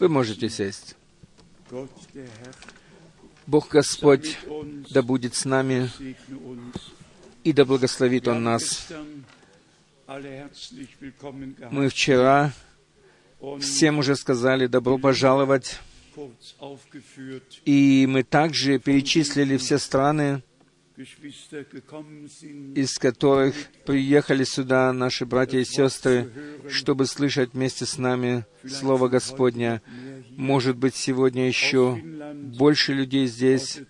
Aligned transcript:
Вы 0.00 0.08
можете 0.08 0.48
сесть. 0.48 0.96
Бог 3.46 3.68
Господь 3.68 4.38
да 4.90 5.02
будет 5.02 5.34
с 5.34 5.44
нами, 5.44 5.90
и 7.44 7.52
да 7.52 7.66
благословит 7.66 8.26
Он 8.26 8.42
нас. 8.42 8.88
Мы 11.70 11.88
вчера 11.88 12.52
всем 13.60 13.98
уже 13.98 14.16
сказали 14.16 14.66
добро 14.66 14.96
пожаловать, 14.96 15.78
и 17.66 18.06
мы 18.08 18.22
также 18.22 18.78
перечислили 18.78 19.58
все 19.58 19.78
страны, 19.78 20.42
из 22.74 22.98
которых 22.98 23.54
приехали 23.86 24.44
сюда 24.44 24.92
наши 24.92 25.24
братья 25.24 25.58
и 25.58 25.64
сестры, 25.64 26.30
чтобы 26.68 27.06
слышать 27.06 27.54
вместе 27.54 27.86
с 27.86 27.96
нами 27.96 28.44
Слово 28.68 29.08
Господня. 29.08 29.80
Может 30.36 30.76
быть, 30.76 30.94
сегодня 30.94 31.46
еще 31.46 31.98
больше 32.34 32.92
людей 32.92 33.26
здесь 33.26 33.80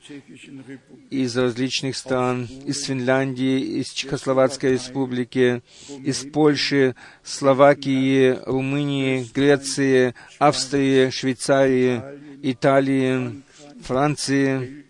из 1.11 1.37
различных 1.37 1.97
стран, 1.97 2.49
из 2.67 2.85
Финляндии, 2.85 3.81
из 3.81 3.91
Чехословацкой 3.91 4.73
республики, 4.73 5.63
из 6.05 6.25
Польши, 6.31 6.95
Словакии, 7.23 8.39
Румынии, 8.47 9.29
Греции, 9.35 10.15
Австрии, 10.39 11.11
Швейцарии, 11.11 12.03
Италии, 12.43 13.43
Франции, 13.83 14.85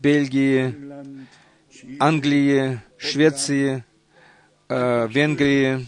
Бельгии, 0.00 0.87
Англии, 1.98 2.80
Швеции, 2.98 3.84
э, 4.68 5.08
Венгрии. 5.08 5.86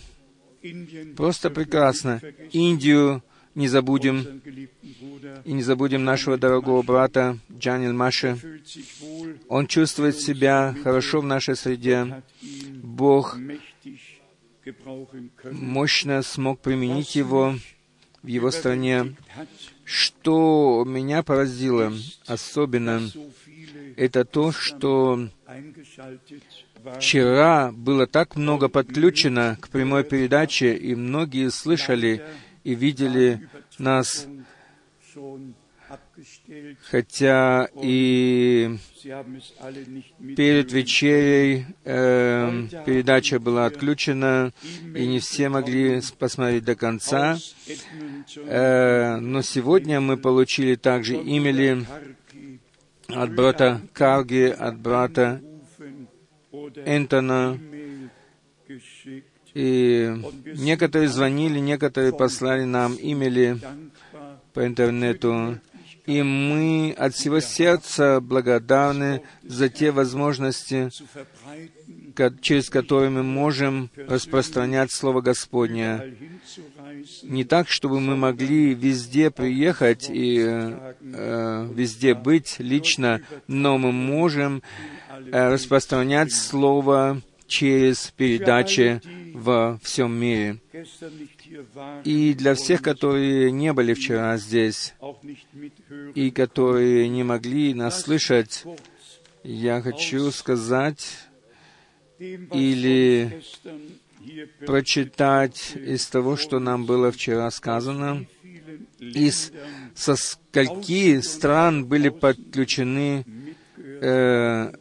Просто 1.16 1.50
прекрасно. 1.50 2.20
Индию 2.52 3.22
не 3.54 3.68
забудем. 3.68 4.42
И 5.44 5.52
не 5.52 5.62
забудем 5.62 6.04
нашего 6.04 6.36
дорогого 6.36 6.82
брата 6.82 7.38
Джанил 7.52 7.92
Маши. 7.92 8.38
Он 9.48 9.66
чувствует 9.66 10.18
себя 10.18 10.74
хорошо 10.82 11.20
в 11.20 11.24
нашей 11.24 11.56
среде. 11.56 12.22
Бог 12.82 13.38
мощно 15.44 16.22
смог 16.22 16.60
применить 16.60 17.16
его 17.16 17.54
в 18.22 18.26
его 18.26 18.50
стране. 18.50 19.16
Что 19.84 20.84
меня 20.86 21.22
поразило 21.22 21.92
особенно, 22.26 23.02
это 24.00 24.24
то, 24.24 24.50
что 24.50 25.28
вчера 26.98 27.70
было 27.70 28.06
так 28.06 28.34
много 28.34 28.68
подключено 28.70 29.58
к 29.60 29.68
прямой 29.68 30.04
передаче, 30.04 30.74
и 30.74 30.94
многие 30.94 31.50
слышали 31.50 32.24
и 32.64 32.74
видели 32.74 33.46
нас, 33.78 34.26
хотя 36.90 37.68
и 37.82 38.78
перед 40.34 40.72
вечерей 40.72 41.66
э, 41.84 42.68
передача 42.86 43.38
была 43.38 43.66
отключена, 43.66 44.54
и 44.94 45.06
не 45.06 45.18
все 45.18 45.50
могли 45.50 46.00
посмотреть 46.18 46.64
до 46.64 46.74
конца. 46.74 47.36
Э, 48.46 49.16
но 49.16 49.42
сегодня 49.42 50.00
мы 50.00 50.16
получили 50.16 50.76
также 50.76 51.16
имели 51.16 51.84
от 53.16 53.34
брата 53.34 53.80
Карги, 53.92 54.54
от 54.60 54.78
брата 54.78 55.40
Энтона, 56.86 57.58
и 59.54 60.10
некоторые 60.56 61.08
звонили, 61.08 61.58
некоторые 61.58 62.12
послали 62.12 62.64
нам 62.64 62.96
имели 63.00 63.58
по 64.52 64.66
интернету. 64.66 65.58
И 66.06 66.22
мы 66.22 66.94
от 66.98 67.14
всего 67.14 67.40
сердца 67.40 68.20
благодарны 68.20 69.22
за 69.44 69.68
те 69.68 69.90
возможности, 69.90 70.90
через 72.40 72.70
которые 72.70 73.10
мы 73.10 73.22
можем 73.22 73.90
распространять 73.96 74.92
Слово 74.92 75.20
Господне. 75.20 76.14
Не 77.22 77.44
так, 77.44 77.68
чтобы 77.68 78.00
мы 78.00 78.16
могли 78.16 78.74
везде 78.74 79.30
приехать 79.30 80.08
и 80.10 80.38
э, 80.40 81.68
везде 81.72 82.14
быть 82.14 82.56
лично, 82.58 83.22
но 83.46 83.78
мы 83.78 83.92
можем 83.92 84.62
э, 85.10 85.52
распространять 85.52 86.32
Слово 86.32 87.22
через 87.46 88.12
передачи 88.16 89.00
во 89.34 89.78
всем 89.82 90.18
мире. 90.18 90.60
И 92.04 92.34
для 92.34 92.54
всех, 92.54 92.82
которые 92.82 93.50
не 93.50 93.72
были 93.72 93.94
вчера 93.94 94.36
здесь 94.36 94.94
и 96.14 96.30
которые 96.30 97.08
не 97.08 97.24
могли 97.24 97.74
нас 97.74 98.02
слышать, 98.02 98.64
я 99.42 99.80
хочу 99.80 100.30
сказать 100.30 101.29
или 102.20 103.42
прочитать 104.66 105.72
из 105.74 106.06
того, 106.06 106.36
что 106.36 106.58
нам 106.58 106.84
было 106.84 107.10
вчера 107.10 107.50
сказано, 107.50 108.26
из 108.98 109.52
со 109.94 110.16
скольки 110.16 111.20
стран 111.20 111.86
были 111.86 112.10
подключены 112.10 113.24
э, 113.76 114.72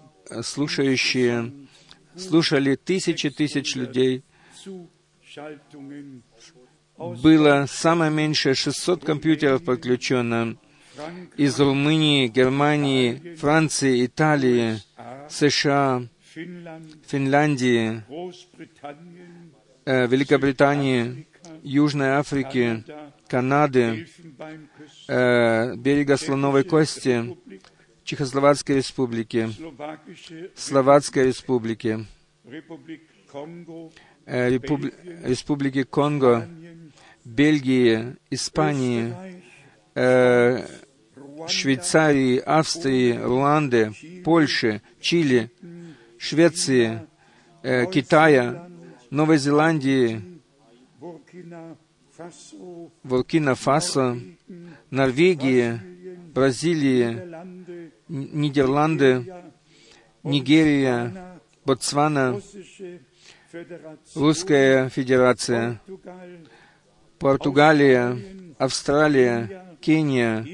слушающие 0.42 1.52
слушали 2.20 2.76
тысячи 2.76 3.30
тысяч 3.30 3.76
людей. 3.76 4.24
Было 6.98 7.66
самое 7.68 8.12
меньшее 8.12 8.56
600 8.56 9.06
компьютеров 9.06 9.64
подключено 9.64 10.58
из 11.38 11.58
Румынии, 11.60 12.28
Германии, 12.28 13.36
Франции, 13.36 14.06
Италии, 14.06 14.80
США, 15.30 16.04
Финляндии, 16.34 18.04
э, 19.86 20.08
Великобритании, 20.08 21.28
Южной 21.64 22.10
Африки, 22.10 22.84
Канады, 23.28 24.08
э, 25.08 25.76
берега 25.76 26.18
Слоновой 26.18 26.64
Кости, 26.64 27.38
Чехословацкой 28.04 28.78
республики, 28.78 29.50
Словацкой 30.56 31.28
республики, 31.28 32.06
э, 34.26 34.50
Републи... 34.50 34.94
Республики 35.24 35.84
Конго, 35.84 36.48
Бельгии, 37.26 38.18
Испании, 38.30 39.14
э, 39.96 40.66
Швейцарии, 41.48 42.38
Австрии, 42.38 43.14
Руанды, 43.14 43.94
Польши, 44.24 44.82
Чили, 45.00 45.52
Швеции, 46.20 47.08
э, 47.64 47.86
Китая, 47.86 48.70
Новой 49.10 49.38
Зеландии, 49.38 50.22
Буркина-Фасо, 53.04 54.20
Норвегии, 54.92 55.80
Бразилии, 56.34 57.22
Нидерланды, 58.10 59.34
Нигерия, 60.24 61.40
Ботсвана, 61.66 62.42
Русская 64.14 64.90
Федерация, 64.90 65.82
Португалия, 67.18 68.18
Австралия, 68.58 69.78
Кения, 69.80 70.46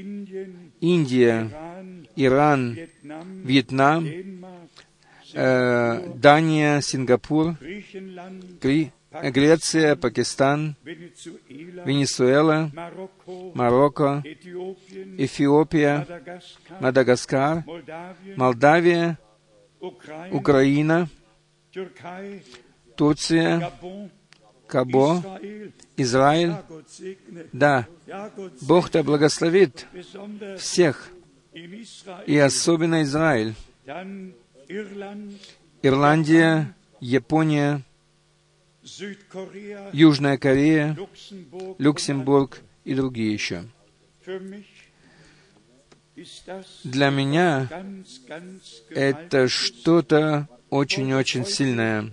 Индия, 0.80 1.50
Иран, 2.14 2.78
Вьетнам, 3.44 4.06
э, 5.36 6.12
Дания, 6.14 6.80
Сингапур, 6.80 7.56
Гри, 8.60 8.92
Греция, 9.22 9.96
Пакистан, 9.96 10.76
Венесуэла, 10.84 12.70
Марокко, 13.54 14.22
Эфиопия, 15.18 16.06
Мадагаскар, 16.80 17.64
Молдавия, 18.36 19.18
Украина, 20.30 21.08
Турция, 22.96 23.72
Кабо, 24.66 25.22
Израиль. 25.96 26.54
Да, 27.52 27.86
Бог 28.62 28.90
то 28.90 29.02
благословит 29.02 29.86
всех, 30.58 31.10
и 32.26 32.38
особенно 32.38 33.02
Израиль, 33.02 33.54
Ирландия, 35.82 36.74
Япония, 37.00 37.82
Южная 39.92 40.38
Корея, 40.38 40.96
Люксембург 41.78 42.60
и 42.84 42.94
другие 42.94 43.32
еще. 43.32 43.64
Для 46.84 47.10
меня 47.10 47.68
это 48.90 49.48
что-то 49.48 50.48
очень-очень 50.70 51.44
сильное. 51.44 52.12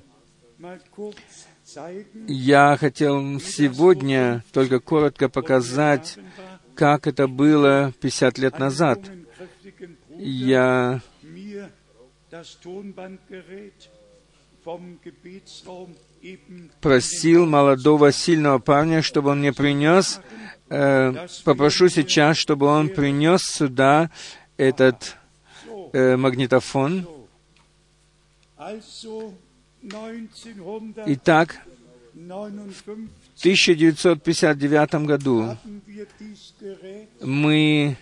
Я 2.27 2.77
хотел 2.77 3.39
сегодня 3.39 4.44
только 4.51 4.79
коротко 4.79 5.29
показать, 5.29 6.17
как 6.75 7.07
это 7.07 7.27
было 7.27 7.94
50 8.01 8.38
лет 8.38 8.59
назад. 8.59 8.99
Я 10.17 11.01
просил 16.81 17.45
молодого 17.45 18.12
сильного 18.12 18.59
парня, 18.59 19.01
чтобы 19.01 19.30
он 19.31 19.39
мне 19.39 19.53
принес, 19.53 20.19
э, 20.69 21.27
попрошу 21.44 21.89
сейчас, 21.89 22.38
чтобы 22.38 22.65
он 22.65 22.89
принес 22.89 23.41
сюда 23.44 24.09
этот 24.57 25.15
э, 25.91 26.15
магнитофон. 26.15 27.07
Итак, 31.06 31.59
в 32.13 33.39
1959 33.39 34.95
году 35.06 35.57
мы 37.21 37.97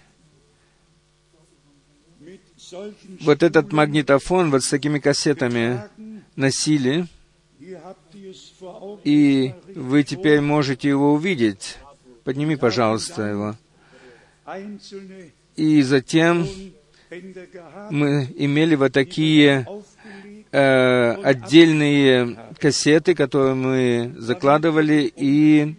вот 3.21 3.43
этот 3.43 3.71
магнитофон 3.71 4.51
вот 4.51 4.63
с 4.63 4.69
такими 4.69 4.99
кассетами 4.99 5.81
носили, 6.35 7.07
и 9.03 9.53
вы 9.75 10.03
теперь 10.03 10.41
можете 10.41 10.89
его 10.89 11.13
увидеть. 11.13 11.77
Подними, 12.23 12.55
пожалуйста, 12.55 13.23
его. 13.23 13.55
И 15.55 15.81
затем 15.81 16.47
мы 17.89 18.33
имели 18.35 18.75
вот 18.75 18.93
такие 18.93 19.67
э, 20.51 21.11
отдельные 21.23 22.37
кассеты, 22.59 23.15
которые 23.15 23.55
мы 23.55 24.13
закладывали 24.17 25.11
и 25.15 25.75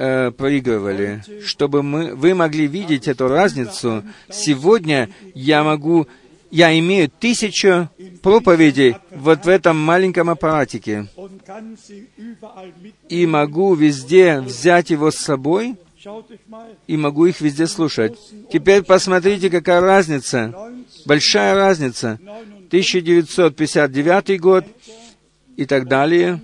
э, 0.00 0.30
проигрывали, 0.30 1.22
чтобы 1.44 1.82
мы, 1.82 2.14
вы 2.14 2.34
могли 2.34 2.66
видеть 2.66 3.06
эту 3.06 3.28
разницу. 3.28 4.02
Сегодня 4.30 5.10
я 5.34 5.62
могу, 5.62 6.08
я 6.50 6.76
имею 6.78 7.10
тысячу 7.10 7.90
проповедей 8.22 8.96
вот 9.10 9.44
в 9.44 9.48
этом 9.48 9.78
маленьком 9.78 10.30
аппаратике 10.30 11.06
и 13.10 13.26
могу 13.26 13.74
везде 13.74 14.40
взять 14.40 14.88
его 14.88 15.10
с 15.10 15.16
собой 15.16 15.76
и 16.86 16.96
могу 16.96 17.26
их 17.26 17.42
везде 17.42 17.66
слушать. 17.66 18.18
Теперь 18.50 18.82
посмотрите, 18.82 19.50
какая 19.50 19.82
разница, 19.82 20.54
большая 21.04 21.54
разница. 21.54 22.18
1959 22.68 24.40
год 24.40 24.64
и 25.56 25.66
так 25.66 25.88
далее, 25.88 26.40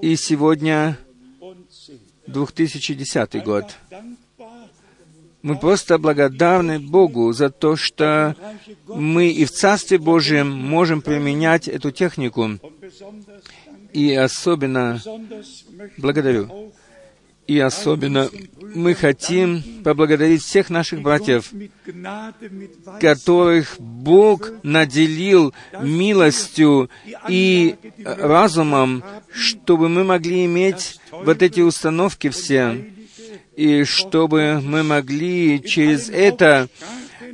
и 0.00 0.16
сегодня 0.16 0.96
2010 2.32 3.44
год. 3.44 3.76
Мы 5.42 5.56
просто 5.56 5.98
благодарны 5.98 6.78
Богу 6.78 7.32
за 7.32 7.50
то, 7.50 7.74
что 7.76 8.36
мы 8.86 9.28
и 9.28 9.44
в 9.44 9.50
Царстве 9.50 9.98
Божьем 9.98 10.50
можем 10.50 11.00
применять 11.00 11.66
эту 11.66 11.90
технику. 11.90 12.58
И 13.92 14.14
особенно 14.14 15.00
благодарю 15.96 16.69
и 17.50 17.58
особенно 17.58 18.30
мы 18.76 18.94
хотим 18.94 19.82
поблагодарить 19.82 20.40
всех 20.44 20.70
наших 20.70 21.02
братьев, 21.02 21.52
которых 23.00 23.74
Бог 23.80 24.52
наделил 24.62 25.52
милостью 25.82 26.90
и 27.28 27.74
разумом, 28.04 29.02
чтобы 29.32 29.88
мы 29.88 30.04
могли 30.04 30.44
иметь 30.46 31.00
вот 31.10 31.42
эти 31.42 31.60
установки 31.60 32.28
все, 32.28 32.92
и 33.56 33.82
чтобы 33.82 34.60
мы 34.62 34.84
могли 34.84 35.60
через 35.60 36.08
это 36.08 36.68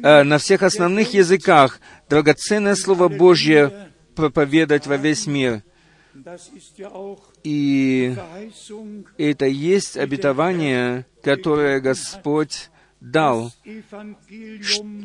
э, 0.03 0.23
на 0.23 0.39
всех 0.39 0.63
основных 0.63 1.13
языках 1.13 1.79
драгоценное 2.09 2.75
Слово 2.75 3.09
Божье 3.09 3.91
проповедовать 4.15 4.87
во 4.87 4.97
весь 4.97 5.27
мир. 5.27 5.63
И 7.47 8.13
это 9.19 9.47
есть 9.47 9.97
обетование, 9.97 11.07
которое 11.23 11.79
Господь 11.79 12.71
дал 13.01 13.53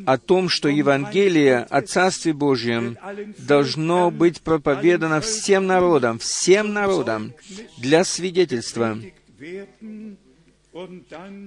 о 0.07 0.17
том, 0.17 0.49
что 0.49 0.67
Евангелие 0.67 1.59
о 1.59 1.83
Царстве 1.83 2.33
Божьем 2.33 2.97
должно 3.37 4.09
быть 4.09 4.41
проповедано 4.41 5.21
всем 5.21 5.67
народам, 5.67 6.17
всем 6.17 6.73
народам 6.73 7.35
для 7.77 8.03
свидетельства. 8.03 8.97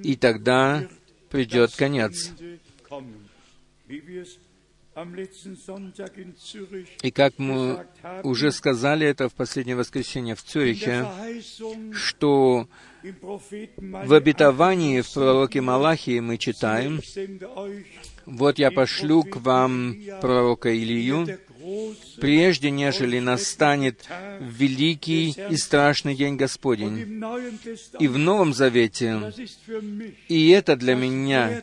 И 0.05 0.15
тогда 0.15 0.87
придет 1.29 1.75
конец. 1.75 2.31
И 7.03 7.11
как 7.11 7.39
мы 7.39 7.87
уже 8.23 8.53
сказали 8.53 9.07
это 9.07 9.29
в 9.29 9.35
последнее 9.35 9.77
воскресенье 9.77 10.35
в 10.35 10.43
Цюрихе, 10.43 11.07
что 11.93 12.69
в 13.03 14.13
обетовании 14.15 15.01
в 15.01 15.13
пророке 15.13 15.61
Малахии 15.61 16.21
мы 16.21 16.39
читаем, 16.39 17.01
«Вот 18.25 18.59
я 18.59 18.71
пошлю 18.71 19.25
к 19.25 19.37
вам 19.37 19.97
пророка 20.21 20.71
Илию, 20.71 21.39
прежде 22.21 22.71
нежели 22.71 23.19
настанет 23.19 24.09
великий 24.41 25.35
и 25.51 25.57
страшный 25.57 26.15
день 26.15 26.37
Господень». 26.37 27.21
И 27.99 28.09
в 28.09 28.17
Новом 28.17 28.55
Завете, 28.55 29.33
и 30.29 30.51
это 30.51 30.77
для 30.77 30.95
меня 30.95 31.63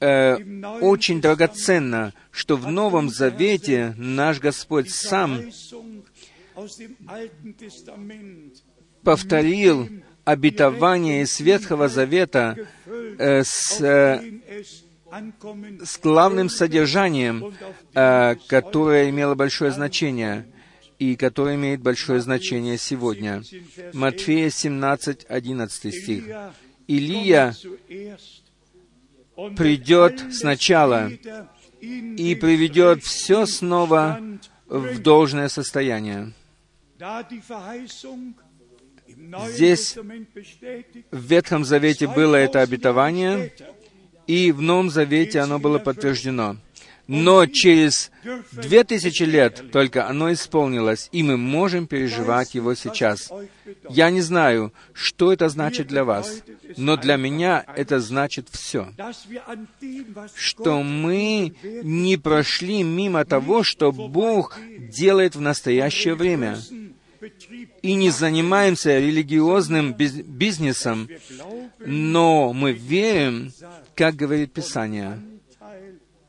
э, 0.00 0.36
очень 0.80 1.20
драгоценно, 1.20 2.12
что 2.30 2.56
в 2.56 2.70
Новом 2.70 3.08
Завете 3.08 3.94
наш 3.96 4.40
Господь 4.40 4.90
сам 4.90 5.40
повторил 9.02 9.88
обетование 10.24 11.22
из 11.22 11.38
Ветхого 11.38 11.88
Завета 11.88 12.56
э, 12.86 13.44
с, 13.44 13.80
э, 13.80 14.20
с 15.84 15.98
главным 16.00 16.48
содержанием, 16.48 17.54
э, 17.94 18.34
которое 18.48 19.08
имело 19.10 19.36
большое 19.36 19.70
значение 19.70 20.46
и 20.98 21.14
которое 21.14 21.54
имеет 21.54 21.80
большое 21.80 22.20
значение 22.20 22.76
сегодня. 22.76 23.42
Матфея 23.92 24.50
17, 24.50 25.26
11 25.28 25.94
стих. 25.94 26.24
Илия 26.88 27.54
придет 29.56 30.22
сначала 30.32 31.10
и 31.80 32.34
приведет 32.34 33.02
все 33.02 33.46
снова 33.46 34.20
в 34.66 34.98
должное 35.00 35.48
состояние. 35.48 36.32
Здесь 39.48 39.96
в 41.10 41.18
Ветхом 41.18 41.64
Завете 41.64 42.06
было 42.06 42.36
это 42.36 42.60
обетование, 42.62 43.52
и 44.26 44.52
в 44.52 44.60
Новом 44.60 44.90
Завете 44.90 45.40
оно 45.40 45.58
было 45.58 45.78
подтверждено 45.78 46.56
но 47.06 47.46
через 47.46 48.10
две 48.52 48.84
тысячи 48.84 49.22
лет 49.22 49.70
только 49.70 50.08
оно 50.08 50.32
исполнилось, 50.32 51.08
и 51.12 51.22
мы 51.22 51.36
можем 51.36 51.86
переживать 51.86 52.54
его 52.54 52.74
сейчас. 52.74 53.30
Я 53.88 54.10
не 54.10 54.20
знаю, 54.20 54.72
что 54.92 55.32
это 55.32 55.48
значит 55.48 55.86
для 55.86 56.04
вас, 56.04 56.42
но 56.76 56.96
для 56.96 57.16
меня 57.16 57.64
это 57.76 58.00
значит 58.00 58.48
все, 58.50 58.88
что 60.34 60.82
мы 60.82 61.54
не 61.62 62.16
прошли 62.16 62.82
мимо 62.82 63.24
того, 63.24 63.62
что 63.62 63.92
Бог 63.92 64.58
делает 64.78 65.36
в 65.36 65.40
настоящее 65.40 66.14
время, 66.14 66.58
и 67.82 67.94
не 67.94 68.10
занимаемся 68.10 68.98
религиозным 68.98 69.94
бизнесом, 69.94 71.08
но 71.78 72.52
мы 72.52 72.72
верим, 72.72 73.52
как 73.94 74.14
говорит 74.16 74.52
Писание, 74.52 75.20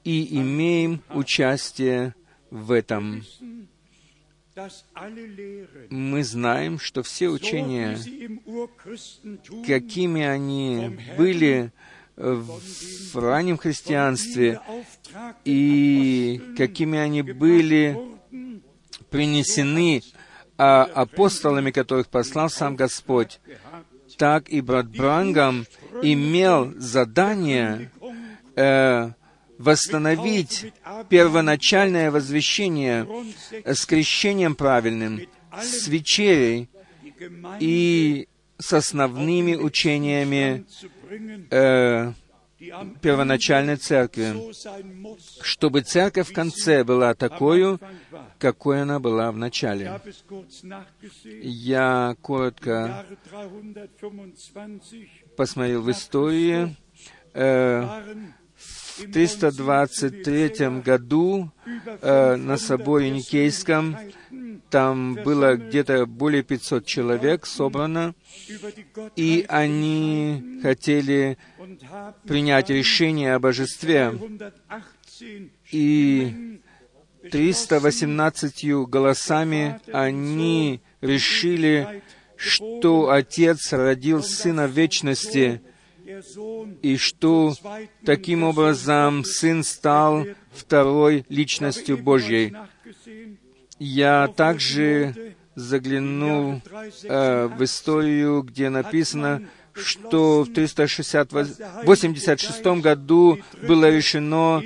и 0.07 0.39
имеем 0.39 1.01
участие 1.09 2.15
в 2.49 2.71
этом. 2.71 3.25
Мы 5.89 6.23
знаем, 6.23 6.79
что 6.79 7.03
все 7.03 7.27
учения, 7.27 7.99
какими 9.67 10.23
они 10.23 10.97
были 11.17 11.73
в 12.15 13.19
раннем 13.19 13.57
христианстве 13.57 14.61
и 15.43 16.41
какими 16.57 16.97
они 16.97 17.21
были 17.21 17.99
принесены 19.09 20.01
а 20.57 20.85
апостолами, 20.85 21.69
которых 21.69 22.07
послал 22.07 22.49
сам 22.49 22.75
Господь, 22.75 23.39
так 24.17 24.49
и 24.49 24.61
брат 24.61 24.87
Брангам 24.87 25.67
имел 26.01 26.73
задание 26.77 27.91
э, 28.55 29.11
восстановить 29.57 30.73
первоначальное 31.09 32.11
возвещение 32.11 33.07
с 33.65 33.85
крещением 33.85 34.55
правильным, 34.55 35.21
с 35.61 35.87
вечерей 35.87 36.69
и 37.59 38.27
с 38.59 38.73
основными 38.73 39.55
учениями 39.55 40.65
э, 41.51 42.11
первоначальной 43.01 43.75
церкви, 43.75 44.33
чтобы 45.41 45.81
церковь 45.81 46.29
в 46.29 46.33
конце 46.33 46.83
была 46.83 47.13
такой, 47.13 47.77
какой 48.39 48.81
она 48.81 48.99
была 48.99 49.31
в 49.31 49.37
начале. 49.37 50.01
Я 51.41 52.15
коротко 52.21 53.05
посмотрел 55.35 55.81
в 55.81 55.91
истории. 55.91 56.75
Э, 57.33 58.01
в 58.97 59.11
323 59.11 60.81
году 60.83 61.51
э, 62.01 62.35
на 62.35 62.57
соборе 62.57 63.09
Никейском. 63.09 63.97
Там 64.69 65.15
было 65.15 65.55
где-то 65.55 66.05
более 66.05 66.43
500 66.43 66.85
человек 66.85 67.45
собрано, 67.45 68.15
и 69.15 69.45
они 69.47 70.59
хотели 70.61 71.37
принять 72.25 72.69
решение 72.69 73.35
о 73.35 73.39
божестве. 73.39 74.13
И 75.71 76.59
318 77.31 78.65
голосами 78.87 79.79
они 79.91 80.81
решили, 81.01 82.03
что 82.35 83.09
Отец 83.09 83.71
родил 83.73 84.21
Сына 84.23 84.65
Вечности, 84.65 85.61
и 86.81 86.97
что 86.97 87.53
таким 88.05 88.43
образом 88.43 89.23
Сын 89.23 89.63
стал 89.63 90.25
второй 90.51 91.25
личностью 91.29 91.97
Божьей. 91.97 92.53
Я 93.79 94.27
также 94.27 95.35
заглянул 95.55 96.61
э, 97.03 97.47
в 97.47 97.63
историю, 97.63 98.43
где 98.43 98.69
написано, 98.69 99.47
что 99.73 100.43
в 100.43 100.53
386 100.53 102.65
году 102.81 103.39
было 103.63 103.89
решено 103.89 104.61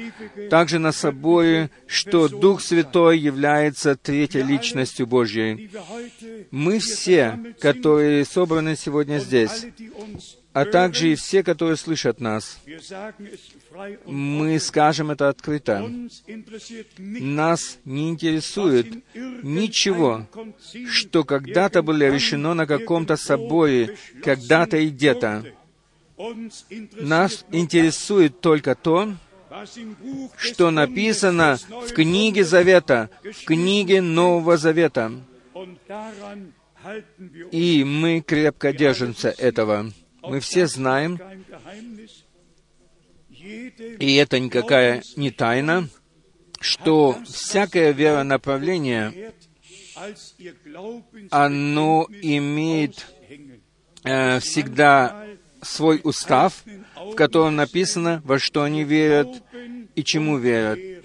также 0.50 0.80
на 0.80 0.92
соборе, 0.92 1.70
что 1.88 2.28
Дух 2.28 2.62
Святой 2.62 3.20
является 3.20 3.96
третьей 3.96 4.44
личностью 4.44 5.08
Божьей. 5.08 5.72
Мы 6.52 6.80
все, 6.80 7.40
которые 7.60 8.26
собраны 8.26 8.76
сегодня 8.76 9.20
здесь, 9.20 9.66
а 10.54 10.66
также 10.66 11.14
и 11.14 11.16
все, 11.16 11.44
которые 11.44 11.78
слышат 11.78 12.20
нас. 12.20 12.60
Мы 14.06 14.60
скажем 14.60 15.12
это 15.12 15.30
открыто. 15.30 15.90
Нас 16.98 17.80
не 17.86 18.10
интересует 18.10 18.88
ничего, 19.44 20.28
что 20.90 21.24
когда-то 21.24 21.82
было 21.82 22.10
решено 22.10 22.54
на 22.54 22.66
каком-то 22.66 23.16
соборе, 23.16 23.98
когда-то 24.24 24.78
и 24.78 24.90
где-то. 24.90 25.46
Нас 26.94 27.46
интересует 27.52 28.42
только 28.42 28.76
то, 28.76 29.14
что 30.38 30.72
написано 30.72 31.58
в 31.70 31.94
книге 31.94 32.44
Завета, 32.44 33.10
в 33.24 33.46
книге 33.46 34.02
Нового 34.02 34.58
Завета. 34.58 35.12
И 37.52 37.84
мы 37.84 38.22
крепко 38.22 38.74
держимся 38.74 39.30
этого. 39.30 39.92
Мы 40.22 40.40
все 40.40 40.68
знаем, 40.68 41.20
и 43.30 44.16
это 44.16 44.40
никакая 44.40 45.02
не 45.16 45.32
тайна, 45.32 45.90
что 46.60 47.18
всякое 47.26 47.92
веронаправление, 47.92 49.34
оно 51.30 52.08
имеет 52.10 53.08
э, 54.04 54.40
всегда 54.40 55.26
свой 55.62 56.02
устав, 56.04 56.64
в 56.96 57.16
котором 57.16 57.56
написано, 57.56 58.22
во 58.24 58.40
что 58.40 58.64
они 58.64 58.84
верят 58.84 59.28
и 59.96 60.04
чему 60.04 60.38
верят. 60.38 61.01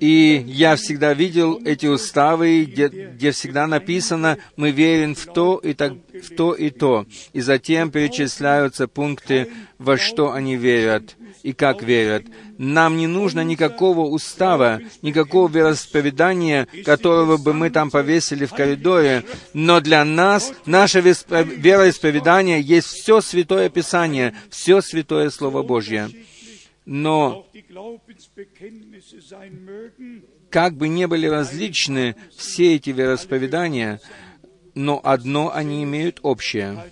И 0.00 0.42
я 0.46 0.76
всегда 0.76 1.12
видел 1.12 1.60
эти 1.62 1.86
уставы, 1.86 2.64
где, 2.64 2.88
где 2.88 3.32
всегда 3.32 3.66
написано, 3.66 4.38
мы 4.56 4.70
верим 4.70 5.14
в 5.14 5.26
то 5.26 5.58
и, 5.58 5.74
так, 5.74 5.92
в 5.92 6.34
то 6.34 6.54
и 6.54 6.70
то. 6.70 7.04
И 7.34 7.42
затем 7.42 7.90
перечисляются 7.90 8.88
пункты, 8.88 9.48
во 9.78 9.98
что 9.98 10.32
они 10.32 10.56
верят 10.56 11.16
и 11.42 11.52
как 11.52 11.82
верят. 11.82 12.24
Нам 12.56 12.96
не 12.96 13.06
нужно 13.06 13.44
никакого 13.44 14.00
устава, 14.00 14.80
никакого 15.02 15.48
вероисповедания, 15.50 16.66
которого 16.84 17.36
бы 17.36 17.52
мы 17.52 17.70
там 17.70 17.90
повесили 17.90 18.46
в 18.46 18.52
коридоре, 18.52 19.24
но 19.52 19.80
для 19.80 20.04
нас 20.04 20.52
наше 20.64 21.00
вероисповедание 21.00 22.60
есть 22.60 22.88
все 22.88 23.20
Святое 23.20 23.68
Писание, 23.68 24.34
все 24.50 24.80
Святое 24.80 25.30
Слово 25.30 25.62
Божье. 25.62 26.10
Но 26.92 27.46
как 30.50 30.76
бы 30.76 30.88
ни 30.88 31.04
были 31.04 31.28
различны 31.28 32.16
все 32.36 32.74
эти 32.74 32.90
вероисповедания, 32.90 34.00
но 34.74 35.00
одно 35.04 35.54
они 35.54 35.84
имеют 35.84 36.18
общее. 36.22 36.84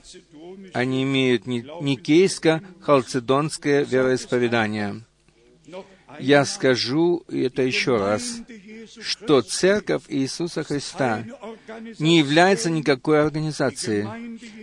Они 0.73 1.03
имеют 1.03 1.49
никейско-халцедонское 1.49 3.85
вероисповедание. 3.85 5.03
Я 6.21 6.45
скажу 6.45 7.25
это 7.27 7.63
еще 7.63 7.97
раз, 7.97 8.37
что 9.01 9.43
Церковь 9.43 10.05
Иисуса 10.07 10.63
Христа 10.63 11.25
не 11.99 12.19
является 12.19 12.71
никакой 12.71 13.21
организацией. 13.21 14.07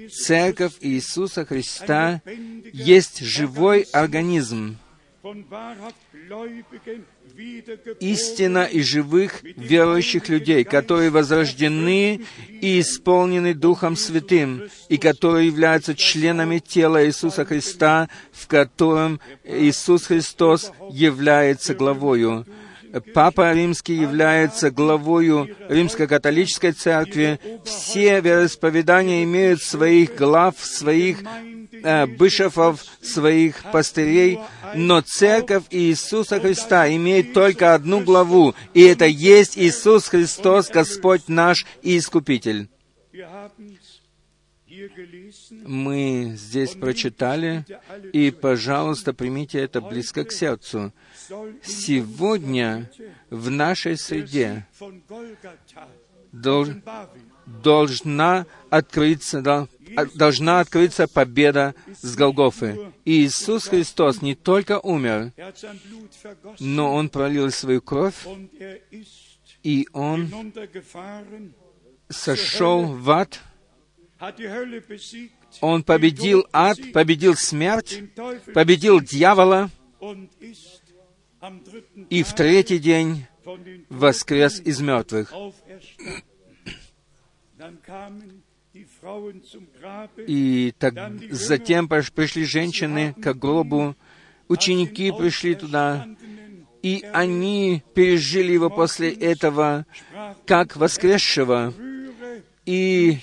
Церковь 0.07 0.75
Иисуса 0.79 1.45
Христа 1.45 2.21
есть 2.71 3.19
живой 3.19 3.81
организм, 3.91 4.77
истина 7.99 8.63
и 8.65 8.81
живых 8.81 9.41
верующих 9.43 10.29
людей, 10.29 10.63
которые 10.63 11.09
возрождены 11.09 12.21
и 12.61 12.79
исполнены 12.79 13.53
Духом 13.53 13.95
Святым, 13.95 14.63
и 14.89 14.97
которые 14.97 15.47
являются 15.47 15.95
членами 15.95 16.59
тела 16.59 17.05
Иисуса 17.05 17.45
Христа, 17.45 18.09
в 18.31 18.47
котором 18.47 19.19
Иисус 19.43 20.05
Христос 20.05 20.71
является 20.91 21.73
главою. 21.73 22.45
Папа 23.13 23.53
Римский 23.53 23.95
является 23.95 24.71
главою 24.71 25.49
Римско-католической 25.67 26.71
церкви. 26.71 27.39
Все 27.65 28.21
вероисповедания 28.21 29.23
имеют 29.23 29.61
своих 29.61 30.15
глав, 30.15 30.55
своих 30.59 31.19
э, 31.85 32.05
бышефов, 32.07 32.83
своих 33.01 33.63
пастырей, 33.71 34.39
но 34.75 35.01
церковь 35.01 35.63
Иисуса 35.69 36.39
Христа 36.39 36.93
имеет 36.93 37.33
только 37.33 37.73
одну 37.73 38.03
главу, 38.03 38.55
и 38.73 38.81
это 38.81 39.05
есть 39.05 39.57
Иисус 39.57 40.07
Христос, 40.07 40.69
Господь 40.69 41.27
наш 41.27 41.65
и 41.81 41.97
Искупитель. 41.97 42.67
Мы 45.65 46.33
здесь 46.35 46.71
прочитали, 46.71 47.65
и, 48.11 48.31
пожалуйста, 48.31 49.13
примите 49.13 49.59
это 49.59 49.79
близко 49.79 50.25
к 50.25 50.31
сердцу. 50.31 50.91
Сегодня 51.63 52.91
в 53.29 53.49
нашей 53.49 53.97
среде 53.97 54.65
должна 57.45 58.45
открыться, 58.69 59.41
должна 60.15 60.59
открыться 60.59 61.07
победа 61.07 61.75
с 62.01 62.15
Голгофы. 62.15 62.91
И 63.05 63.25
Иисус 63.25 63.67
Христос 63.67 64.21
не 64.21 64.35
только 64.35 64.79
умер, 64.79 65.31
но 66.59 66.93
Он 66.93 67.09
пролил 67.09 67.51
свою 67.51 67.81
кровь, 67.81 68.25
и 69.63 69.87
Он 69.93 70.53
сошел 72.09 72.85
в 72.85 73.09
ад, 73.09 73.39
Он 75.61 75.83
победил 75.83 76.45
ад, 76.51 76.77
победил 76.93 77.35
смерть, 77.35 78.03
победил 78.53 79.01
дьявола, 79.01 79.69
и 82.09 82.23
в 82.23 82.33
третий 82.33 82.79
день 82.79 83.25
воскрес 83.89 84.59
из 84.59 84.79
мертвых. 84.79 85.33
И 90.27 90.73
так, 90.79 90.93
затем 91.31 91.87
пришли 91.87 92.43
женщины 92.43 93.13
к 93.13 93.33
гробу, 93.33 93.95
ученики 94.47 95.11
пришли 95.11 95.55
туда, 95.55 96.07
и 96.81 97.03
они 97.13 97.83
пережили 97.93 98.51
его 98.53 98.69
после 98.69 99.11
этого 99.11 99.85
как 100.45 100.75
воскресшего. 100.75 101.73
И 102.65 103.19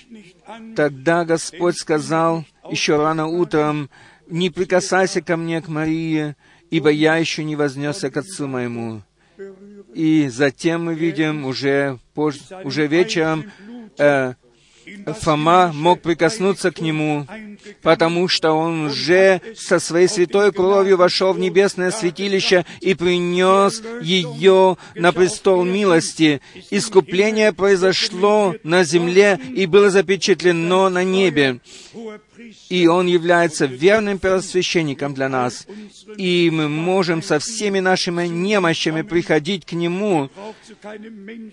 тогда 0.77 1.25
Господь 1.25 1.77
сказал 1.79 2.45
еще 2.71 2.97
рано 2.97 3.27
утром, 3.27 3.91
«Не 4.29 4.51
прикасайся 4.51 5.21
ко 5.21 5.37
мне, 5.37 5.61
к 5.61 5.69
Марии, 5.69 6.37
ибо 6.71 6.91
я 6.91 7.17
еще 7.17 7.45
не 7.45 7.57
вознесся 7.57 8.11
к 8.11 8.17
Отцу 8.17 8.47
моему». 8.47 9.03
И 9.95 10.29
затем 10.29 10.85
мы 10.87 10.95
видим 10.95 11.45
уже, 11.45 11.99
позже, 12.15 12.41
уже 12.65 12.87
вечером, 12.87 13.51
э, 13.99 14.35
Фома 15.21 15.73
мог 15.73 16.01
прикоснуться 16.01 16.71
к 16.71 16.81
нему, 16.81 17.27
потому 17.83 18.29
что 18.29 18.53
он 18.53 18.87
уже 18.87 19.41
со 19.57 19.79
своей 19.79 20.09
святой 20.09 20.53
кровью 20.53 20.97
вошел 20.97 21.33
в 21.33 21.39
небесное 21.39 21.91
святилище 21.91 22.65
и 22.81 22.95
принес 22.95 23.83
ее 24.03 24.77
на 24.95 25.13
престол 25.13 25.65
милости. 25.65 26.41
Искупление 26.71 27.53
произошло 27.53 28.55
на 28.63 28.85
земле 28.85 29.39
и 29.55 29.67
было 29.67 29.91
запечатлено 29.91 30.89
на 30.89 31.05
небе. 31.05 31.61
И 32.69 32.87
Он 32.87 33.07
является 33.07 33.67
верным 33.67 34.19
первосвященником 34.19 35.15
для 35.15 35.29
нас. 35.29 35.67
И 36.17 36.51
мы 36.53 36.69
можем 36.69 37.23
со 37.23 37.39
всеми 37.39 37.81
нашими 37.81 38.27
немощами 38.27 39.03
приходить 39.03 39.65
к 39.65 39.73
Нему. 39.73 40.31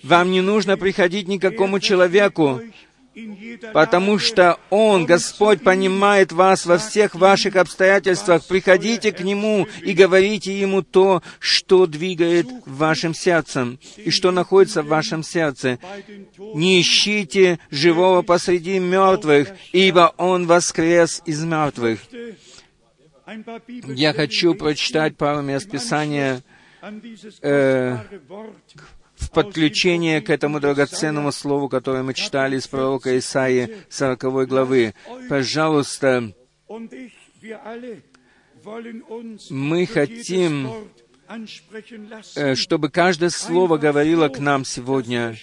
Вам 0.03 0.31
не 0.31 0.41
нужно 0.41 0.77
приходить 0.77 1.27
никакому 1.27 1.79
человеку, 1.79 2.61
потому 3.73 4.19
что 4.19 4.59
Он, 4.69 5.05
Господь, 5.05 5.61
понимает 5.61 6.31
вас 6.31 6.65
во 6.65 6.77
всех 6.77 7.15
ваших 7.15 7.55
обстоятельствах. 7.55 8.45
Приходите 8.45 9.11
к 9.11 9.21
Нему 9.21 9.67
и 9.81 9.93
говорите 9.93 10.57
Ему 10.57 10.81
то, 10.81 11.21
что 11.39 11.85
двигает 11.85 12.47
вашим 12.65 13.13
сердцем 13.13 13.79
и 13.97 14.09
что 14.09 14.31
находится 14.31 14.83
в 14.83 14.87
вашем 14.87 15.23
сердце. 15.23 15.79
Не 16.37 16.81
ищите 16.81 17.59
живого 17.71 18.21
посреди 18.21 18.79
мертвых, 18.79 19.49
ибо 19.71 20.13
Он 20.17 20.47
воскрес 20.47 21.21
из 21.25 21.43
мертвых. 21.43 21.99
Я 23.87 24.13
хочу 24.13 24.55
прочитать 24.55 25.15
пару 25.15 25.41
мест 25.41 25.69
Писания 25.69 26.41
э, 27.41 27.97
в 29.19 29.31
подключение 29.31 30.21
к 30.21 30.29
этому 30.29 30.59
драгоценному 30.59 31.31
слову, 31.31 31.67
которое 31.67 32.03
мы 32.03 32.13
читали 32.13 32.57
из 32.57 32.67
пророка 32.67 33.17
Исаии 33.17 33.75
40 33.89 34.47
главы. 34.47 34.93
Пожалуйста, 35.27 36.33
мы 39.49 39.85
хотим, 39.85 40.69
э, 42.35 42.55
чтобы 42.55 42.89
каждое 42.89 43.29
слово 43.29 43.77
говорило 43.77 44.29
к 44.29 44.39
нам 44.39 44.63
сегодня, 44.63 45.35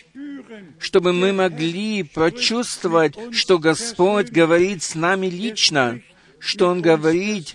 чтобы 0.78 1.12
мы 1.12 1.32
могли 1.32 2.02
прочувствовать, 2.02 3.14
что 3.32 3.58
Господь 3.58 4.30
говорит 4.30 4.82
с 4.82 4.94
нами 4.94 5.26
лично, 5.26 6.00
что 6.38 6.68
Он 6.68 6.80
говорит 6.80 7.54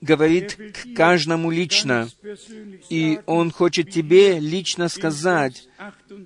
говорит 0.00 0.56
к 0.56 0.94
каждому 0.94 1.50
лично, 1.50 2.08
и 2.88 3.20
Он 3.26 3.50
хочет 3.50 3.90
тебе 3.90 4.38
лично 4.38 4.88
сказать, 4.88 5.68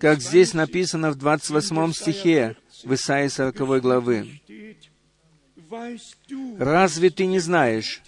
как 0.00 0.20
здесь 0.20 0.54
написано 0.54 1.10
в 1.10 1.16
28 1.16 1.92
стихе 1.92 2.56
в 2.84 2.94
Исаии 2.94 3.28
40 3.28 3.80
главы. 3.80 4.40
«Разве 6.58 7.10
ты 7.10 7.26
не 7.26 7.38
знаешь? 7.38 8.02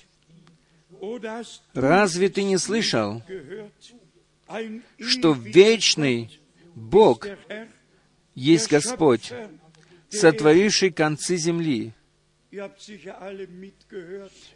Разве 1.72 2.28
ты 2.28 2.42
не 2.42 2.58
слышал, 2.58 3.22
что 4.98 5.32
вечный 5.32 6.40
Бог 6.74 7.26
есть 8.34 8.70
Господь, 8.70 9.32
сотворивший 10.08 10.90
концы 10.90 11.36
земли, 11.36 11.92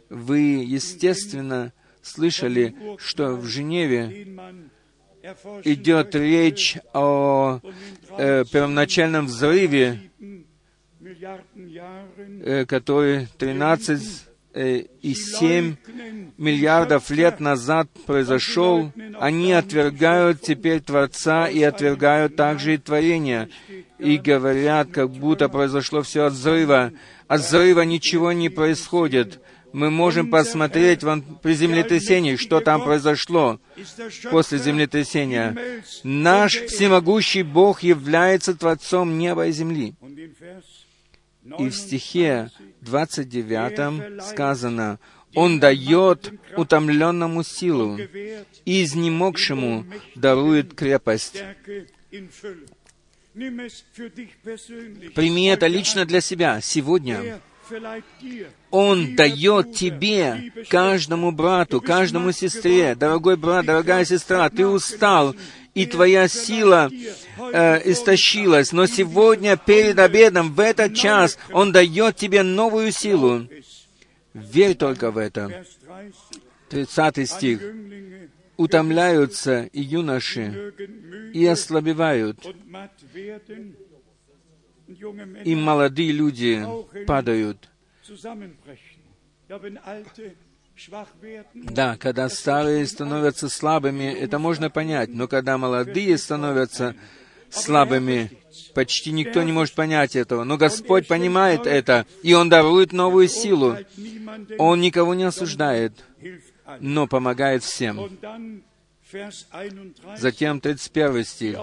вы, 0.09 0.39
естественно, 0.39 1.73
слышали, 2.01 2.75
что 2.97 3.35
в 3.35 3.45
Женеве 3.45 4.27
идет 5.63 6.15
речь 6.15 6.77
о 6.93 7.59
э, 8.17 8.45
первоначальном 8.51 9.25
взрыве, 9.25 9.99
э, 12.43 12.65
который 12.65 13.27
13 13.37 14.01
э, 14.53 14.77
и 15.01 15.13
7 15.13 15.75
миллиардов 16.37 17.09
лет 17.09 17.39
назад 17.39 17.89
произошел, 18.05 18.91
они 19.19 19.51
отвергают 19.51 20.41
теперь 20.41 20.79
Творца 20.79 21.49
и 21.49 21.61
отвергают 21.63 22.35
также 22.37 22.75
и 22.75 22.77
творение, 22.77 23.49
и 23.97 24.17
говорят, 24.17 24.89
как 24.91 25.09
будто 25.11 25.49
произошло 25.49 26.01
все 26.01 26.25
от 26.25 26.33
взрыва 26.33 26.93
от 27.29 27.41
взрыва 27.41 27.81
ничего 27.81 28.33
не 28.33 28.49
происходит. 28.49 29.39
Мы 29.71 29.91
можем 29.91 30.31
посмотреть 30.31 31.01
при 31.43 31.53
землетрясении, 31.53 32.35
что 32.35 32.59
там 32.59 32.83
произошло 32.83 33.61
после 34.31 34.57
землетрясения. 34.57 35.55
Наш 36.03 36.55
всемогущий 36.55 37.43
Бог 37.43 37.83
является 37.83 38.55
Творцом 38.55 39.19
неба 39.19 39.45
и 39.45 39.51
земли. 39.51 39.93
И 41.59 41.69
в 41.69 41.75
стихе 41.75 42.49
29 42.81 44.23
сказано, 44.23 44.99
Он 45.35 45.59
дает 45.59 46.33
утомленному 46.57 47.43
силу, 47.43 47.99
и 48.65 48.83
изнемогшему 48.83 49.85
дарует 50.15 50.73
крепость. 50.73 51.43
Прими 55.15 55.47
это 55.47 55.67
лично 55.67 56.05
для 56.05 56.21
себя 56.21 56.59
сегодня. 56.61 57.39
Он 58.71 59.15
дает 59.15 59.75
тебе, 59.75 60.51
каждому 60.69 61.31
брату, 61.31 61.81
каждому 61.81 62.31
сестре, 62.31 62.95
дорогой 62.95 63.37
брат, 63.37 63.65
дорогая 63.65 64.05
сестра, 64.05 64.49
ты 64.49 64.65
устал, 64.65 65.35
и 65.75 65.85
твоя 65.85 66.27
сила 66.27 66.89
э, 67.53 67.91
истощилась, 67.91 68.71
но 68.71 68.87
сегодня 68.87 69.55
перед 69.55 69.99
обедом, 69.99 70.53
в 70.53 70.59
этот 70.59 70.95
час, 70.95 71.37
Он 71.51 71.71
дает 71.71 72.15
тебе 72.15 72.41
новую 72.43 72.91
силу. 72.91 73.47
Верь 74.33 74.75
только 74.75 75.11
в 75.11 75.17
это. 75.17 75.63
30 76.69 77.29
стих 77.29 77.61
утомляются 78.59 79.69
и 79.71 79.81
юноши, 79.81 80.73
и 81.33 81.45
ослабевают, 81.45 82.45
и 85.45 85.55
молодые 85.55 86.11
люди 86.11 86.67
падают. 87.07 87.69
Да, 91.53 91.95
когда 91.95 92.27
старые 92.27 92.85
становятся 92.85 93.47
слабыми, 93.47 94.13
это 94.13 94.39
можно 94.39 94.69
понять, 94.69 95.09
но 95.09 95.29
когда 95.29 95.57
молодые 95.57 96.17
становятся 96.17 96.95
слабыми, 97.49 98.29
почти 98.73 99.13
никто 99.13 99.41
не 99.41 99.53
может 99.53 99.73
понять 99.73 100.17
этого. 100.17 100.43
Но 100.43 100.57
Господь 100.57 101.07
понимает 101.07 101.65
это, 101.65 102.05
и 102.23 102.33
Он 102.33 102.49
дарует 102.49 102.91
новую 102.91 103.29
силу. 103.29 103.77
Он 104.57 104.81
никого 104.81 105.13
не 105.13 105.23
осуждает 105.23 105.93
но 106.79 107.07
помогает 107.07 107.63
всем. 107.63 108.09
Затем 110.17 110.59
31 110.59 111.25
стих. 111.25 111.57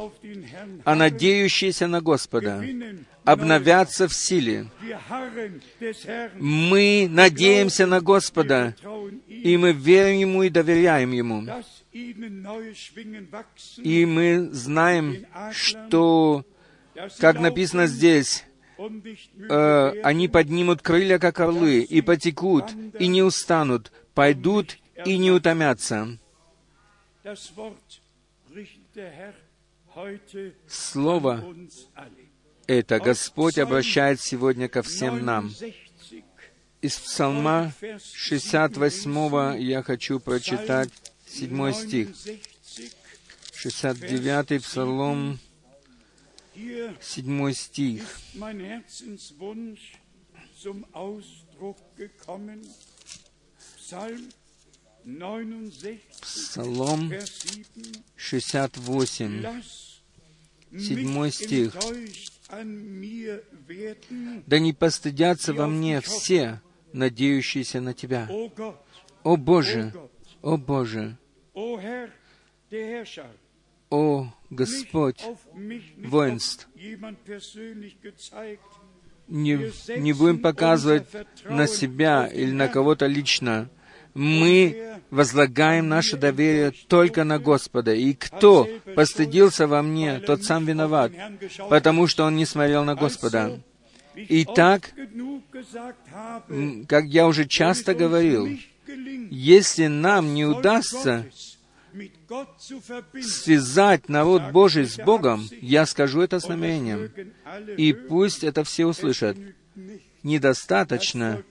«А 0.84 0.94
надеющиеся 0.94 1.86
на 1.86 2.00
Господа 2.00 2.64
обновятся 3.24 4.08
в 4.08 4.14
силе». 4.14 4.68
Мы 6.34 7.06
надеемся 7.08 7.86
на 7.86 8.00
Господа, 8.00 8.74
и 9.28 9.56
мы 9.56 9.72
верим 9.72 10.18
Ему 10.18 10.42
и 10.42 10.48
доверяем 10.48 11.12
Ему. 11.12 11.46
И 11.92 12.14
мы 14.06 14.48
знаем, 14.52 15.26
что, 15.52 16.44
как 17.18 17.38
написано 17.38 17.86
здесь, 17.86 18.44
э, 18.78 19.92
они 20.02 20.28
поднимут 20.28 20.82
крылья, 20.82 21.18
как 21.18 21.40
орлы, 21.40 21.80
и 21.80 22.02
потекут, 22.02 22.64
и 22.98 23.06
не 23.06 23.22
устанут, 23.22 23.92
пойдут 24.14 24.76
и 25.04 25.18
не 25.18 25.30
утомятся. 25.30 26.18
Слово 30.68 31.44
это 32.66 32.98
Господь 32.98 33.58
обращает 33.58 34.20
сегодня 34.20 34.68
ко 34.68 34.82
всем 34.82 35.24
нам. 35.24 35.52
Из 36.82 36.98
Псалма 36.98 37.72
68 38.12 39.60
я 39.60 39.82
хочу 39.82 40.20
прочитать 40.20 40.90
7 41.26 41.72
стих. 41.72 42.08
69 43.54 44.62
Псалом, 44.62 45.38
7 47.00 47.52
стих. 47.52 48.02
Псалом 56.20 57.12
68, 58.16 59.62
седьмой 60.80 61.30
стих. 61.30 61.76
«Да 64.46 64.58
не 64.58 64.72
постыдятся 64.72 65.54
во 65.54 65.68
мне 65.68 66.00
все, 66.00 66.60
надеющиеся 66.92 67.80
на 67.80 67.94
Тебя. 67.94 68.28
О 69.22 69.36
Боже, 69.36 69.92
о 70.42 70.56
Боже, 70.56 71.16
о 73.90 74.32
Господь 74.50 75.24
воинств, 75.98 76.68
не, 79.28 79.98
не 79.98 80.12
будем 80.12 80.40
показывать 80.40 81.06
на 81.44 81.68
себя 81.68 82.26
или 82.26 82.50
на 82.50 82.66
кого-то 82.66 83.06
лично. 83.06 83.70
Мы 84.16 84.98
возлагаем 85.10 85.88
наше 85.88 86.16
доверие 86.16 86.72
только 86.88 87.24
на 87.24 87.38
Господа. 87.38 87.92
И 87.92 88.14
кто 88.14 88.66
постыдился 88.94 89.66
во 89.66 89.82
мне, 89.82 90.20
тот 90.20 90.42
сам 90.42 90.64
виноват, 90.64 91.12
потому 91.68 92.06
что 92.06 92.24
он 92.24 92.36
не 92.36 92.46
смотрел 92.46 92.84
на 92.84 92.94
Господа. 92.94 93.60
Итак, 94.14 94.90
как 96.88 97.04
я 97.04 97.26
уже 97.26 97.46
часто 97.46 97.94
говорил, 97.94 98.48
если 99.30 99.86
нам 99.86 100.32
не 100.32 100.46
удастся 100.46 101.26
связать 103.20 104.08
народ 104.08 104.50
Божий 104.50 104.86
с 104.86 104.96
Богом, 104.96 105.46
я 105.60 105.84
скажу 105.84 106.22
это 106.22 106.40
с 106.40 106.48
намерением, 106.48 107.10
и 107.76 107.92
пусть 107.92 108.44
это 108.44 108.64
все 108.64 108.86
услышат. 108.86 109.36
Недостаточно 110.22 111.42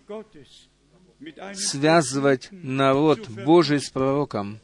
связывать 1.54 2.50
народ 2.52 3.28
Божий 3.30 3.80
с 3.80 3.90
пророком. 3.90 4.60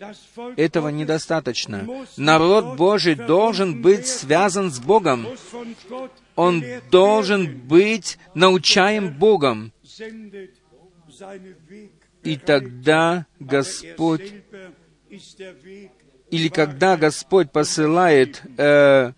Этого 0.57 0.89
недостаточно. 0.89 1.87
Народ 2.17 2.77
Божий 2.77 3.15
должен 3.15 3.81
быть 3.81 4.07
связан 4.07 4.71
с 4.71 4.79
Богом. 4.79 5.27
Он 6.35 6.63
должен 6.89 7.59
быть 7.67 8.17
научаем 8.33 9.13
Богом. 9.13 9.71
И 12.23 12.37
тогда 12.37 13.25
Господь, 13.39 14.33
или 16.29 16.47
когда 16.49 16.97
Господь 16.97 17.51
посылает 17.51 18.41
э, 18.57 19.13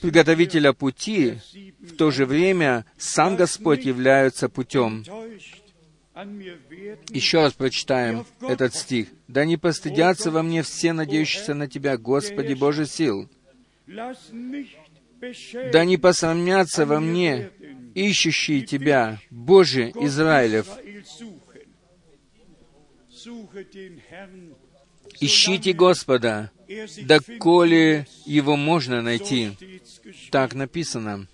приготовителя 0.00 0.72
пути, 0.72 1.38
в 1.80 1.96
то 1.96 2.10
же 2.10 2.26
время 2.26 2.84
сам 2.96 3.36
Господь 3.36 3.84
является 3.84 4.48
путем. 4.48 5.04
Еще 7.10 7.42
раз 7.42 7.52
прочитаем 7.52 8.26
этот 8.40 8.74
стих. 8.74 9.08
«Да 9.28 9.44
не 9.44 9.56
постыдятся 9.56 10.30
во 10.32 10.42
мне 10.42 10.62
все 10.62 10.92
надеющиеся 10.92 11.54
на 11.54 11.68
Тебя, 11.68 11.96
Господи 11.96 12.54
Боже 12.54 12.86
сил. 12.86 13.28
Да 13.86 15.84
не 15.84 15.96
посрамятся 15.96 16.86
во 16.86 16.98
мне 16.98 17.50
ищущие 17.94 18.62
Тебя, 18.62 19.20
Боже 19.30 19.90
Израилев. 19.90 20.66
Ищите 25.20 25.72
Господа, 25.72 26.50
доколе 27.02 28.08
Его 28.24 28.56
можно 28.56 29.02
найти». 29.02 29.52
Так 30.32 30.54
написано. 30.54 31.28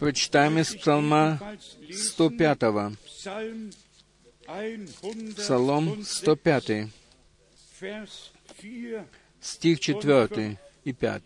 Прочитаем 0.00 0.58
из 0.58 0.74
Псалма 0.74 1.38
105. 1.92 2.58
Псалом 5.36 6.02
105. 6.02 6.88
Стих 9.42 9.80
4 9.80 10.58
и 10.84 10.92
5. 10.94 11.22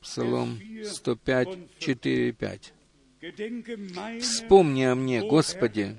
Псалом 0.00 0.58
105, 0.82 1.48
4 1.78 2.28
и 2.28 2.32
5. 2.32 2.72
«Вспомни 4.20 4.84
о 4.84 4.94
мне, 4.94 5.20
Господи, 5.20 5.98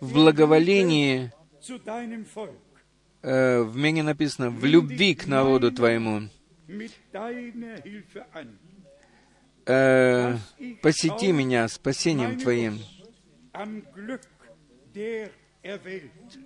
в 0.00 0.12
благоволении, 0.12 1.30
э, 3.22 3.62
в 3.62 3.76
мне 3.76 4.02
написано, 4.02 4.50
в 4.50 4.64
любви 4.64 5.14
к 5.14 5.26
народу 5.28 5.70
Твоему, 5.70 6.28
э, 9.66 10.36
посети 10.82 11.32
меня 11.32 11.68
спасением 11.68 12.38
Твоим, 12.38 12.80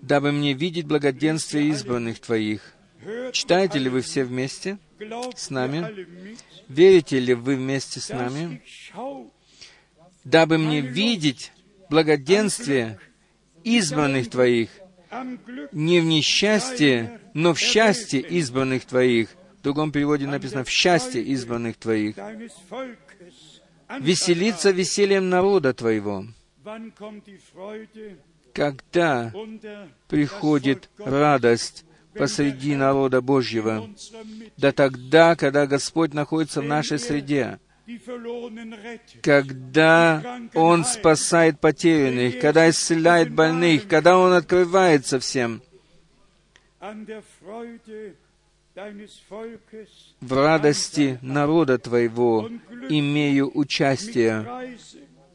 дабы 0.03 0.33
мне 0.33 0.53
видеть 0.53 0.87
благоденствие 0.87 1.69
избранных 1.69 2.21
Твоих. 2.21 2.75
Читаете 3.33 3.79
ли 3.79 3.89
вы 3.89 4.01
все 4.01 4.25
вместе 4.25 4.79
с 5.35 5.51
нами? 5.51 6.07
Верите 6.69 7.19
ли 7.19 7.35
вы 7.35 7.57
вместе 7.57 8.01
с 8.01 8.09
нами? 8.09 8.63
Дабы 10.25 10.59
мне 10.59 10.81
видеть 10.81 11.53
благоденствие 11.89 12.99
избранных 13.63 14.31
Твоих, 14.31 14.71
не 15.73 16.01
в 16.01 16.05
несчастье, 16.05 17.21
но 17.35 17.55
в 17.55 17.59
счастье 17.59 18.21
избранных 18.21 18.85
Твоих. 18.85 19.31
В 19.59 19.63
другом 19.63 19.91
переводе 19.91 20.27
написано 20.27 20.65
«в 20.65 20.69
счастье 20.69 21.23
избранных 21.23 21.77
Твоих» 21.77 22.17
веселиться 24.01 24.71
весельем 24.71 25.29
народа 25.29 25.75
Твоего. 25.75 26.25
Когда 28.53 29.33
приходит 30.09 30.89
радость 30.99 31.85
посреди 32.15 32.75
народа 32.77 33.21
Божьего? 33.21 33.89
Да 34.57 34.73
тогда, 34.73 35.37
когда 35.37 35.67
Господь 35.67 36.15
находится 36.15 36.63
в 36.63 36.65
нашей 36.65 36.99
среде, 36.99 37.61
когда 39.23 40.41
Он 40.55 40.85
спасает 40.85 41.61
потерянных, 41.61 42.41
когда 42.41 42.69
исцеляет 42.69 43.33
больных, 43.33 43.87
когда 43.87 44.19
Он 44.19 44.33
открывается 44.33 45.21
всем 45.21 45.63
в 50.21 50.33
радости 50.33 51.19
народа 51.23 51.79
Твоего 51.79 52.51
имею 52.89 53.51
участие 53.57 54.77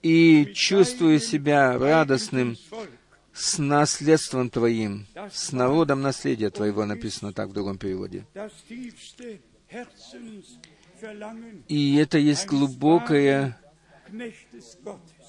и 0.04 0.52
чувствую 0.54 1.20
себя 1.20 1.78
радостным 1.78 2.56
с 3.34 3.58
наследством 3.58 4.50
Твоим, 4.50 5.08
с 5.32 5.52
народом 5.52 6.02
наследия 6.02 6.50
Твоего, 6.50 6.86
написано 6.86 7.34
так 7.34 7.50
в 7.50 7.54
другом 7.54 7.78
переводе. 7.78 8.26
И 11.68 11.96
это 11.96 12.18
есть 12.20 12.46
глубокое 12.46 13.58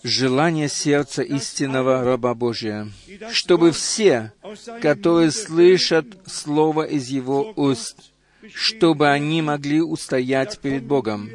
желание 0.02 0.68
сердца 0.68 1.22
истинного 1.22 2.02
раба 2.04 2.34
Божия, 2.34 2.88
чтобы 3.30 3.72
все, 3.72 4.32
которые 4.80 5.30
слышат 5.30 6.06
Слово 6.26 6.82
из 6.84 7.08
Его 7.08 7.52
уст, 7.56 8.12
чтобы 8.52 9.08
они 9.08 9.42
могли 9.42 9.80
устоять 9.80 10.58
перед 10.58 10.84
Богом. 10.84 11.30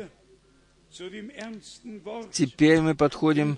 Теперь 2.31 2.81
мы 2.81 2.95
подходим 2.95 3.57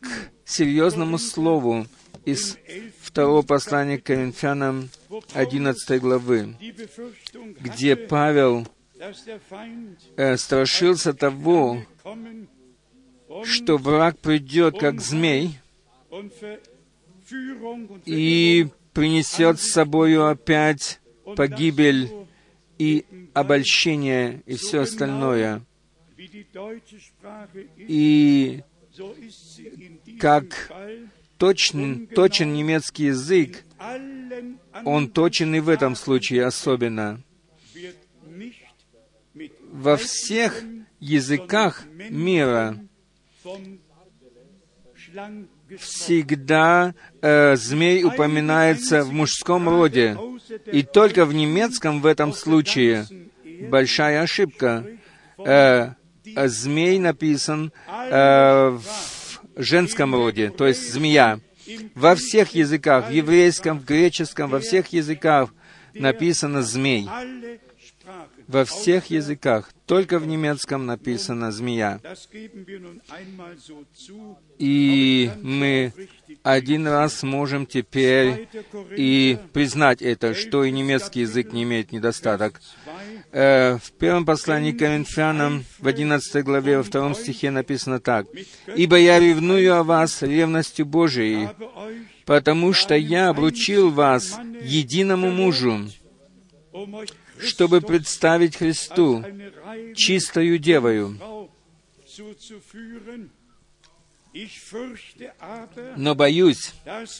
к 0.00 0.08
серьезному 0.44 1.18
слову 1.18 1.86
из 2.24 2.56
второго 3.00 3.42
послания 3.42 3.98
к 3.98 4.04
Коринфянам 4.04 4.88
11 5.34 6.00
главы, 6.00 6.56
где 7.60 7.96
Павел 7.96 8.66
э, 10.16 10.36
страшился 10.36 11.12
того, 11.12 11.82
что 13.44 13.76
враг 13.76 14.18
придет 14.18 14.78
как 14.78 15.00
змей 15.00 15.58
и 18.04 18.68
принесет 18.92 19.60
с 19.60 19.72
собою 19.72 20.26
опять 20.26 21.00
погибель 21.36 22.10
и 22.78 23.04
обольщение 23.34 24.42
и 24.46 24.56
все 24.56 24.80
остальное. 24.80 25.62
И 27.76 28.62
как 30.18 30.70
точен, 31.38 32.06
точен 32.08 32.52
немецкий 32.52 33.06
язык, 33.06 33.64
он 34.84 35.08
точен 35.08 35.54
и 35.54 35.60
в 35.60 35.68
этом 35.68 35.94
случае 35.94 36.44
особенно. 36.44 37.22
Во 39.72 39.96
всех 39.96 40.62
языках 40.98 41.84
мира 42.10 42.78
всегда 45.78 46.94
э, 47.22 47.56
змей 47.56 48.04
упоминается 48.04 49.02
в 49.02 49.12
мужском 49.12 49.68
роде. 49.68 50.16
И 50.66 50.82
только 50.82 51.24
в 51.24 51.34
немецком 51.34 52.00
в 52.00 52.06
этом 52.06 52.32
случае 52.32 53.06
большая 53.68 54.22
ошибка. 54.22 54.86
Э, 55.38 55.94
змей 56.24 56.98
написан 56.98 57.72
э, 57.88 58.68
в 58.68 58.82
женском 59.56 60.14
роде, 60.14 60.50
то 60.50 60.66
есть 60.66 60.92
змея. 60.92 61.40
Во 61.94 62.14
всех 62.14 62.54
языках, 62.54 63.08
в 63.08 63.12
еврейском, 63.12 63.78
в 63.78 63.84
греческом, 63.84 64.50
во 64.50 64.60
всех 64.60 64.88
языках 64.88 65.54
написано 65.94 66.62
«змей». 66.62 67.08
Во 68.50 68.64
всех 68.64 69.10
языках, 69.10 69.70
только 69.86 70.18
в 70.18 70.26
немецком 70.26 70.84
написано 70.84 71.52
«змея». 71.52 72.00
И 74.58 75.30
мы 75.40 75.92
один 76.42 76.88
раз 76.88 77.22
можем 77.22 77.64
теперь 77.64 78.48
и 78.96 79.38
признать 79.52 80.02
это, 80.02 80.34
что 80.34 80.64
и 80.64 80.72
немецкий 80.72 81.20
язык 81.20 81.52
не 81.52 81.62
имеет 81.62 81.92
недостаток. 81.92 82.60
Э, 83.30 83.78
в 83.78 83.92
первом 83.92 84.24
послании 84.24 84.72
к 84.72 84.80
Коринфянам, 84.80 85.64
в 85.78 85.86
11 85.86 86.44
главе, 86.44 86.78
во 86.78 86.82
втором 86.82 87.14
стихе 87.14 87.52
написано 87.52 88.00
так. 88.00 88.26
«Ибо 88.74 88.96
я 88.98 89.20
ревную 89.20 89.76
о 89.76 89.84
вас 89.84 90.22
ревностью 90.22 90.86
Божией, 90.86 91.50
потому 92.24 92.72
что 92.72 92.96
я 92.96 93.28
обручил 93.28 93.90
вас 93.90 94.40
единому 94.60 95.30
мужу, 95.30 95.88
чтобы 97.42 97.80
представить 97.80 98.56
Христу 98.56 99.24
чистою 99.94 100.58
девою. 100.58 101.18
Но 105.96 106.14
боюсь, 106.14 106.72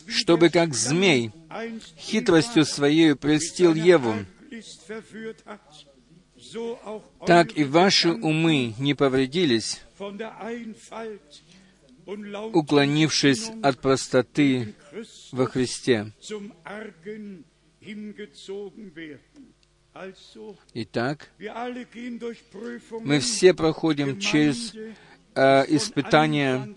чтобы 0.06 0.50
как 0.50 0.74
змей 0.74 1.32
хитростью 1.98 2.64
своей 2.64 3.16
прельстил 3.16 3.74
Еву, 3.74 4.14
так 7.26 7.56
и 7.56 7.64
ваши 7.64 8.10
умы 8.10 8.74
не 8.78 8.94
повредились, 8.94 9.80
уклонившись 12.52 13.50
от 13.62 13.80
простоты 13.80 14.74
во 15.32 15.46
Христе. 15.46 16.12
Итак, 20.74 21.30
мы 23.02 23.18
все 23.18 23.54
проходим 23.54 24.20
через 24.20 24.72
э, 25.34 25.64
испытания, 25.68 26.74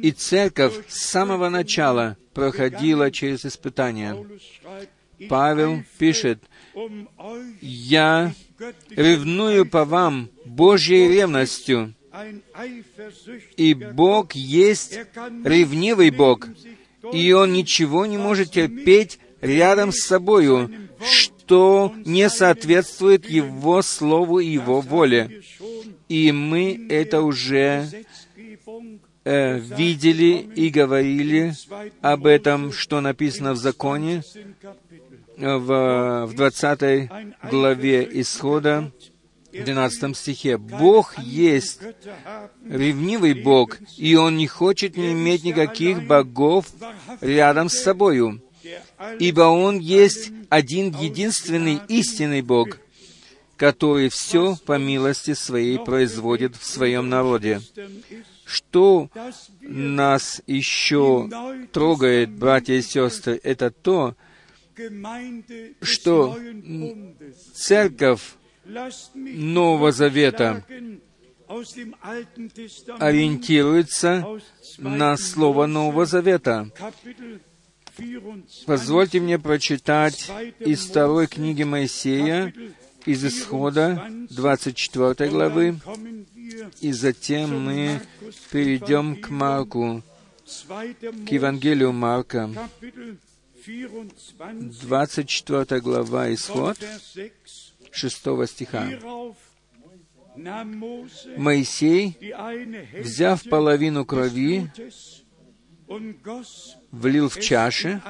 и 0.00 0.12
церковь 0.12 0.74
с 0.88 1.10
самого 1.10 1.48
начала 1.48 2.16
проходила 2.34 3.10
через 3.10 3.44
испытания. 3.44 4.16
Павел 5.28 5.82
пишет, 5.98 6.42
«Я 7.60 8.32
ревную 8.90 9.66
по 9.66 9.84
вам 9.84 10.30
Божьей 10.44 11.08
ревностью, 11.08 11.94
и 13.56 13.74
Бог 13.74 14.32
есть 14.34 14.98
ревнивый 15.44 16.10
Бог, 16.10 16.48
и 17.12 17.32
Он 17.32 17.52
ничего 17.52 18.06
не 18.06 18.18
может 18.18 18.52
терпеть 18.52 19.18
рядом 19.40 19.90
с 19.92 20.02
собою, 20.06 20.70
что 21.44 21.92
не 22.04 22.30
соответствует 22.30 23.28
Его 23.28 23.82
Слову 23.82 24.38
и 24.38 24.46
Его 24.46 24.80
воле. 24.80 25.42
И 26.08 26.30
мы 26.30 26.86
это 26.88 27.22
уже 27.22 27.88
э, 29.24 29.58
видели 29.58 30.48
и 30.54 30.70
говорили 30.70 31.54
об 32.00 32.26
этом, 32.26 32.72
что 32.72 33.00
написано 33.00 33.54
в 33.54 33.56
законе, 33.56 34.22
в, 35.36 36.26
в 36.26 36.34
20 36.34 37.10
главе 37.50 38.08
Исхода, 38.20 38.92
в 39.52 39.64
12 39.64 40.16
стихе. 40.16 40.58
«Бог 40.58 41.18
есть 41.18 41.80
ревнивый 42.68 43.34
Бог, 43.34 43.78
и 43.96 44.14
Он 44.14 44.36
не 44.36 44.46
хочет 44.46 44.96
не 44.96 45.12
иметь 45.12 45.42
никаких 45.42 46.06
богов 46.06 46.66
рядом 47.20 47.68
с 47.68 47.82
собою, 47.82 48.40
ибо 49.18 49.42
Он 49.42 49.78
есть 49.78 50.30
один 50.48 50.94
единственный 50.98 51.80
истинный 51.88 52.42
Бог, 52.42 52.78
который 53.56 54.08
все 54.08 54.56
по 54.66 54.78
милости 54.78 55.34
Своей 55.34 55.78
производит 55.78 56.56
в 56.56 56.64
Своем 56.64 57.08
народе. 57.08 57.60
Что 58.44 59.08
нас 59.60 60.42
еще 60.46 61.28
трогает, 61.72 62.30
братья 62.30 62.74
и 62.74 62.82
сестры, 62.82 63.40
это 63.42 63.70
то, 63.70 64.14
что 65.80 66.38
церковь 67.54 68.34
Нового 69.14 69.92
Завета 69.92 70.64
ориентируется 72.98 74.40
на 74.78 75.16
Слово 75.16 75.66
Нового 75.66 76.06
Завета. 76.06 76.70
Позвольте 78.66 79.20
мне 79.20 79.38
прочитать 79.38 80.30
из 80.58 80.86
второй 80.86 81.26
книги 81.26 81.62
Моисея, 81.62 82.52
из 83.04 83.24
Исхода 83.24 84.08
24 84.30 85.30
главы, 85.30 85.78
и 86.80 86.92
затем 86.92 87.64
мы 87.64 88.00
перейдем 88.50 89.16
к 89.16 89.30
Марку, 89.30 90.02
к 91.26 91.30
Евангелию 91.30 91.92
Марка, 91.92 92.50
24 93.66 95.80
глава 95.80 96.34
Исход, 96.34 96.78
6 97.90 98.16
стиха. 98.46 98.88
Моисей, 101.36 102.16
взяв 102.98 103.42
половину 103.44 104.06
крови, 104.06 104.70
влил 106.90 107.28
в 107.28 107.40
чаши, 107.40 108.00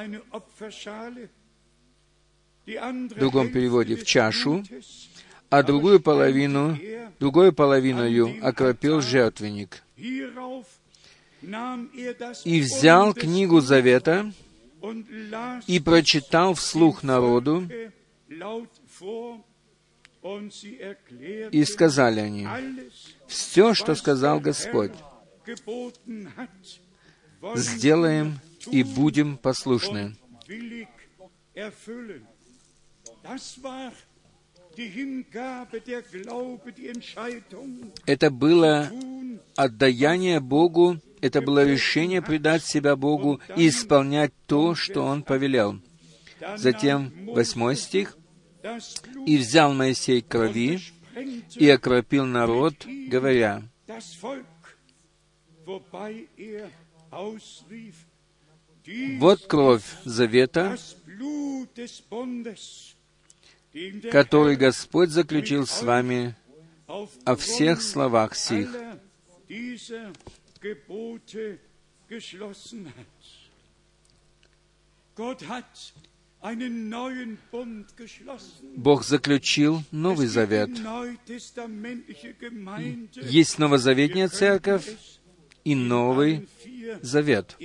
в 2.66 3.14
другом 3.18 3.50
переводе 3.50 3.96
в 3.96 4.04
чашу, 4.04 4.64
а 5.50 5.62
другую 5.62 6.00
половину, 6.00 6.78
другой 7.18 7.52
половиною 7.52 8.38
окропил 8.42 9.00
жертвенник. 9.00 9.82
И 12.44 12.60
взял 12.60 13.14
книгу 13.14 13.60
Завета 13.60 14.32
и 15.66 15.80
прочитал 15.80 16.54
вслух 16.54 17.02
народу, 17.02 17.68
и 21.50 21.64
сказали 21.64 22.20
они, 22.20 22.48
«Все, 23.26 23.74
что 23.74 23.94
сказал 23.94 24.40
Господь, 24.40 24.92
сделаем 27.54 28.38
и 28.70 28.82
будем 28.82 29.36
послушны». 29.36 30.16
Это 38.06 38.30
было 38.30 38.90
отдаяние 39.56 40.40
Богу, 40.40 40.98
это 41.20 41.42
было 41.42 41.64
решение 41.64 42.22
предать 42.22 42.64
себя 42.64 42.96
Богу 42.96 43.40
и 43.56 43.68
исполнять 43.68 44.32
то, 44.46 44.74
что 44.74 45.02
Он 45.02 45.22
повелел. 45.22 45.78
Затем, 46.56 47.12
восьмой 47.26 47.76
стих. 47.76 48.16
«И 49.26 49.36
взял 49.36 49.74
Моисей 49.74 50.22
крови 50.22 50.80
и 51.56 51.68
окропил 51.68 52.24
народ, 52.24 52.86
говоря, 53.08 53.62
«Вот 59.18 59.46
кровь 59.46 59.84
завета, 60.04 60.78
который 64.10 64.56
Господь 64.56 65.10
заключил 65.10 65.66
с 65.66 65.82
вами 65.82 66.34
о 67.24 67.36
всех 67.36 67.82
словах 67.82 68.34
сих. 68.34 68.70
Бог 78.76 79.04
заключил 79.04 79.82
Новый 79.90 80.26
Завет. 80.26 80.70
Есть 83.22 83.58
новозаветная 83.58 84.28
церковь, 84.28 84.96
и 85.64 85.74
Новый 85.74 86.48
Завет. 87.00 87.56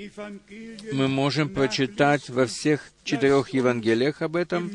Мы 0.93 1.07
можем 1.07 1.49
прочитать 1.49 2.29
во 2.29 2.45
всех 2.45 2.91
четырех 3.03 3.49
Евангелиях 3.49 4.21
об 4.21 4.35
этом. 4.35 4.71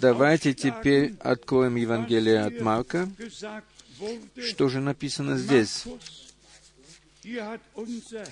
Давайте 0.00 0.54
теперь 0.54 1.14
откроем 1.20 1.76
Евангелие 1.76 2.40
от 2.40 2.60
Марка. 2.60 3.08
Что 4.40 4.68
же 4.68 4.80
написано 4.80 5.36
здесь? 5.36 5.84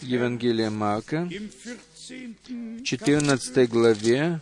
Евангелие 0.03 0.71
Марка, 0.71 1.29
в 1.29 2.83
14 2.85 3.69
главе, 3.69 4.41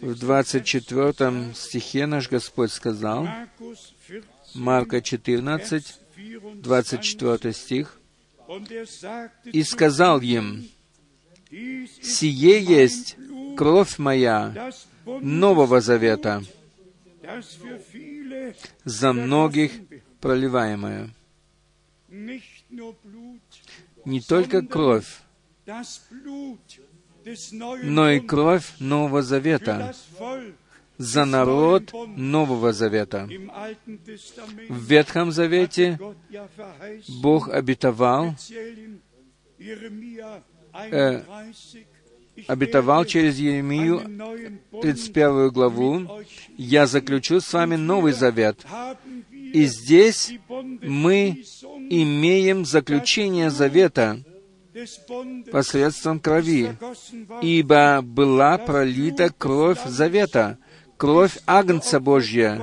в 0.00 0.18
24 0.18 1.54
стихе 1.54 2.06
наш 2.06 2.28
Господь 2.28 2.72
сказал, 2.72 3.28
Марка 4.54 5.00
14, 5.00 6.00
24 6.54 7.52
стих, 7.52 8.00
«И 9.44 9.62
сказал 9.62 10.20
им, 10.20 10.68
«Сие 11.50 12.62
есть 12.62 13.16
кровь 13.56 13.98
моя, 13.98 14.72
Нового 15.06 15.80
Завета, 15.80 16.42
за 18.84 19.12
многих 19.12 19.72
проливаемое. 20.20 21.10
Не 24.04 24.20
только 24.20 24.62
кровь, 24.62 25.20
но 27.82 28.10
и 28.10 28.20
кровь 28.20 28.72
Нового 28.78 29.22
Завета 29.22 29.94
за 30.98 31.24
народ 31.24 31.92
Нового 32.16 32.72
Завета. 32.72 33.28
В 34.68 34.84
Ветхом 34.86 35.32
Завете 35.32 35.98
Бог 37.20 37.48
обетовал, 37.48 38.34
э, 40.90 41.22
обетовал 42.46 43.04
через 43.04 43.38
Еремию 43.38 44.00
31 44.82 45.50
главу, 45.50 46.22
«Я 46.56 46.86
заключу 46.86 47.40
с 47.40 47.52
вами 47.52 47.76
Новый 47.76 48.12
Завет». 48.12 48.64
И 49.30 49.66
здесь 49.66 50.32
мы 50.82 51.44
имеем 51.90 52.64
заключение 52.64 53.50
завета 53.50 54.20
посредством 55.52 56.18
крови, 56.18 56.76
ибо 57.40 58.00
была 58.02 58.58
пролита 58.58 59.32
кровь 59.32 59.78
завета, 59.86 60.58
кровь 60.96 61.38
Агнца 61.46 62.00
Божья. 62.00 62.62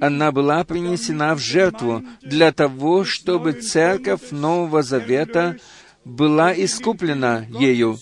Она 0.00 0.32
была 0.32 0.64
принесена 0.64 1.34
в 1.34 1.38
жертву 1.38 2.02
для 2.22 2.52
того, 2.52 3.04
чтобы 3.04 3.52
церковь 3.52 4.30
Нового 4.30 4.82
Завета 4.82 5.58
была 6.04 6.52
искуплена 6.52 7.46
ею, 7.48 7.98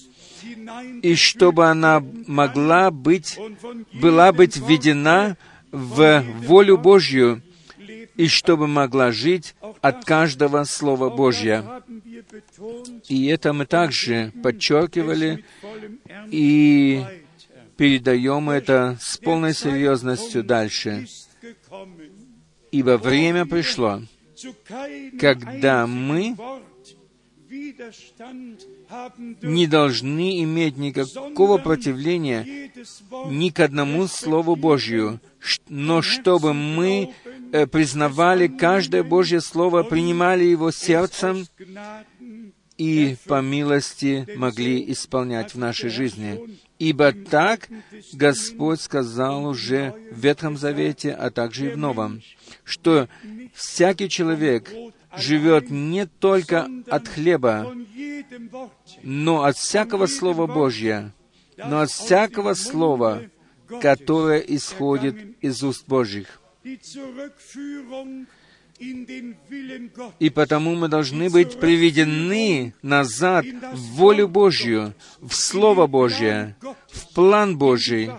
и 1.02 1.14
чтобы 1.14 1.66
она 1.66 2.02
могла 2.26 2.90
быть, 2.90 3.38
была 3.92 4.32
быть 4.32 4.56
введена 4.56 5.36
в 5.70 6.24
волю 6.46 6.78
Божью, 6.78 7.42
и 8.16 8.26
чтобы 8.28 8.66
могла 8.66 9.12
жить 9.12 9.54
от 9.80 10.04
каждого 10.04 10.64
Слова 10.64 11.10
Божья. 11.10 11.82
И 13.08 13.26
это 13.26 13.52
мы 13.52 13.66
также 13.66 14.32
подчеркивали 14.42 15.44
и 16.30 17.02
передаем 17.80 18.50
это 18.50 18.98
с 19.00 19.16
полной 19.16 19.54
серьезностью 19.54 20.44
дальше. 20.44 21.06
Ибо 22.70 22.98
время 22.98 23.46
пришло, 23.46 24.02
когда 25.18 25.86
мы 25.86 26.36
не 29.40 29.66
должны 29.66 30.42
иметь 30.42 30.76
никакого 30.76 31.56
противления 31.56 32.70
ни 33.30 33.48
к 33.48 33.60
одному 33.60 34.06
Слову 34.08 34.56
Божью, 34.56 35.18
но 35.70 36.02
чтобы 36.02 36.52
мы 36.52 37.14
э, 37.52 37.66
признавали 37.66 38.46
каждое 38.46 39.02
Божье 39.02 39.40
Слово, 39.40 39.84
принимали 39.84 40.44
его 40.44 40.70
сердцем 40.70 41.46
и 42.80 43.16
по 43.26 43.42
милости 43.42 44.26
могли 44.36 44.90
исполнять 44.90 45.52
в 45.52 45.58
нашей 45.58 45.90
жизни. 45.90 46.58
Ибо 46.78 47.12
так 47.12 47.68
Господь 48.14 48.80
сказал 48.80 49.44
уже 49.44 49.94
в 50.10 50.18
Ветхом 50.18 50.56
Завете, 50.56 51.12
а 51.12 51.30
также 51.30 51.66
и 51.66 51.72
в 51.74 51.76
Новом, 51.76 52.22
что 52.64 53.06
всякий 53.52 54.08
человек 54.08 54.72
живет 55.14 55.68
не 55.68 56.06
только 56.06 56.70
от 56.88 57.06
хлеба, 57.06 57.70
но 59.02 59.44
от 59.44 59.58
всякого 59.58 60.06
Слова 60.06 60.46
Божьего, 60.46 61.12
но 61.58 61.80
от 61.80 61.90
всякого 61.90 62.54
Слова, 62.54 63.24
которое 63.82 64.38
исходит 64.38 65.36
из 65.42 65.62
уст 65.62 65.86
Божьих. 65.86 66.40
И 70.18 70.30
потому 70.30 70.74
мы 70.74 70.88
должны 70.88 71.28
быть 71.28 71.60
приведены 71.60 72.74
назад 72.82 73.44
в 73.72 73.80
волю 73.96 74.26
Божью, 74.26 74.94
в 75.20 75.34
Слово 75.34 75.86
Божье, 75.86 76.56
в 76.88 77.14
план 77.14 77.58
Божий, 77.58 78.10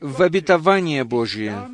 в 0.00 0.22
обетование 0.22 1.04
Божье. 1.04 1.68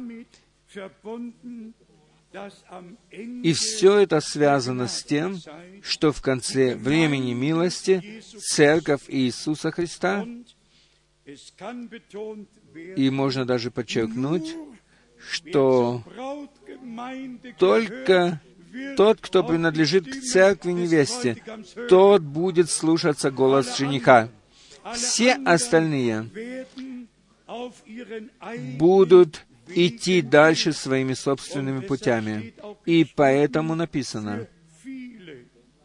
И 3.43 3.53
все 3.53 3.99
это 3.99 4.21
связано 4.21 4.89
с 4.89 5.03
тем, 5.05 5.39
что 5.83 6.13
в 6.13 6.21
конце 6.21 6.75
времени 6.75 7.33
милости 7.33 8.23
Церковь 8.39 9.03
Иисуса 9.09 9.71
Христа, 9.71 10.27
и 12.97 13.11
можно 13.11 13.45
даже 13.45 13.71
подчеркнуть, 13.71 14.57
что 15.29 16.03
только 17.59 18.41
тот, 18.97 19.21
кто 19.21 19.43
принадлежит 19.45 20.07
к 20.07 20.21
церкви 20.21 20.73
невесте, 20.73 21.37
тот 21.89 22.23
будет 22.23 22.71
слушаться 22.71 23.31
голос 23.31 23.77
жениха. 23.77 24.29
Все 24.95 25.35
остальные 25.35 26.31
будут 28.79 29.45
идти 29.69 30.23
дальше 30.23 30.73
своими 30.73 31.15
собственными 31.15 31.81
путями. 31.81 32.55
И 32.87 33.05
поэтому 33.05 33.75
написано, 33.75 34.47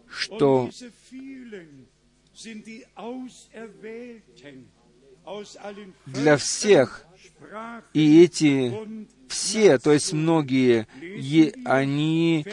что 0.09 0.69
для 6.05 6.37
всех 6.37 7.05
и 7.93 8.23
эти 8.23 8.73
все, 9.29 9.77
то 9.77 9.91
есть 9.91 10.13
многие, 10.13 10.87
они 11.65 12.45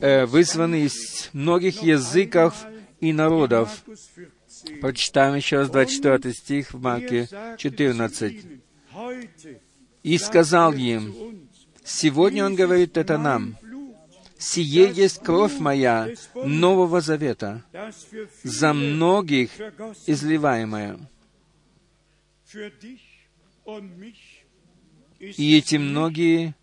э, 0.00 0.26
вызваны 0.26 0.82
из 0.82 1.30
многих 1.32 1.82
языков 1.82 2.54
и 3.00 3.12
народов. 3.12 3.84
Прочитаем 4.80 5.34
еще 5.34 5.58
раз 5.58 5.70
24 5.70 6.34
стих 6.34 6.72
в 6.72 6.80
Марке 6.80 7.28
14. 7.58 8.46
«И 10.02 10.18
сказал 10.18 10.72
им, 10.74 11.48
сегодня 11.84 12.44
он 12.44 12.54
говорит 12.54 12.96
это 12.96 13.18
нам, 13.18 13.56
«Сие 14.38 14.90
есть 14.90 15.20
кровь 15.22 15.58
моя 15.60 16.08
Нового 16.34 17.00
Завета, 17.00 17.64
за 18.42 18.72
многих 18.72 19.50
изливаемая». 20.06 20.98
И 25.22 25.56
эти 25.56 25.76
многие 25.76 26.56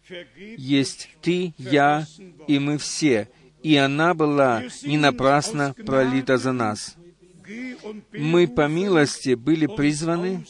есть 0.57 1.09
ты, 1.21 1.53
я 1.57 2.05
и 2.47 2.59
мы 2.59 2.77
все, 2.77 3.29
и 3.63 3.75
она 3.77 4.13
была 4.13 4.63
не 4.83 4.97
напрасно 4.97 5.73
пролита 5.85 6.37
за 6.37 6.51
нас. 6.51 6.97
Мы 8.11 8.47
по 8.49 8.67
милости 8.67 9.35
были 9.35 9.65
призваны 9.65 10.45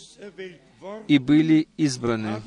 и 1.08 1.19
были 1.19 1.67
избраны. 1.78 2.41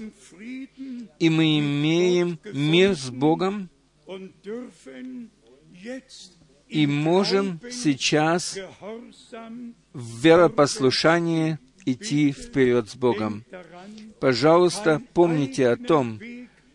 И 1.21 1.31
мы 1.31 1.61
имеем 1.61 2.41
мир 2.53 2.97
с 2.97 3.09
Богом 3.11 3.71
и 6.69 6.87
можем 6.89 7.61
сейчас 7.71 8.59
в 9.93 10.25
веропослушании 10.25 11.59
идти 11.85 12.33
вперед 12.33 12.89
с 12.91 12.97
Богом. 12.97 13.45
Пожалуйста, 14.21 15.01
помните 15.15 15.69
о 15.69 15.77
том, 15.77 16.21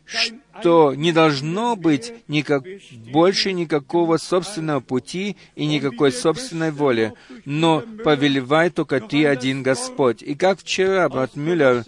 что 0.05 0.93
не 0.95 1.11
должно 1.11 1.75
быть 1.75 2.13
никак, 2.27 2.63
больше 3.11 3.51
никакого 3.51 4.17
собственного 4.17 4.79
пути 4.79 5.37
и 5.55 5.65
никакой 5.65 6.11
собственной 6.11 6.71
воли, 6.71 7.13
но 7.45 7.83
повелевай 8.03 8.69
только 8.69 8.99
Ты 9.01 9.25
один 9.25 9.63
Господь. 9.63 10.21
И 10.23 10.35
как 10.35 10.59
вчера 10.59 11.07
брат 11.09 11.35
Мюллер 11.35 11.83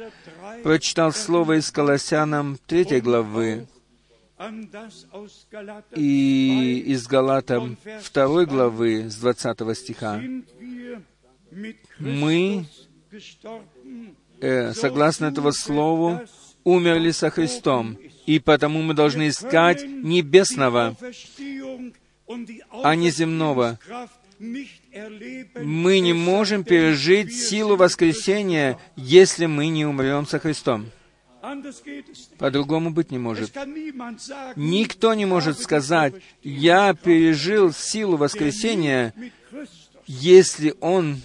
прочитал 0.63 1.13
слово 1.13 1.59
из 1.59 1.71
Колоссянам 1.71 2.57
3 2.67 2.99
главы, 3.01 3.67
и 5.95 6.83
из 6.87 7.07
Галатам 7.07 7.77
2 8.13 8.45
главы 8.45 9.09
с 9.09 9.15
20 9.15 9.77
стиха, 9.77 10.21
мы 11.99 12.65
э, 14.41 14.73
согласно 14.73 15.25
этого 15.25 15.51
слову, 15.51 16.21
умерли 16.63 17.11
со 17.11 17.29
Христом, 17.29 17.97
и 18.25 18.39
потому 18.39 18.81
мы 18.81 18.93
должны 18.93 19.29
искать 19.29 19.83
небесного, 19.85 20.95
а 22.83 22.95
не 22.95 23.09
земного. 23.09 23.79
Мы 24.39 25.99
не 25.99 26.13
можем 26.13 26.63
пережить 26.63 27.33
силу 27.33 27.75
воскресения, 27.75 28.79
если 28.95 29.47
мы 29.47 29.67
не 29.67 29.85
умрем 29.85 30.25
со 30.25 30.39
Христом. 30.39 30.91
По-другому 32.37 32.91
быть 32.91 33.11
не 33.11 33.17
может. 33.17 33.55
Никто 34.55 35.13
не 35.13 35.25
может 35.25 35.59
сказать, 35.59 36.13
«Я 36.41 36.93
пережил 36.93 37.73
силу 37.73 38.17
воскресения», 38.17 39.13
если 40.11 40.73
он 40.81 41.21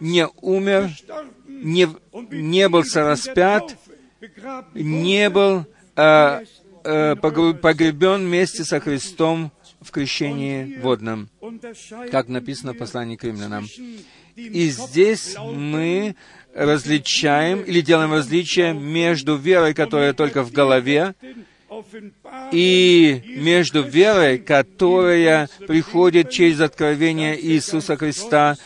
не 0.00 0.26
умер, 0.42 0.90
не, 1.46 1.88
не 2.32 2.68
был 2.68 2.82
распят 2.94 3.76
не 4.74 5.30
был 5.30 5.66
а, 5.94 6.42
а, 6.84 7.14
погребен 7.14 8.26
вместе 8.26 8.64
со 8.64 8.80
Христом 8.80 9.52
в 9.80 9.92
крещении 9.92 10.78
водном, 10.80 11.28
как 12.10 12.26
написано 12.28 12.72
в 12.72 12.78
послании 12.78 13.14
к 13.14 13.22
римлянам. 13.22 13.68
И 14.34 14.68
здесь 14.68 15.36
мы 15.38 16.16
различаем 16.54 17.60
или 17.60 17.82
делаем 17.82 18.12
различие 18.12 18.74
между 18.74 19.36
верой, 19.36 19.74
которая 19.74 20.12
только 20.12 20.42
в 20.42 20.50
голове, 20.50 21.14
и 22.52 23.22
между 23.36 23.82
верой, 23.82 24.38
которая 24.38 25.48
приходит 25.66 26.30
через 26.30 26.60
откровение 26.60 27.40
Иисуса 27.40 27.96
Христа, 27.96 28.56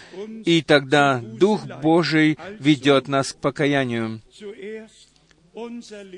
и 0.44 0.62
тогда 0.62 1.20
Дух 1.22 1.66
Божий 1.82 2.38
ведет 2.58 3.08
нас 3.08 3.32
к 3.32 3.36
покаянию. 3.36 4.20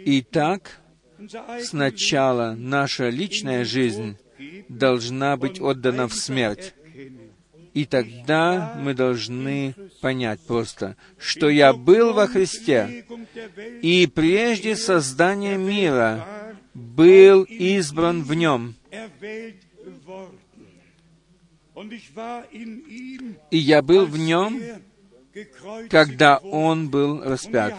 Итак, 0.05 0.80
сначала 1.62 2.55
наша 2.57 3.09
личная 3.09 3.64
жизнь 3.64 4.16
должна 4.68 5.36
быть 5.36 5.61
отдана 5.61 6.09
в 6.09 6.14
смерть. 6.14 6.74
И 7.72 7.84
тогда 7.84 8.74
мы 8.82 8.95
должны 8.95 9.74
понять 10.01 10.41
просто, 10.41 10.97
что 11.18 11.49
я 11.49 11.72
был 11.72 12.12
во 12.12 12.26
Христе, 12.26 13.05
и 13.80 14.11
прежде 14.12 14.74
создания 14.74 15.57
мира 15.57 16.26
был 16.81 17.43
избран 17.45 18.22
в 18.22 18.35
нем. 18.35 18.74
И 23.51 23.59
я 23.59 23.83
был 23.83 24.07
в 24.07 24.18
нем, 24.18 24.61
когда 25.89 26.39
он 26.39 26.89
был 26.91 27.22
распят. 27.22 27.74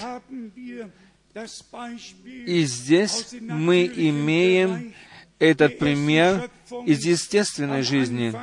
И 2.45 2.63
здесь 2.63 3.33
мы 3.39 3.85
имеем 3.85 4.93
этот 5.39 5.77
пример 5.79 6.49
из 6.85 7.05
естественной 7.05 7.83
жизни, 7.83 8.33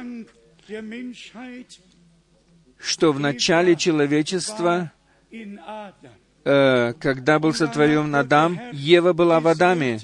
что 2.79 3.13
в 3.13 3.21
начале 3.21 3.77
человечества, 3.77 4.93
э, 5.31 6.93
когда 6.99 7.39
был 7.39 7.55
сотворен 7.55 8.15
Адам, 8.15 8.59
Ева 8.73 9.13
была 9.13 9.41
в 9.41 9.49
Адаме, 9.49 9.99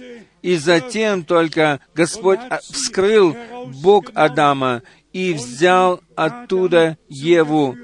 и 0.44 0.56
затем 0.56 1.24
только 1.24 1.80
Господь 1.94 2.38
вскрыл 2.70 3.34
Бог 3.82 4.10
Адама 4.12 4.82
и 5.10 5.32
взял 5.32 6.02
оттуда 6.14 6.98
Еву 7.08 7.74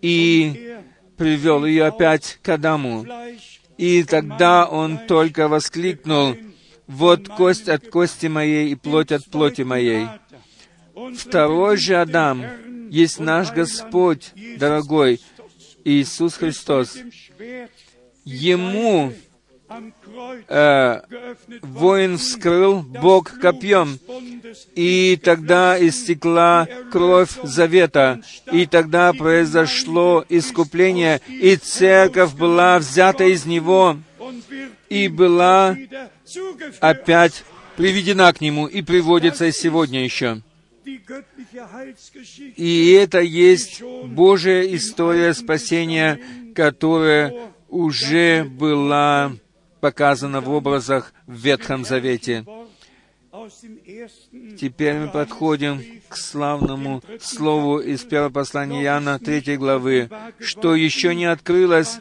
и 0.00 0.78
привел 1.18 1.66
ее 1.66 1.84
опять 1.84 2.38
к 2.42 2.48
Адаму. 2.48 3.06
И 3.76 4.04
тогда 4.04 4.64
он 4.64 5.00
только 5.06 5.48
воскликнул, 5.48 6.34
«Вот 6.86 7.28
кость 7.28 7.68
от 7.68 7.86
кости 7.88 8.26
моей 8.26 8.70
и 8.70 8.74
плоть 8.74 9.12
от 9.12 9.26
плоти 9.26 9.60
моей». 9.60 10.06
Второй 11.14 11.76
же 11.76 11.96
Адам 11.96 12.42
есть 12.88 13.20
наш 13.20 13.52
Господь, 13.52 14.32
дорогой 14.56 15.20
Иисус 15.84 16.36
Христос. 16.36 16.96
Ему 18.24 19.12
э, 20.48 21.00
воин 21.62 22.18
вскрыл 22.18 22.82
Бог 22.82 23.38
копьем, 23.40 23.98
и 24.74 25.18
тогда 25.22 25.76
истекла 25.78 26.68
кровь 26.90 27.30
завета, 27.42 28.20
и 28.50 28.66
тогда 28.66 29.12
произошло 29.12 30.24
искупление, 30.28 31.20
и 31.28 31.56
церковь 31.56 32.34
была 32.34 32.78
взята 32.78 33.24
из 33.24 33.46
него, 33.46 33.98
и 34.88 35.08
была 35.08 35.76
опять 36.80 37.44
приведена 37.76 38.32
к 38.32 38.40
нему, 38.40 38.66
и 38.66 38.82
приводится 38.82 39.50
сегодня 39.52 40.04
еще. 40.04 40.42
И 42.56 42.92
это 42.92 43.20
есть 43.20 43.82
Божья 43.82 44.62
история 44.62 45.34
спасения, 45.34 46.18
которая 46.54 47.34
уже 47.68 48.44
была 48.44 49.32
показано 49.82 50.40
в 50.40 50.48
образах 50.48 51.12
в 51.26 51.34
Ветхом 51.34 51.84
Завете. 51.84 52.46
Теперь 54.56 54.94
мы 54.94 55.08
подходим 55.08 55.82
к 56.08 56.16
славному 56.16 57.02
слову 57.20 57.80
из 57.80 58.04
первого 58.04 58.30
послания 58.30 58.84
Иоанна 58.84 59.18
3 59.18 59.56
главы, 59.56 60.08
что 60.38 60.76
еще 60.76 61.16
не 61.16 61.24
открылось, 61.24 61.98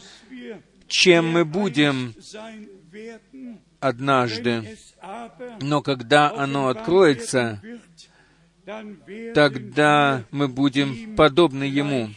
чем 0.88 1.32
мы 1.32 1.44
будем 1.44 2.14
однажды. 3.80 4.78
Но 5.62 5.82
когда 5.82 6.30
оно 6.30 6.68
откроется, 6.68 7.64
тогда 9.34 10.24
мы 10.30 10.48
будем 10.48 11.16
подобны 11.16 11.64
Ему. 11.64 12.10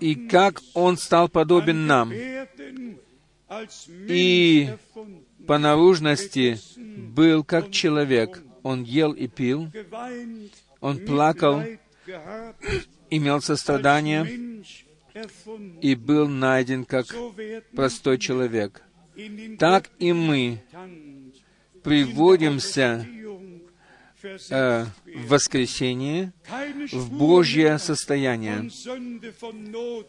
И 0.00 0.14
как 0.14 0.60
Он 0.74 0.96
стал 0.96 1.28
подобен 1.28 1.86
нам. 1.86 2.12
И 4.08 4.70
по 5.46 5.58
наружности 5.58 6.58
был 6.76 7.44
как 7.44 7.70
человек. 7.70 8.42
Он 8.62 8.82
ел 8.82 9.12
и 9.12 9.28
пил, 9.28 9.70
он 10.80 10.98
плакал, 11.04 11.62
имел 13.10 13.42
сострадание 13.42 14.64
и 15.82 15.94
был 15.94 16.28
найден 16.28 16.86
как 16.86 17.06
простой 17.76 18.18
человек. 18.18 18.82
Так 19.58 19.90
и 19.98 20.14
мы 20.14 20.62
приводимся 21.82 23.06
э, 24.50 24.86
в 25.06 25.28
воскресение, 25.28 26.32
в 26.92 27.12
Божье 27.12 27.78
состояние. 27.78 28.70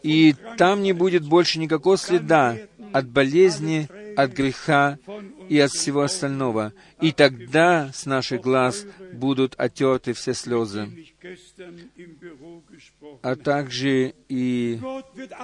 И 0.02 0.34
там 0.56 0.82
не 0.82 0.92
будет 0.92 1.26
больше 1.26 1.58
никакого 1.58 1.96
следа 1.96 2.56
от 2.92 3.08
болезни, 3.08 3.88
от 4.16 4.32
греха 4.32 4.98
и 5.48 5.58
от 5.58 5.70
всего 5.70 6.02
остального. 6.02 6.72
И 7.00 7.12
тогда 7.12 7.90
с 7.92 8.06
наших 8.06 8.40
глаз 8.40 8.86
будут 9.12 9.54
отерты 9.58 10.12
все 10.12 10.34
слезы, 10.34 10.88
а 13.22 13.36
также 13.36 14.14
и 14.28 14.80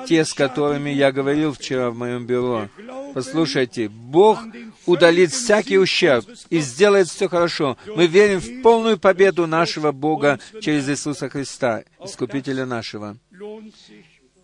те, 0.07 0.25
с 0.25 0.33
которыми 0.33 0.91
я 0.91 1.13
говорил 1.13 1.53
вчера 1.53 1.91
в 1.91 1.97
моем 1.97 2.27
бюро. 2.27 2.69
Послушайте, 3.15 3.89
Бог 3.89 4.41
удалит 4.87 5.31
всякий 5.33 5.79
ущерб 5.79 6.27
и 6.51 6.61
сделает 6.61 7.09
все 7.09 7.29
хорошо. 7.29 7.77
Мы 7.87 8.07
верим 8.07 8.41
в 8.41 8.63
полную 8.63 8.99
победу 8.99 9.47
нашего 9.47 9.93
Бога 9.93 10.39
через 10.61 10.89
Иисуса 10.89 11.29
Христа, 11.29 11.85
Искупителя 12.03 12.67
нашего. 12.67 13.17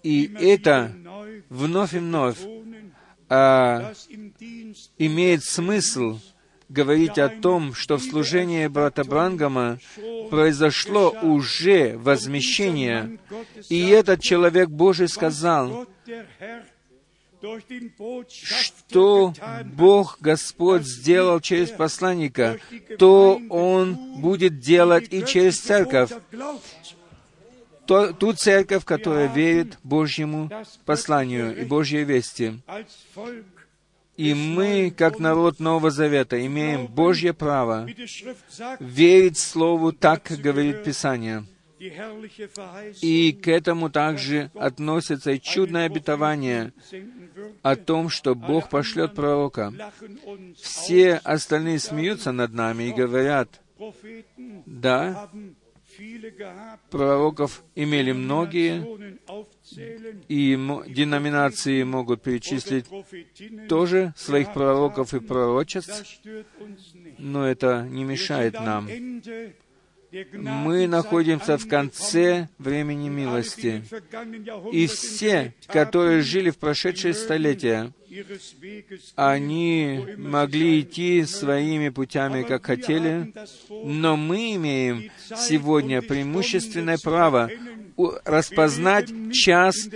И 0.02 0.32
это 0.40 0.92
вновь 1.48 1.94
и 1.94 1.98
вновь 1.98 2.38
а, 3.28 3.92
имеет 4.98 5.44
смысл 5.44 6.18
говорить 6.68 7.18
о 7.18 7.28
том, 7.28 7.74
что 7.74 7.96
в 7.96 8.02
служении 8.02 8.66
брата 8.66 9.04
Брангама 9.04 9.78
произошло 10.30 11.14
уже 11.22 11.96
возмещение, 11.96 13.18
и 13.68 13.88
этот 13.88 14.20
человек 14.20 14.68
Божий 14.68 15.08
сказал, 15.08 15.86
что 18.28 19.32
Бог 19.64 20.18
Господь 20.20 20.82
сделал 20.82 21.40
через 21.40 21.70
посланника, 21.70 22.58
то 22.98 23.40
Он 23.48 24.20
будет 24.20 24.58
делать 24.58 25.12
и 25.12 25.24
через 25.24 25.60
церковь 25.60 26.10
то, 27.88 28.12
ту 28.12 28.34
церковь, 28.34 28.84
которая 28.84 29.28
верит 29.28 29.78
Божьему 29.82 30.50
посланию 30.84 31.58
и 31.58 31.64
Божьей 31.64 32.04
вести. 32.04 32.60
И 34.18 34.34
мы, 34.34 34.92
как 34.94 35.18
народ 35.18 35.58
Нового 35.58 35.90
Завета, 35.90 36.44
имеем 36.44 36.86
Божье 36.86 37.32
право 37.32 37.88
верить 38.78 39.38
Слову 39.38 39.92
так, 39.92 40.22
как 40.24 40.38
говорит 40.38 40.84
Писание. 40.84 41.44
И 43.00 43.32
к 43.32 43.48
этому 43.48 43.88
также 43.88 44.50
относится 44.54 45.30
и 45.30 45.40
чудное 45.40 45.86
обетование 45.86 46.72
о 47.62 47.76
том, 47.76 48.10
что 48.10 48.34
Бог 48.34 48.68
пошлет 48.68 49.14
пророка. 49.14 49.72
Все 50.60 51.14
остальные 51.14 51.78
смеются 51.78 52.32
над 52.32 52.52
нами 52.52 52.84
и 52.84 52.92
говорят, 52.92 53.60
да, 54.66 55.30
Пророков 56.90 57.62
имели 57.74 58.12
многие, 58.12 59.18
и 60.28 60.56
деноминации 60.88 61.82
могут 61.82 62.22
перечислить 62.22 62.86
тоже 63.68 64.12
своих 64.16 64.52
пророков 64.52 65.14
и 65.14 65.20
пророчеств, 65.20 66.20
но 67.18 67.46
это 67.46 67.86
не 67.88 68.04
мешает 68.04 68.54
нам. 68.54 68.88
Мы 70.32 70.86
находимся 70.86 71.58
в 71.58 71.68
конце 71.68 72.48
времени 72.58 73.08
милости. 73.08 73.82
И 74.72 74.86
все, 74.86 75.54
которые 75.66 76.22
жили 76.22 76.50
в 76.50 76.58
прошедшие 76.58 77.14
столетия, 77.14 77.92
они 79.16 80.06
могли 80.16 80.80
идти 80.80 81.24
своими 81.24 81.90
путями, 81.90 82.42
как 82.42 82.66
хотели, 82.66 83.32
но 83.68 84.16
мы 84.16 84.54
имеем 84.54 85.10
сегодня 85.36 86.00
преимущественное 86.00 86.98
право 86.98 87.50
распознать 88.24 89.10
час 89.32 89.88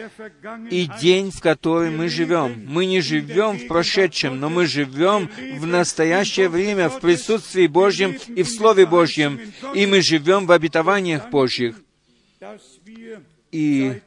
и 0.70 0.88
день, 1.00 1.30
в 1.30 1.40
который 1.40 1.90
мы 1.90 2.08
живем. 2.08 2.64
Мы 2.66 2.86
не 2.86 3.00
живем 3.00 3.58
в 3.58 3.66
прошедшем, 3.68 4.40
но 4.40 4.50
мы 4.50 4.66
живем 4.66 5.30
в 5.58 5.66
настоящее 5.66 6.48
время, 6.48 6.88
в 6.88 7.00
присутствии 7.00 7.66
Божьем 7.66 8.16
и 8.26 8.42
в 8.42 8.48
Слове 8.48 8.86
Божьем, 8.86 9.40
и 9.74 9.86
мы 9.86 10.02
живем 10.02 10.46
в 10.46 10.52
обетованиях 10.52 11.30
Божьих. 11.30 11.80
И 13.52 14.00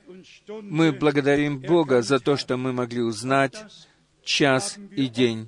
мы 0.48 0.92
благодарим 0.92 1.60
Бога 1.60 2.02
за 2.02 2.20
то, 2.20 2.36
что 2.36 2.58
мы 2.58 2.74
могли 2.74 3.02
узнать 3.02 3.56
час 4.24 4.78
и 4.96 5.08
день, 5.08 5.48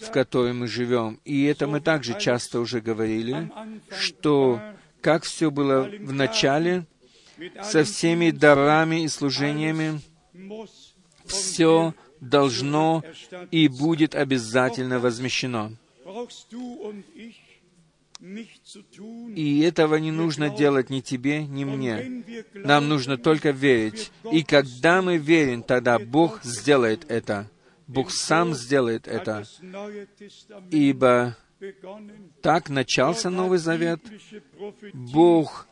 в 0.00 0.10
который 0.10 0.52
мы 0.52 0.66
живем. 0.66 1.18
И 1.24 1.44
это 1.44 1.66
мы 1.66 1.80
также 1.80 2.18
часто 2.18 2.60
уже 2.60 2.80
говорили, 2.80 3.50
что 3.98 4.60
как 5.00 5.24
все 5.24 5.50
было 5.50 5.88
в 6.00 6.12
начале, 6.12 6.84
со 7.62 7.84
всеми 7.84 8.30
дарами 8.30 9.04
и 9.04 9.08
служениями, 9.08 10.00
все 11.26 11.94
должно 12.20 13.02
и 13.50 13.68
будет 13.68 14.14
обязательно 14.14 14.98
возмещено. 14.98 15.72
И 19.34 19.60
этого 19.60 19.96
не 19.96 20.10
нужно 20.10 20.50
делать 20.50 20.90
ни 20.90 21.00
тебе, 21.00 21.44
ни 21.44 21.64
мне. 21.64 22.22
Нам 22.54 22.88
нужно 22.88 23.16
только 23.16 23.50
верить. 23.50 24.12
И 24.30 24.42
когда 24.42 25.00
мы 25.00 25.16
верим, 25.16 25.62
тогда 25.62 25.98
Бог 25.98 26.42
сделает 26.42 27.10
это. 27.10 27.48
Бог 27.86 28.10
сам 28.10 28.54
сделает 28.54 29.08
это. 29.08 29.44
Ибо 30.70 31.36
так 32.42 32.68
начался 32.68 33.30
Новый 33.30 33.58
Завет. 33.58 34.00
Бог 34.92 35.66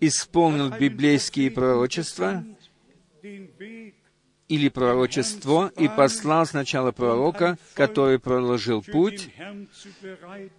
исполнил 0.00 0.70
библейские 0.70 1.50
пророчества 1.50 2.44
или 4.48 4.68
пророчество 4.68 5.72
и 5.76 5.88
послал 5.88 6.46
сначала 6.46 6.92
пророка, 6.92 7.58
который 7.74 8.20
проложил 8.20 8.82
путь 8.82 9.30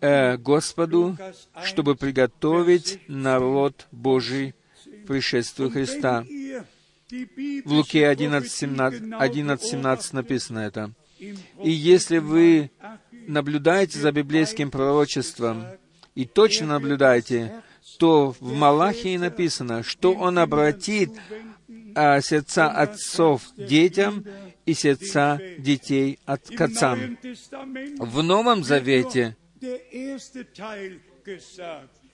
э, 0.01 0.35
Господу, 0.38 1.17
чтобы 1.63 1.95
приготовить 1.95 2.99
народ 3.07 3.88
Божий 3.91 4.53
к 5.03 5.07
пришествию 5.07 5.69
Христа. 5.71 6.25
В 7.09 7.71
Луке 7.71 8.11
11.17 8.11 10.09
написано 10.11 10.59
это. 10.59 10.91
И 11.19 11.71
если 11.71 12.17
вы 12.17 12.69
наблюдаете 13.27 13.97
за 13.99 14.11
библейским 14.11 14.69
пророчеством 14.69 15.65
и 16.15 16.25
точно 16.25 16.67
наблюдаете, 16.67 17.61
то 17.97 18.35
в 18.39 18.53
Малахии 18.53 19.17
написано, 19.17 19.83
что 19.83 20.13
Он 20.13 20.38
обратит 20.39 21.11
а, 21.95 22.21
сердца 22.21 22.69
отцов 22.69 23.41
детям 23.57 24.25
и 24.65 24.73
сердца 24.73 25.39
детей 25.57 26.19
от, 26.25 26.47
к 26.47 26.61
отцам. 26.61 27.17
В 27.97 28.21
Новом 28.21 28.63
Завете 28.63 29.35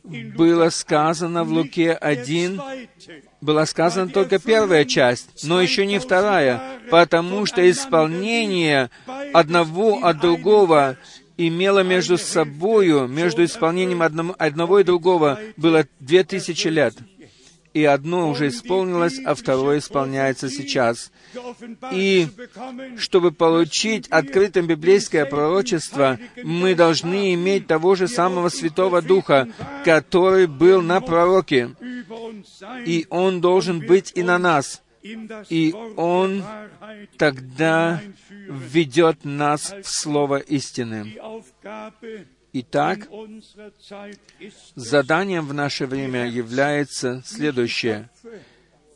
было 0.03 0.69
сказано 0.69 1.43
в 1.43 1.49
Луке 1.49 1.93
1, 1.93 2.61
была 3.41 3.65
сказана 3.65 4.09
только 4.09 4.39
первая 4.39 4.85
часть, 4.85 5.43
но 5.43 5.61
еще 5.61 5.85
не 5.85 5.99
вторая, 5.99 6.79
потому 6.89 7.45
что 7.45 7.69
исполнение 7.69 8.89
одного 9.33 10.03
от 10.05 10.19
другого 10.19 10.97
имело 11.37 11.83
между 11.83 12.17
собою, 12.17 13.07
между 13.07 13.43
исполнением 13.43 14.01
одного, 14.37 14.79
и 14.79 14.83
другого, 14.83 15.39
было 15.57 15.85
две 15.99 16.23
тысячи 16.23 16.67
лет. 16.67 16.95
И 17.73 17.85
одно 17.85 18.29
уже 18.29 18.49
исполнилось, 18.49 19.19
а 19.25 19.33
второе 19.33 19.79
исполняется 19.79 20.47
сейчас. 20.47 21.11
И 21.91 22.27
чтобы 22.97 23.31
получить 23.31 24.07
открытым 24.09 24.67
библейское 24.67 25.25
пророчество, 25.25 26.19
мы 26.43 26.75
должны 26.75 27.33
иметь 27.33 27.65
того 27.65 27.95
же 27.95 28.07
самого 28.07 28.49
Святого 28.49 29.01
Духа, 29.01 29.47
который 29.83 30.45
был 30.45 30.83
на 30.83 31.01
пророке. 31.01 31.71
И 32.85 33.07
Он 33.09 33.41
должен 33.41 33.79
быть 33.79 34.11
и 34.13 34.21
на 34.21 34.37
нас 34.37 34.83
и 35.49 35.73
Он 35.97 36.43
тогда 37.17 38.01
введет 38.29 39.25
нас 39.25 39.73
в 39.83 39.87
Слово 39.87 40.37
истины. 40.37 41.15
Итак, 42.53 43.09
заданием 44.75 45.47
в 45.47 45.53
наше 45.53 45.85
время 45.87 46.27
является 46.27 47.21
следующее. 47.25 48.09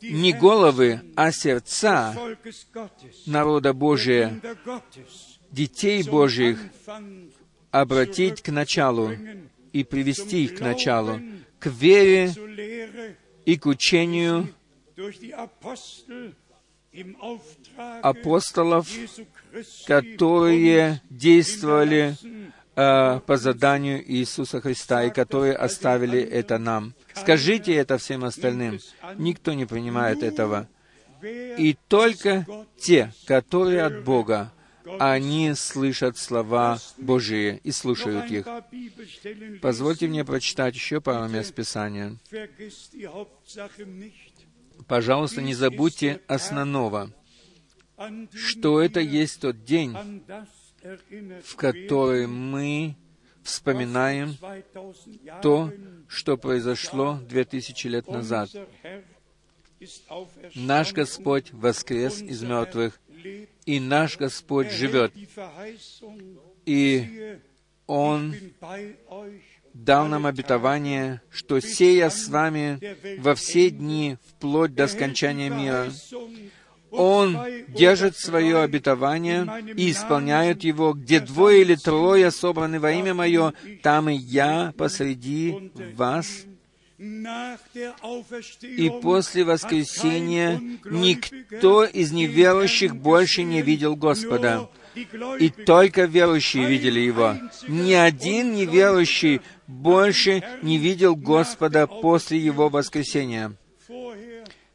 Не 0.00 0.32
головы, 0.32 1.00
а 1.16 1.32
сердца 1.32 2.14
народа 3.26 3.72
Божия, 3.72 4.40
детей 5.50 6.04
Божьих, 6.04 6.60
обратить 7.72 8.42
к 8.42 8.50
началу 8.50 9.10
и 9.72 9.82
привести 9.82 10.44
их 10.44 10.56
к 10.56 10.60
началу, 10.60 11.20
к 11.58 11.66
вере 11.66 12.32
и 13.44 13.56
к 13.58 13.66
учению 13.66 14.48
апостолов, 18.02 18.88
которые 19.86 21.00
действовали 21.10 22.16
э, 22.74 23.20
по 23.20 23.36
заданию 23.36 24.02
Иисуса 24.10 24.60
Христа 24.60 25.04
и 25.04 25.10
которые 25.10 25.54
оставили 25.54 26.20
это 26.20 26.58
нам. 26.58 26.94
Скажите 27.14 27.74
это 27.74 27.98
всем 27.98 28.24
остальным. 28.24 28.78
Никто 29.16 29.52
не 29.52 29.66
принимает 29.66 30.22
этого. 30.22 30.68
И 31.22 31.76
только 31.88 32.46
те, 32.78 33.12
которые 33.26 33.82
от 33.82 34.04
Бога, 34.04 34.52
они 34.98 35.52
слышат 35.54 36.16
слова 36.16 36.78
Божии 36.96 37.60
и 37.62 37.72
слушают 37.72 38.30
их. 38.30 38.46
Позвольте 39.60 40.06
мне 40.06 40.24
прочитать 40.24 40.74
еще 40.74 41.00
пару 41.00 41.28
мест 41.28 41.54
Писания. 41.54 42.16
Пожалуйста, 44.86 45.42
не 45.42 45.54
забудьте 45.54 46.20
основного, 46.26 47.10
что 48.34 48.80
это 48.80 49.00
есть 49.00 49.40
тот 49.40 49.64
день, 49.64 50.22
в 51.44 51.56
который 51.56 52.26
мы 52.26 52.96
вспоминаем 53.42 54.36
то, 55.42 55.72
что 56.06 56.36
произошло 56.36 57.18
две 57.28 57.44
тысячи 57.44 57.86
лет 57.86 58.06
назад. 58.08 58.50
Наш 60.54 60.92
Господь 60.92 61.52
воскрес 61.52 62.20
из 62.20 62.42
мертвых, 62.42 63.00
и 63.66 63.80
наш 63.80 64.16
Господь 64.16 64.70
живет. 64.70 65.12
И 66.66 67.38
Он 67.86 68.34
дал 69.78 70.06
нам 70.06 70.26
обетование, 70.26 71.22
что 71.30 71.60
сея 71.60 72.10
с 72.10 72.28
вами 72.28 72.80
во 73.18 73.34
все 73.34 73.70
дни, 73.70 74.16
вплоть 74.28 74.74
до 74.74 74.88
скончания 74.88 75.48
мира, 75.50 75.86
он 76.90 77.38
держит 77.68 78.16
свое 78.16 78.58
обетование 78.58 79.46
и 79.76 79.90
исполняет 79.90 80.64
его, 80.64 80.94
где 80.94 81.20
двое 81.20 81.62
или 81.62 81.76
трое 81.76 82.30
собраны 82.30 82.80
во 82.80 82.90
имя 82.92 83.14
Мое, 83.14 83.52
там 83.82 84.08
и 84.08 84.14
я 84.14 84.72
посреди 84.76 85.70
вас. 85.94 86.44
И 86.98 88.90
после 89.00 89.44
воскресения 89.44 90.60
никто 90.90 91.84
из 91.84 92.10
неверующих 92.10 92.96
больше 92.96 93.44
не 93.44 93.62
видел 93.62 93.94
Господа. 93.94 94.68
И 95.38 95.50
только 95.50 96.04
верующие 96.04 96.66
видели 96.66 97.00
Его. 97.00 97.36
Ни 97.66 97.92
один 97.92 98.54
неверующий 98.54 99.40
больше 99.66 100.42
не 100.62 100.78
видел 100.78 101.14
Господа 101.14 101.86
после 101.86 102.38
Его 102.38 102.68
воскресения. 102.68 103.54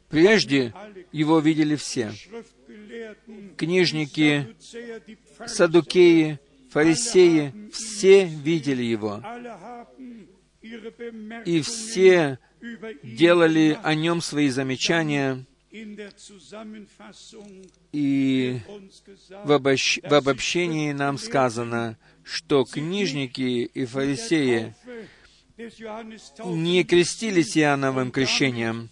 Прежде 0.08 0.72
Его 1.12 1.40
видели 1.40 1.76
все. 1.76 2.12
Книжники, 3.56 4.54
садукеи, 5.46 6.38
фарисеи, 6.70 7.52
все 7.72 8.24
видели 8.24 8.82
Его. 8.82 9.22
И 11.44 11.60
все 11.60 12.38
делали 13.02 13.78
о 13.82 13.94
Нем 13.94 14.20
свои 14.20 14.48
замечания, 14.48 15.44
и 17.92 18.60
в, 19.44 19.52
обощ... 19.52 19.98
в 20.02 20.14
обобщении 20.14 20.92
нам 20.92 21.18
сказано, 21.18 21.98
что 22.22 22.64
книжники 22.64 23.64
и 23.64 23.84
фарисеи 23.84 24.74
не 26.44 26.84
крестились 26.84 27.58
Иоанновым 27.58 28.12
крещением, 28.12 28.88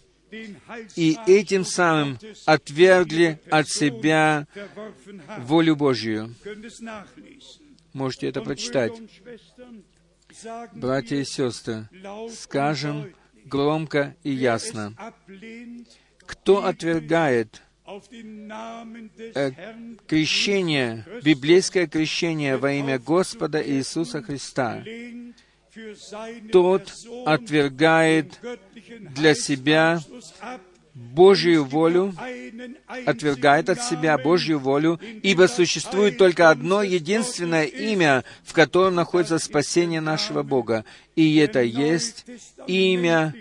и 0.97 1.17
этим 1.25 1.63
самым 1.63 2.19
отвергли 2.45 3.39
от 3.49 3.69
себя 3.69 4.45
волю 5.39 5.77
Божью. 5.77 6.35
Можете 7.93 8.27
это 8.27 8.41
прочитать. 8.41 8.91
Братья 10.73 11.15
и 11.15 11.23
сестры, 11.23 11.87
скажем 12.35 13.13
громко 13.45 14.15
и 14.23 14.31
ясно, 14.31 14.95
кто 16.25 16.65
отвергает 16.65 17.61
э, 19.35 19.51
крещение, 20.07 21.05
библейское 21.23 21.87
крещение 21.87 22.57
во 22.57 22.71
имя 22.71 22.99
Господа 22.99 23.65
Иисуса 23.65 24.21
Христа, 24.21 24.83
тот 26.51 26.93
отвергает 27.25 28.39
для 29.15 29.35
себя 29.35 30.01
Божью 30.93 31.63
волю, 31.63 32.13
отвергает 32.87 33.69
от 33.69 33.81
себя 33.81 34.15
Божью 34.17 34.59
волю, 34.59 34.99
ибо 35.23 35.47
существует 35.47 36.19
только 36.19 36.51
одно 36.51 36.83
единственное 36.83 37.65
имя, 37.65 38.23
в 38.43 38.53
котором 38.53 38.95
находится 38.95 39.39
спасение 39.39 40.01
нашего 40.01 40.43
Бога, 40.43 40.85
и 41.15 41.37
это 41.37 41.63
есть 41.63 42.25
имя, 42.67 43.33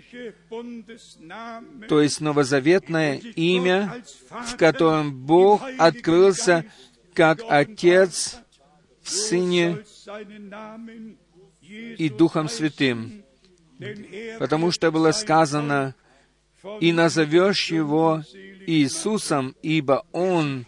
то 1.88 2.00
есть 2.00 2.20
новозаветное 2.22 3.16
имя, 3.16 4.02
в 4.30 4.56
котором 4.56 5.14
Бог 5.14 5.62
открылся 5.78 6.64
как 7.12 7.40
Отец 7.48 8.38
в 9.02 9.10
Сыне 9.10 9.84
и 11.62 12.08
Духом 12.08 12.48
Святым, 12.48 13.24
потому 14.38 14.70
что 14.70 14.90
было 14.90 15.12
сказано, 15.12 15.94
«И 16.80 16.92
назовешь 16.92 17.70
его 17.70 18.22
Иисусом, 18.66 19.56
ибо 19.62 20.06
Он 20.12 20.66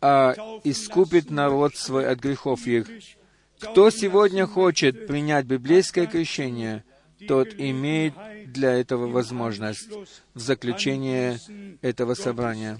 а, 0.00 0.34
искупит 0.64 1.30
народ 1.30 1.76
свой 1.76 2.06
от 2.08 2.18
грехов 2.18 2.66
их». 2.66 2.88
Кто 3.60 3.90
сегодня 3.90 4.46
хочет 4.46 5.06
принять 5.06 5.46
библейское 5.46 6.06
крещение, 6.06 6.84
тот 7.26 7.48
имеет 7.58 8.14
для 8.46 8.72
этого 8.74 9.08
возможность 9.08 9.88
в 10.34 10.38
заключение 10.38 11.38
этого 11.82 12.14
собрания. 12.14 12.78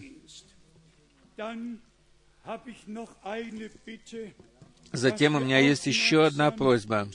Затем 4.92 5.34
у 5.34 5.40
меня 5.40 5.58
есть 5.58 5.86
еще 5.86 6.26
одна 6.26 6.50
просьба, 6.50 7.08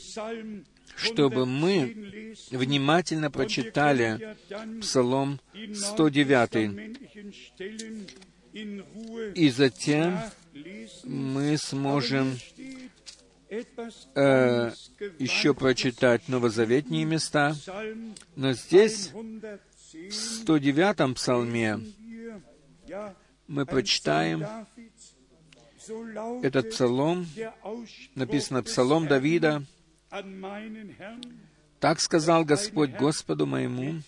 чтобы 0.95 1.45
мы 1.45 2.35
внимательно 2.51 3.31
прочитали 3.31 4.35
Псалом 4.81 5.39
109, 5.73 6.95
и 9.35 9.49
затем 9.49 10.19
мы 11.03 11.57
сможем 11.57 12.37
э, 14.15 14.71
еще 15.19 15.53
прочитать 15.53 16.27
новозаветные 16.27 17.05
места, 17.05 17.55
но 18.35 18.53
здесь, 18.53 19.11
в 19.11 20.45
109-м 20.45 21.15
псалме, 21.15 21.79
мы 23.47 23.65
прочитаем 23.65 24.45
этот 26.41 26.69
псалом, 26.71 27.27
написано 28.15 28.63
«Псалом 28.63 29.07
Давида», 29.07 29.63
«Так 31.79 31.99
сказал 31.99 32.45
Господь 32.45 32.91
Господу 32.91 33.45
моему». 33.45 34.01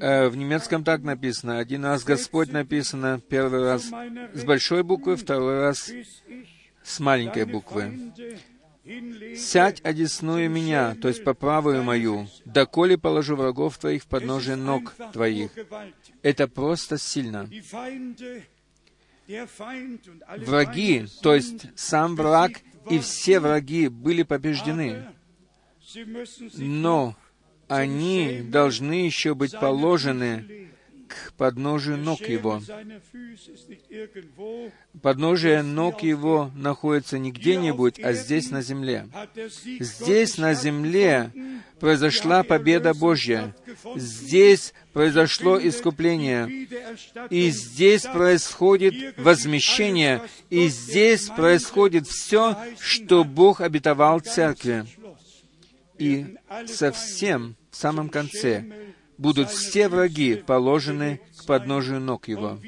Э, 0.00 0.28
в 0.28 0.36
немецком 0.36 0.84
так 0.84 1.02
написано. 1.02 1.58
Один 1.58 1.84
раз 1.84 2.04
Господь 2.04 2.52
написано, 2.52 3.20
первый 3.28 3.62
раз 3.62 3.90
с 4.32 4.44
большой 4.44 4.82
буквы, 4.82 5.16
второй 5.16 5.60
раз 5.60 5.90
с 6.82 7.00
маленькой 7.00 7.44
буквы. 7.46 8.12
«Сядь, 9.36 9.84
одесную 9.84 10.48
меня, 10.48 10.94
то 10.94 11.08
есть 11.08 11.24
по 11.24 11.34
правую 11.34 11.82
мою, 11.82 12.28
доколе 12.44 12.96
положу 12.96 13.34
врагов 13.34 13.78
твоих 13.78 14.04
в 14.04 14.06
подножие 14.06 14.56
ног 14.56 14.94
твоих». 15.12 15.50
Это 16.22 16.46
просто 16.46 16.96
сильно 16.96 17.48
враги, 20.38 21.06
то 21.22 21.34
есть 21.34 21.66
сам 21.74 22.14
враг 22.14 22.52
и 22.90 22.98
все 22.98 23.40
враги 23.40 23.88
были 23.88 24.22
побеждены. 24.22 25.06
Но 26.54 27.16
они 27.68 28.42
должны 28.42 29.04
еще 29.06 29.34
быть 29.34 29.58
положены 29.58 30.70
к 31.08 31.32
подножию 31.34 31.96
ног 31.96 32.20
его. 32.22 32.60
Подножие 35.02 35.62
ног 35.62 36.02
его 36.02 36.50
находится 36.54 37.18
не 37.18 37.32
где-нибудь, 37.32 37.98
а 38.00 38.12
здесь 38.12 38.50
на 38.50 38.62
земле. 38.62 39.08
Здесь 39.80 40.38
на 40.38 40.54
земле 40.54 41.30
произошла 41.78 42.42
победа 42.42 42.94
Божья. 42.94 43.54
Здесь 43.96 44.72
произошло 44.92 45.58
искупление. 45.58 46.68
И 47.30 47.50
здесь 47.50 48.02
происходит 48.02 49.16
возмещение. 49.18 50.22
И 50.50 50.68
здесь 50.68 51.28
происходит 51.28 52.06
все, 52.06 52.56
что 52.80 53.24
Бог 53.24 53.60
обетовал 53.60 54.20
церкви. 54.20 54.86
И 55.98 56.36
совсем 56.66 57.56
в 57.70 57.76
самом 57.76 58.08
конце 58.08 58.64
будут 59.18 59.50
все 59.50 59.88
враги 59.88 60.36
положены 60.36 61.20
к 61.38 61.46
подножию 61.46 62.00
ног 62.00 62.28
Его. 62.28 62.58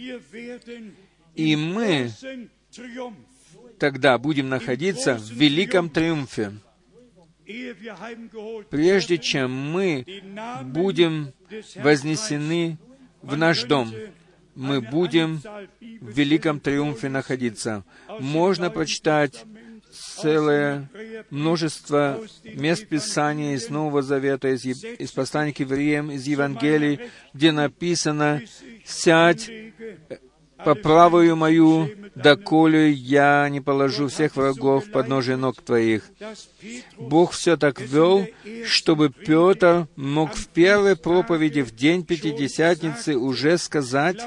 И 1.34 1.57
мы 1.57 2.11
тогда 3.78 4.18
будем 4.18 4.49
находиться 4.49 5.14
в 5.14 5.30
великом 5.32 5.88
триумфе. 5.90 6.53
Прежде 8.70 9.18
чем 9.18 9.53
мы 9.53 10.05
будем 10.64 11.32
вознесены 11.76 12.78
в 13.22 13.36
наш 13.36 13.64
дом, 13.64 13.92
мы 14.55 14.80
будем 14.80 15.40
в 15.80 16.11
великом 16.11 16.61
триумфе 16.61 17.09
находиться. 17.09 17.84
Можно 18.20 18.70
прочитать 18.70 19.44
целое 19.91 20.89
множество 21.30 22.20
мест 22.45 22.86
Писания 22.86 23.55
из 23.55 23.68
Нового 23.68 24.03
Завета, 24.03 24.49
из, 24.49 24.64
из 24.64 25.12
послания 25.12 25.53
к 25.53 25.61
евреям, 25.61 26.11
из 26.11 26.26
Евангелий, 26.26 27.01
где 27.32 27.53
написано 27.53 28.43
«Сядь 28.84 29.51
по 30.64 30.74
правую 30.74 31.36
мою, 31.36 31.89
доколе 32.16 32.91
я 32.91 33.49
не 33.49 33.61
положу 33.61 34.09
всех 34.09 34.34
врагов 34.34 34.91
под 34.91 35.09
ножи 35.09 35.36
ног 35.36 35.62
твоих». 35.62 36.11
Бог 36.97 37.32
все 37.32 37.57
так 37.57 37.80
вел, 37.80 38.26
чтобы 38.64 39.11
Петр 39.11 39.86
мог 39.95 40.34
в 40.34 40.49
первой 40.49 40.97
проповеди 40.97 41.61
в 41.61 41.74
день 41.74 42.05
Пятидесятницы 42.05 43.16
уже 43.16 43.57
сказать 43.59 44.18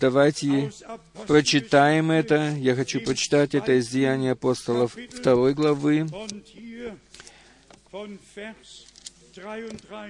Давайте 0.00 0.72
прочитаем 1.26 2.10
это. 2.10 2.54
Я 2.58 2.74
хочу 2.74 3.00
прочитать 3.00 3.54
это 3.54 3.78
из 3.78 3.88
Деяния 3.88 4.32
апостолов 4.32 4.96
второй 5.10 5.54
главы. 5.54 6.06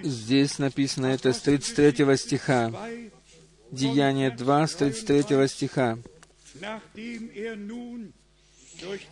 Здесь 0.02 0.58
написано 0.58 1.06
это 1.06 1.32
с 1.32 1.40
33 1.40 2.16
стиха. 2.16 2.72
Деяние 3.70 4.30
2 4.30 4.66
с 4.66 4.74
33 4.74 5.48
стиха. 5.48 5.98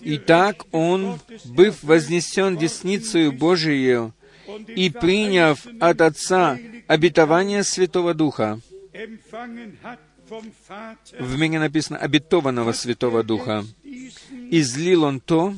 Итак, 0.00 0.64
он, 0.72 1.20
быв 1.44 1.82
вознесен 1.82 2.56
десницею 2.56 3.32
Божией 3.32 4.12
и 4.74 4.90
приняв 4.90 5.66
от 5.78 6.00
Отца 6.00 6.58
обетование 6.86 7.62
Святого 7.64 8.14
Духа, 8.14 8.60
в 11.18 11.38
меня 11.38 11.60
написано 11.60 11.98
«обетованного 11.98 12.72
Святого 12.72 13.22
Духа». 13.22 13.64
«Излил 14.50 15.04
Он 15.04 15.20
то, 15.20 15.54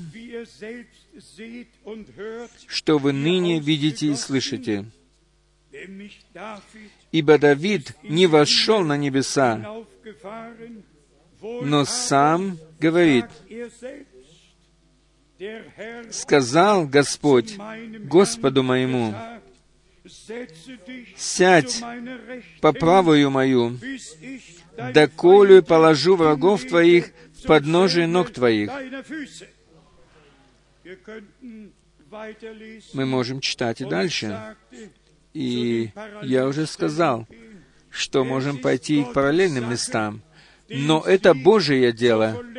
что 2.67 2.99
вы 2.99 3.13
ныне 3.13 3.61
видите 3.61 4.09
и 4.09 4.15
слышите». 4.15 4.85
Ибо 7.13 7.39
Давид 7.39 7.97
не 8.03 8.27
вошел 8.27 8.83
на 8.83 8.97
небеса, 8.97 9.85
но 11.41 11.85
сам 11.85 12.59
говорит, 12.79 13.27
«Сказал 16.11 16.87
Господь 16.87 17.57
Господу 18.05 18.63
моему, 18.63 19.15
«Сядь 21.17 21.83
по 22.61 22.73
правую 22.73 23.31
мою, 23.31 23.79
доколе 24.93 25.63
положу 25.63 26.17
врагов 26.17 26.65
твоих 26.65 27.11
в 27.39 27.47
подножие 27.47 28.07
ног 28.07 28.31
твоих». 28.31 28.71
Мы 32.93 33.07
можем 33.07 33.41
читать 33.41 33.81
и 33.81 33.85
дальше. 33.85 34.57
И 35.33 35.91
я 36.23 36.47
уже 36.47 36.67
сказал, 36.67 37.27
что 37.89 38.25
можем 38.25 38.59
пойти 38.59 39.05
к 39.05 39.13
параллельным 39.13 39.71
местам. 39.71 40.23
Но 40.71 41.01
это 41.01 41.35
Божие 41.35 41.93
дело— 41.93 42.43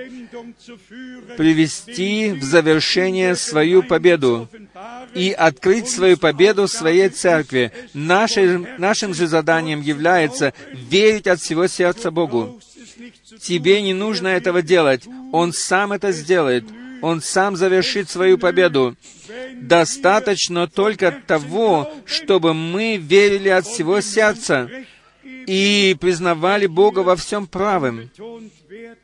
привести 1.38 2.32
в 2.32 2.44
завершение 2.44 3.36
свою 3.36 3.84
победу 3.84 4.50
и 5.14 5.32
открыть 5.32 5.90
свою 5.90 6.18
победу 6.18 6.68
своей 6.68 7.10
церкви. 7.10 7.72
Нашим, 7.94 8.68
нашим 8.78 9.14
же 9.14 9.28
заданием 9.28 9.82
является 9.82 10.54
верить 10.74 11.28
от 11.28 11.40
всего 11.40 11.68
сердца 11.68 12.12
Богу. 12.12 12.60
Тебе 13.40 13.82
не 13.82 13.94
нужно 13.94 14.28
этого 14.28 14.62
делать. 14.62 15.04
Он 15.32 15.54
сам 15.54 15.92
это 15.94 16.12
сделает. 16.12 16.66
Он 17.02 17.22
сам 17.22 17.56
завершит 17.56 18.10
свою 18.10 18.38
победу. 18.38 18.96
Достаточно 19.56 20.68
только 20.68 21.12
того, 21.26 21.92
чтобы 22.06 22.54
мы 22.54 22.98
верили 22.98 23.50
от 23.50 23.66
всего 23.66 24.02
сердца 24.02 24.70
и 25.48 25.96
признавали 26.00 26.68
Бога 26.68 27.00
во 27.00 27.16
всем 27.16 27.48
правым. 27.48 28.10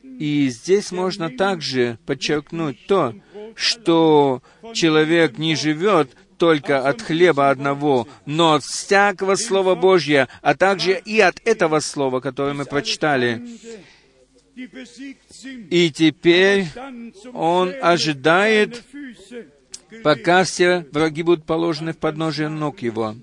И 0.04 0.50
здесь 0.50 0.92
можно 0.92 1.30
также 1.30 2.00
подчеркнуть 2.06 2.88
то, 2.88 3.14
что 3.56 4.42
человек 4.74 5.38
не 5.38 5.56
живет 5.56 6.16
только 6.38 6.88
от 6.88 7.02
хлеба 7.02 7.50
одного, 7.50 8.08
но 8.26 8.54
от 8.54 8.64
всякого 8.64 9.36
Слова 9.36 9.76
Божьего, 9.76 10.28
а 10.42 10.56
также 10.56 10.98
и 10.98 11.20
от 11.20 11.40
этого 11.46 11.80
Слова, 11.80 12.20
которое 12.20 12.54
мы 12.54 12.66
прочитали. 12.66 13.42
И 15.70 15.92
теперь 15.92 16.66
он 17.34 17.74
ожидает, 17.82 18.84
пока 20.04 20.44
все 20.44 20.86
враги 20.92 21.22
будут 21.24 21.46
положены 21.46 21.94
в 21.94 21.98
подножие 21.98 22.50
ног 22.50 22.82
его. 22.82 23.16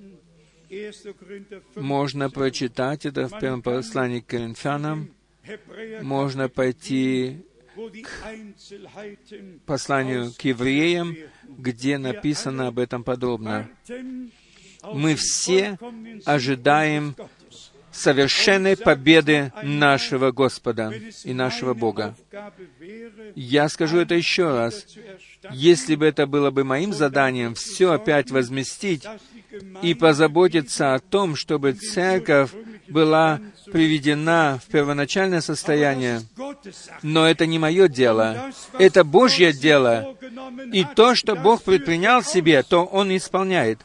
Можно 1.77 2.31
прочитать 2.31 3.07
это 3.07 3.29
в 3.29 3.39
первом 3.39 3.63
послании 3.63 4.21
к 4.21 4.27
Коринфянам. 4.27 5.11
Можно 6.03 6.49
пойти 6.49 7.45
к 7.75 9.67
посланию 9.67 10.33
к 10.33 10.41
евреям, 10.43 11.17
где 11.49 11.99
написано 11.99 12.69
об 12.69 12.79
этом 12.79 13.03
подробно. 13.03 13.69
Мы 14.93 15.15
все 15.17 15.79
ожидаем 16.25 17.17
совершенной 17.95 18.77
победы 18.77 19.53
нашего 19.63 20.31
Господа 20.33 20.93
и 21.25 21.33
нашего 21.33 21.75
Бога. 21.75 22.17
Я 23.35 23.69
скажу 23.69 23.99
это 23.99 24.15
еще 24.15 24.51
раз. 24.51 24.87
Если 25.51 25.95
бы 25.95 26.07
это 26.07 26.27
было 26.27 26.51
бы 26.51 26.65
моим 26.65 26.93
заданием 26.93 27.55
все 27.55 27.93
опять 27.93 28.31
возместить 28.31 29.07
и 29.83 29.95
позаботиться 29.95 30.95
о 30.95 30.99
том, 30.99 31.37
чтобы 31.37 31.73
церковь 31.73 32.51
была 32.89 33.41
приведена 33.73 34.61
в 34.63 34.71
первоначальное 34.71 35.41
состояние, 35.41 36.23
но 37.03 37.27
это 37.27 37.47
не 37.47 37.59
мое 37.59 37.89
дело, 37.89 38.53
это 38.79 39.05
Божье 39.05 39.53
дело. 39.53 40.17
И 40.73 40.85
то, 40.95 41.15
что 41.15 41.35
Бог 41.37 41.63
предпринял 41.63 42.23
себе, 42.23 42.63
то 42.63 42.85
Он 42.85 43.15
исполняет. 43.17 43.81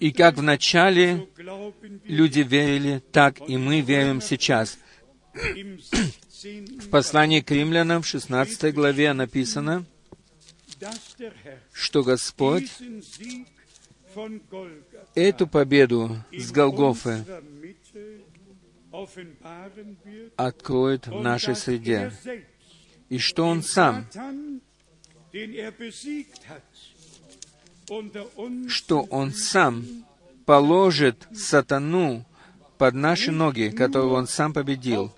И 0.00 0.12
как 0.12 0.36
вначале 0.36 1.28
люди 2.04 2.40
верили, 2.40 3.02
так 3.12 3.46
и 3.46 3.56
мы 3.56 3.80
верим 3.80 4.20
сейчас. 4.20 4.78
В 5.34 6.88
послании 6.90 7.40
к 7.40 7.50
римлянам 7.50 8.02
в 8.02 8.06
16 8.06 8.74
главе 8.74 9.12
написано, 9.12 9.84
что 11.72 12.02
Господь 12.02 12.70
эту 15.14 15.46
победу 15.46 16.16
с 16.32 16.50
Голгофы 16.50 17.24
откроет 20.36 21.06
в 21.06 21.20
нашей 21.20 21.54
среде, 21.54 22.12
и 23.08 23.18
что 23.18 23.46
Он 23.46 23.62
сам 23.62 24.06
что 28.68 29.02
Он 29.02 29.32
сам 29.32 29.84
положит 30.46 31.28
сатану 31.34 32.24
под 32.78 32.94
наши 32.94 33.32
ноги, 33.32 33.68
которого 33.68 34.14
Он 34.14 34.26
сам 34.26 34.52
победил, 34.52 35.12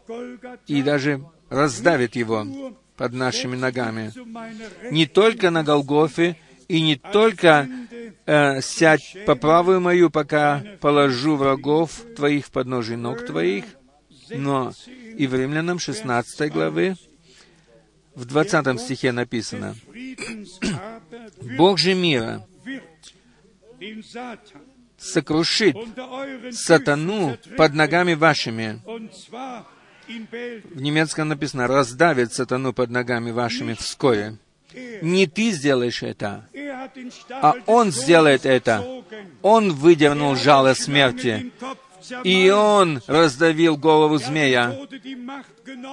и 0.66 0.82
даже 0.82 1.24
раздавит 1.50 2.16
его 2.16 2.46
под 2.98 3.12
нашими 3.12 3.56
ногами. 3.56 4.12
Не 4.90 5.06
только 5.06 5.50
на 5.50 5.62
Голгофе, 5.62 6.36
и 6.66 6.82
не 6.82 6.96
только 6.96 7.66
э, 8.26 8.60
«сядь 8.60 9.16
по 9.24 9.36
правую 9.36 9.80
мою, 9.80 10.10
пока 10.10 10.62
положу 10.80 11.36
врагов 11.36 12.02
твоих 12.16 12.46
в 12.46 12.50
подножие 12.50 12.98
ног 12.98 13.24
твоих», 13.24 13.64
но 14.28 14.72
и 15.16 15.26
в 15.26 15.34
Римлянам 15.34 15.78
16 15.78 16.52
главы, 16.52 16.96
в 18.14 18.26
20 18.26 18.80
стихе 18.80 19.12
написано, 19.12 19.74
«Бог 21.56 21.78
же 21.78 21.94
мира 21.94 22.46
сокрушит 24.98 25.76
сатану 26.50 27.38
под 27.56 27.74
ногами 27.74 28.14
вашими. 28.14 28.82
В 30.08 30.80
немецком 30.80 31.28
написано 31.28 31.66
«раздавит 31.66 32.32
сатану 32.32 32.72
под 32.72 32.90
ногами 32.90 33.30
вашими 33.30 33.74
вскоре». 33.74 34.38
Не 35.02 35.26
ты 35.26 35.50
сделаешь 35.50 36.02
это, 36.02 36.46
а 37.30 37.54
Он 37.66 37.90
сделает 37.90 38.44
это. 38.44 39.02
Он 39.42 39.72
выдернул 39.72 40.36
жало 40.36 40.74
смерти, 40.74 41.52
и 42.24 42.50
Он 42.50 43.00
раздавил 43.06 43.76
голову 43.76 44.18
змея, 44.18 44.78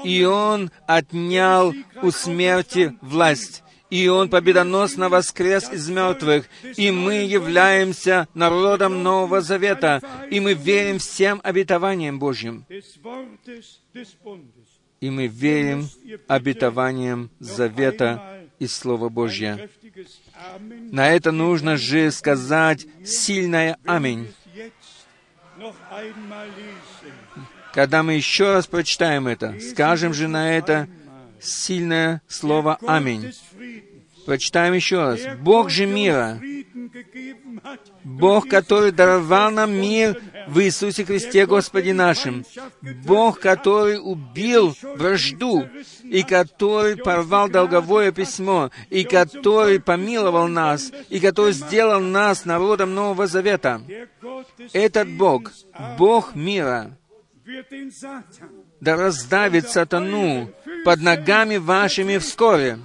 и 0.03 0.23
Он 0.23 0.71
отнял 0.87 1.73
у 2.01 2.11
смерти 2.11 2.97
власть 3.01 3.63
и 3.89 4.07
Он 4.07 4.29
победоносно 4.29 5.09
воскрес 5.09 5.71
из 5.71 5.89
мертвых, 5.89 6.45
и 6.75 6.91
мы 6.91 7.23
являемся 7.23 8.27
народом 8.33 9.03
Нового 9.03 9.41
Завета, 9.41 10.01
и 10.29 10.39
мы 10.39 10.53
верим 10.53 10.99
всем 10.99 11.39
обетованиям 11.43 12.19
Божьим. 12.19 12.65
И 15.01 15.09
мы 15.09 15.27
верим 15.27 15.87
обетованиям 16.27 17.29
Завета 17.39 18.47
и 18.59 18.67
Слова 18.67 19.09
Божье. 19.09 19.69
На 20.91 21.11
это 21.11 21.31
нужно 21.31 21.77
же 21.77 22.11
сказать 22.11 22.85
сильное 23.03 23.77
«Аминь». 23.85 24.33
Когда 27.73 28.03
мы 28.03 28.13
еще 28.13 28.53
раз 28.53 28.67
прочитаем 28.67 29.27
это, 29.27 29.55
скажем 29.59 30.13
же 30.13 30.27
на 30.27 30.53
это 30.55 30.87
сильное 31.45 32.21
слово 32.27 32.77
«Аминь». 32.85 33.33
Прочитаем 34.25 34.73
еще 34.73 35.03
раз. 35.03 35.21
«Бог 35.39 35.69
же 35.69 35.85
мира, 35.85 36.39
Бог, 38.03 38.47
который 38.47 38.91
даровал 38.91 39.51
нам 39.51 39.73
мир 39.73 40.21
в 40.47 40.59
Иисусе 40.59 41.05
Христе 41.05 41.45
Господе 41.45 41.93
нашим, 41.93 42.45
Бог, 43.03 43.39
который 43.39 43.99
убил 43.99 44.75
вражду, 44.95 45.67
и 46.03 46.23
который 46.23 46.97
порвал 46.97 47.49
долговое 47.49 48.11
письмо, 48.11 48.71
и 48.89 49.03
который 49.03 49.79
помиловал 49.79 50.47
нас, 50.47 50.91
и 51.09 51.19
который 51.19 51.53
сделал 51.53 51.99
нас 51.99 52.45
народом 52.45 52.93
Нового 52.93 53.27
Завета. 53.27 53.81
Этот 54.73 55.09
Бог, 55.09 55.51
Бог 55.97 56.35
мира, 56.35 56.97
да 58.85 58.95
раздавит 58.95 59.67
сатану 59.67 60.51
под 60.85 61.01
ногами 61.01 61.57
вашими 61.57 62.19
вскоре. 62.19 62.77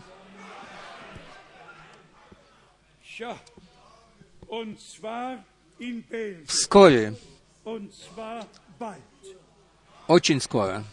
Вскоре. 6.46 7.14
Очень 10.06 10.40
скоро. 10.40 10.84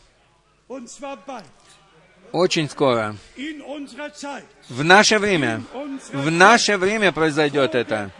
Очень 2.33 2.69
скоро. 2.69 3.15
В 4.67 4.83
наше 4.83 5.19
время. 5.19 5.63
В 6.11 6.29
наше 6.29 6.77
время 6.77 7.13
произойдет 7.13 7.75
это. 7.75 8.11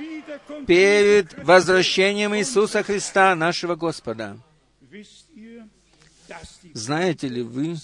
Перед 0.65 1.43
возвращением 1.43 2.33
Иисуса 2.33 2.81
Христа, 2.81 3.35
нашего 3.35 3.75
Господа. 3.75 4.37
Знаете 6.73 7.27
ли 7.27 7.41
вы, 7.41 7.75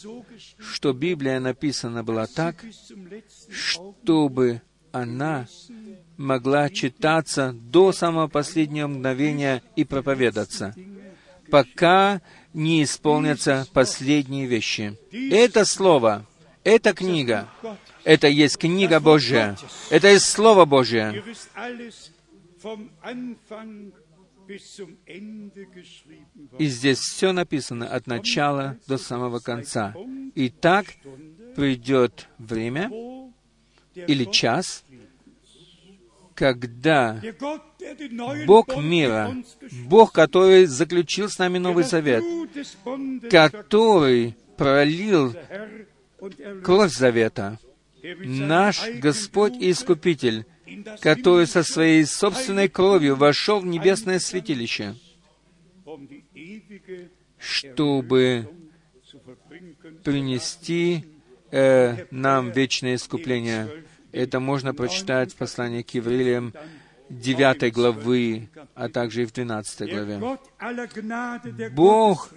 что 0.59 0.93
Библия 0.93 1.39
написана 1.39 2.03
была 2.03 2.27
так, 2.27 2.63
чтобы 3.49 4.61
она 4.91 5.47
могла 6.17 6.69
читаться 6.69 7.53
до 7.53 7.91
самого 7.91 8.27
последнего 8.27 8.87
мгновения 8.87 9.63
и 9.75 9.83
проповедаться, 9.83 10.75
пока 11.49 12.21
не 12.53 12.83
исполнятся 12.83 13.67
последние 13.73 14.45
вещи. 14.45 14.97
Это 15.11 15.65
слово, 15.65 16.25
Эта 16.63 16.93
книга, 16.93 17.49
это 18.05 18.27
есть 18.27 18.57
книга 18.57 19.01
Божья, 19.01 19.57
это 19.89 20.07
есть 20.07 20.25
Слово 20.29 20.63
Божье. 20.63 21.21
И 26.59 26.65
здесь 26.67 26.99
все 26.99 27.31
написано 27.31 27.87
от 27.87 28.07
начала 28.07 28.77
до 28.87 28.97
самого 28.97 29.39
конца. 29.39 29.95
И 30.35 30.49
так 30.49 30.85
придет 31.55 32.27
время 32.37 32.91
или 33.95 34.25
час, 34.25 34.83
когда 36.35 37.21
Бог 38.45 38.75
мира, 38.77 39.35
Бог, 39.85 40.11
который 40.11 40.65
заключил 40.65 41.29
с 41.29 41.37
нами 41.37 41.57
Новый 41.59 41.83
Завет, 41.83 42.23
который 43.29 44.35
пролил 44.57 45.35
кровь 46.63 46.91
Завета, 46.91 47.59
наш 48.03 48.89
Господь 48.95 49.53
и 49.59 49.71
Искупитель, 49.71 50.45
который 51.01 51.47
со 51.47 51.63
своей 51.63 52.05
собственной 52.05 52.69
кровью 52.69 53.15
вошел 53.15 53.59
в 53.59 53.65
небесное 53.65 54.19
святилище, 54.19 54.95
чтобы 57.37 58.49
принести 60.03 61.05
э, 61.51 62.05
нам 62.11 62.51
вечное 62.51 62.95
искупление. 62.95 63.83
Это 64.11 64.39
можно 64.39 64.73
прочитать 64.73 65.33
в 65.33 65.35
послании 65.35 65.81
к 65.81 65.89
евреям 65.91 66.53
9 67.09 67.73
главы, 67.73 68.49
а 68.75 68.89
также 68.89 69.23
и 69.23 69.25
в 69.25 69.33
12 69.33 69.81
Der 69.81 69.89
главе. 69.89 71.69
Бог 71.71 72.29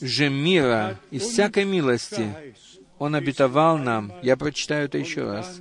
Же 0.00 0.28
мира 0.28 0.98
и 1.10 1.18
всякой 1.18 1.64
милости 1.64 2.32
Он 2.98 3.14
обетовал 3.14 3.78
нам, 3.78 4.12
я 4.22 4.36
прочитаю 4.36 4.86
это 4.86 4.98
еще 4.98 5.24
раз, 5.24 5.60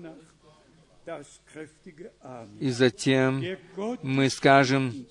и 2.60 2.70
затем 2.70 3.43
мы 4.01 4.30
скажем 4.30 5.08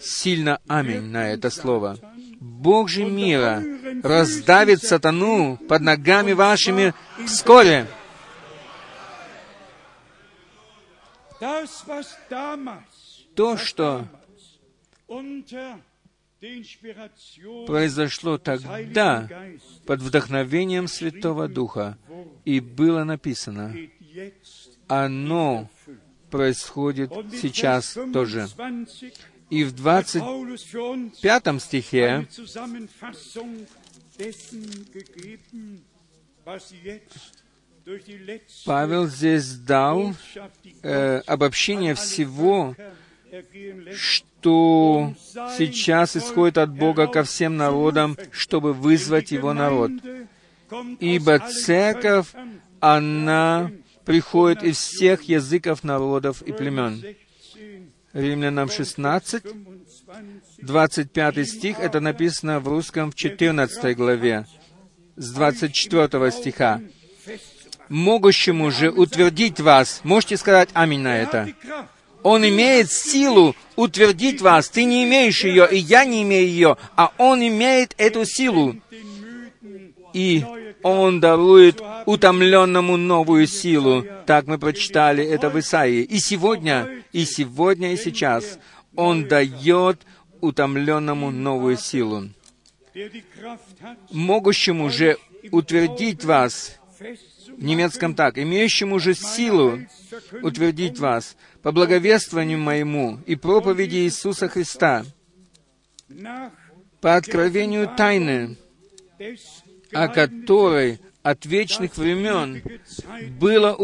сильно 0.00 0.60
«Аминь» 0.66 1.10
на 1.10 1.30
это 1.30 1.50
слово. 1.50 1.98
Бог 2.40 2.88
же 2.88 3.04
мира 3.04 3.62
раздавит 4.02 4.82
сатану 4.82 5.56
под 5.68 5.82
ногами 5.82 6.32
вашими 6.32 6.94
вскоре. 7.26 7.86
То, 13.34 13.56
что 13.56 14.04
произошло 17.66 18.38
тогда 18.38 19.28
под 19.86 20.00
вдохновением 20.02 20.88
Святого 20.88 21.48
Духа 21.48 21.98
и 22.44 22.60
было 22.60 23.04
написано, 23.04 23.74
оно 24.88 25.68
происходит 26.30 27.12
сейчас 27.40 27.96
тоже. 28.12 28.48
25 28.56 29.14
И 29.50 29.64
в 29.64 29.72
hat 29.72 30.04
25 30.04 30.22
Paulus 30.22 30.64
für 30.64 30.82
uns 30.82 31.62
стихе 31.62 32.26
Павел 38.66 39.06
здесь 39.06 39.54
дал 39.54 40.14
э, 40.82 41.20
обобщение 41.20 41.94
всего, 41.94 42.74
что 43.94 45.14
сейчас 45.56 46.16
исходит 46.16 46.58
от 46.58 46.70
Бога 46.70 47.06
ко 47.06 47.22
всем 47.24 47.56
народам, 47.56 48.18
чтобы 48.30 48.74
вызвать 48.74 49.30
Его 49.30 49.54
народ. 49.54 49.92
Ибо 51.00 51.38
церковь, 51.38 52.26
она 52.80 53.70
приходит 54.08 54.62
из 54.62 54.78
всех 54.78 55.24
языков, 55.24 55.84
народов 55.84 56.40
и 56.40 56.50
племен. 56.52 56.94
16, 56.94 57.16
Римлянам 58.14 58.70
16, 58.70 59.42
25, 60.62 60.62
25 60.62 61.46
стих, 61.46 61.78
это 61.78 62.00
написано 62.00 62.58
в 62.58 62.68
русском 62.68 63.10
в 63.10 63.14
14 63.14 63.94
главе, 63.94 64.46
с 65.16 65.30
24 65.30 66.30
стиха. 66.30 66.80
«Могущему 67.90 68.70
же 68.70 68.90
утвердить 68.90 69.60
вас». 69.60 70.00
Можете 70.04 70.38
сказать 70.38 70.70
«Аминь» 70.72 71.00
на 71.00 71.14
это? 71.14 71.52
Он 72.22 72.48
имеет 72.48 72.90
силу 72.90 73.54
утвердить 73.76 74.40
вас. 74.40 74.70
Ты 74.70 74.84
не 74.84 75.04
имеешь 75.04 75.44
ее, 75.44 75.68
и 75.70 75.76
я 75.76 76.06
не 76.06 76.22
имею 76.22 76.48
ее, 76.48 76.76
а 76.96 77.12
Он 77.18 77.46
имеет 77.46 77.94
эту 77.98 78.24
силу. 78.24 78.74
И 80.18 80.44
Он 80.82 81.20
дарует 81.20 81.80
утомленному 82.06 82.96
новую 82.96 83.46
силу. 83.46 84.04
Так 84.26 84.48
мы 84.48 84.58
прочитали 84.58 85.24
это 85.24 85.48
в 85.48 85.56
Исаии. 85.60 86.02
И 86.02 86.18
сегодня, 86.18 86.88
и 87.12 87.24
сегодня, 87.24 87.92
и 87.92 87.96
сейчас 87.96 88.58
Он 88.96 89.28
дает 89.28 90.00
утомленному 90.40 91.30
новую 91.30 91.76
силу. 91.76 92.30
Могущему 94.10 94.90
же 94.90 95.18
утвердить 95.52 96.24
вас, 96.24 96.78
в 97.56 97.64
немецком 97.64 98.14
так, 98.14 98.38
имеющему 98.38 98.98
же 98.98 99.14
силу 99.14 99.78
утвердить 100.42 100.98
вас 100.98 101.36
по 101.62 101.70
благовествованию 101.70 102.58
моему 102.58 103.20
и 103.24 103.36
проповеди 103.36 103.98
Иисуса 103.98 104.48
Христа, 104.48 105.04
по 107.00 107.14
откровению 107.14 107.88
тайны, 107.96 108.56
о 109.92 110.08
которой 110.08 111.00
от 111.22 111.46
вечных 111.46 111.96
времен 111.96 112.62
было 113.38 113.74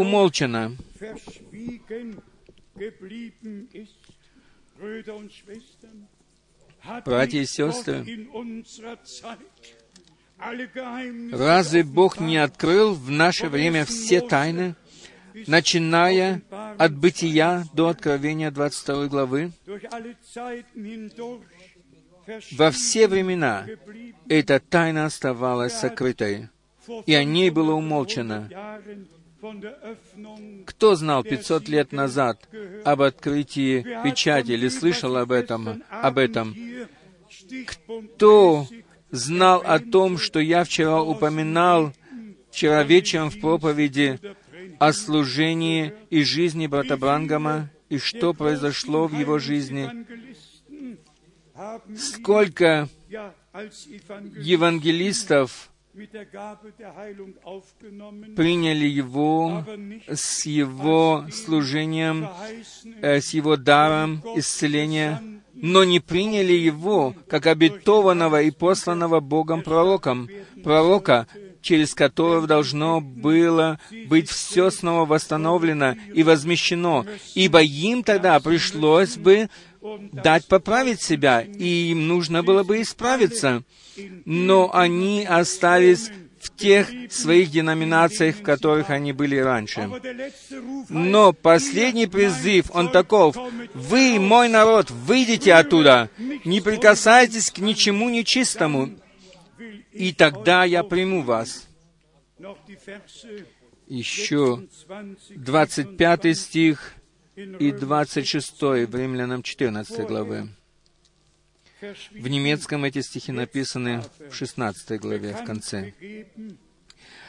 hat 6.87 7.05
Братья 7.05 7.41
и 7.41 7.47
сестры, 7.47 8.05
Разве 11.33 11.85
Бог 11.85 12.21
не 12.21 12.37
открыл 12.37 12.95
в 12.95 13.11
наше 13.11 13.49
время 13.49 13.85
все 13.85 14.21
тайны, 14.21 14.75
начиная 15.47 16.43
от 16.77 16.95
Бытия 16.95 17.65
до 17.73 17.89
Откровения 17.89 18.51
22 18.51 19.07
главы? 19.07 19.53
Во 22.53 22.71
все 22.71 23.09
времена 23.09 23.67
эта 24.29 24.61
тайна 24.61 25.07
оставалась 25.07 25.75
сокрытой, 25.75 26.49
и 27.07 27.15
о 27.15 27.25
ней 27.25 27.51
было 27.51 27.73
500 27.73 27.79
умолчано. 27.79 28.49
Jahren 28.51 29.07
von 29.41 29.61
der 29.61 29.77
Öffnung 29.83 30.65
Кто 30.65 30.95
знал 30.95 31.23
500 31.23 31.69
лет 31.69 31.93
назад 31.93 32.49
об 32.85 33.03
открытии 33.03 33.83
печати 34.03 34.53
или 34.53 34.69
слышал 34.69 35.17
об 35.17 35.33
этом? 35.33 35.83
Об 35.91 36.19
этом? 36.19 36.57
Кто 38.15 38.67
знал 39.11 39.63
о 39.65 39.79
том, 39.79 40.19
что 40.19 40.41
я 40.41 40.65
вчера 40.65 41.03
упоминал, 41.03 41.93
вчера 42.51 42.83
вечером 42.85 43.31
в 43.31 43.41
проповеди 43.41 44.19
о 44.79 44.93
служении 44.93 45.93
и 46.11 46.23
жизни 46.23 46.67
брата 46.67 46.97
Брангама, 46.97 47.71
и 47.91 47.99
что 47.99 48.33
произошло 48.33 49.07
в 49.07 49.19
его 49.19 49.39
жизни? 49.39 49.91
Сколько 51.97 52.89
евангелистов 54.37 55.71
приняли 58.37 58.87
его 58.87 59.65
с 60.09 60.47
его 60.47 61.25
служением, 61.33 62.29
э, 63.01 63.21
с 63.21 63.33
его 63.33 63.57
даром 63.57 64.21
исцеления, 64.35 65.23
но 65.55 65.85
не 65.85 66.01
приняли 66.01 66.55
его 66.55 67.15
как 67.29 67.47
обетованного 67.47 68.43
и 68.43 68.51
посланного 68.51 69.21
Богом 69.21 69.63
пророком, 69.63 70.29
пророка, 70.65 71.29
через 71.65 71.95
которого 71.95 72.47
должно 72.47 73.01
было 73.01 73.81
быть 74.07 74.29
все 74.29 74.71
снова 74.71 75.07
восстановлено 75.07 75.97
и 76.13 76.23
возмещено, 76.23 77.07
ибо 77.35 77.63
им 77.63 78.05
тогда 78.05 78.39
пришлось 78.39 79.17
бы 79.17 79.49
дать 80.13 80.47
поправить 80.47 81.03
себя, 81.03 81.41
и 81.41 81.91
им 81.91 82.07
нужно 82.07 82.43
было 82.43 82.63
бы 82.65 82.83
исправиться. 82.83 83.63
Но 84.27 84.71
они 84.75 85.25
остались 85.25 86.11
в 86.39 86.55
тех 86.55 86.89
своих 87.11 87.51
деноминациях, 87.51 88.37
в 88.37 88.43
которых 88.43 88.91
они 88.91 89.15
были 89.15 89.37
раньше. 89.37 89.89
Но 90.91 91.33
последний 91.33 92.07
призыв, 92.07 92.67
он 92.75 92.91
таков, 92.91 93.37
«Вы, 93.73 94.21
мой 94.21 94.51
народ, 94.51 94.91
выйдите 94.91 95.55
оттуда, 95.55 96.11
не 96.45 96.61
прикасайтесь 96.61 97.51
к 97.51 97.59
ничему 97.59 98.11
нечистому, 98.11 98.91
и 99.95 100.13
тогда 100.13 100.65
я 100.65 100.83
приму 100.83 101.23
вас». 101.23 101.69
Еще 103.87 104.67
25 105.31 106.39
стих 106.39 106.95
и 107.37 107.73
26 107.73 108.61
в 108.61 108.95
Римлянам 108.95 109.43
14 109.43 110.07
главы. 110.07 110.49
В 112.13 112.29
немецком 112.29 112.85
эти 112.85 113.03
стихи 113.03 113.31
написаны 113.33 114.03
в 114.31 114.35
16 114.35 114.99
главе, 115.01 115.35
в 115.35 115.45
конце. 115.45 115.93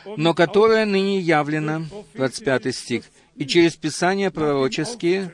но 0.05 0.33
которое 0.33 0.85
ныне 0.85 1.19
явлено, 1.19 1.85
25 2.13 2.75
стих, 2.75 3.03
и 3.35 3.45
через 3.45 3.75
Писания 3.75 4.31
пророческие 4.31 5.31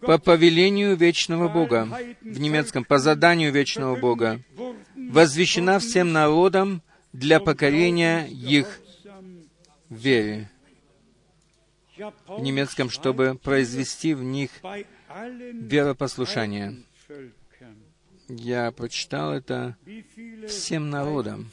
по 0.00 0.18
повелению 0.18 0.96
вечного 0.96 1.48
Бога, 1.48 1.88
в 2.20 2.40
немецком, 2.40 2.84
по 2.84 2.98
заданию 2.98 3.52
вечного 3.52 3.96
Бога, 3.96 4.40
возвещена 4.94 5.78
всем 5.78 6.12
народам 6.12 6.82
для 7.12 7.40
покорения 7.40 8.26
их 8.26 8.80
вере. 9.88 10.50
В 12.26 12.42
немецком, 12.42 12.90
чтобы 12.90 13.38
произвести 13.42 14.12
в 14.12 14.22
них 14.22 14.50
веропослушание. 15.54 16.82
Я 18.28 18.70
прочитал 18.72 19.32
это 19.32 19.76
всем 20.46 20.90
народам. 20.90 21.48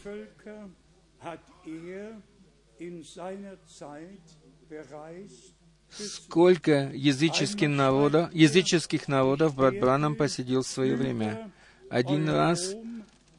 Сколько 5.90 6.90
языческих 6.94 7.70
народов, 7.70 8.34
языческих 8.34 9.08
народов 9.08 9.56
брат 9.56 9.80
Бранам 9.80 10.16
посетил 10.16 10.64
в 10.64 10.68
свое 10.68 10.96
время. 10.96 11.52
Один 11.90 12.28
раз 12.30 12.76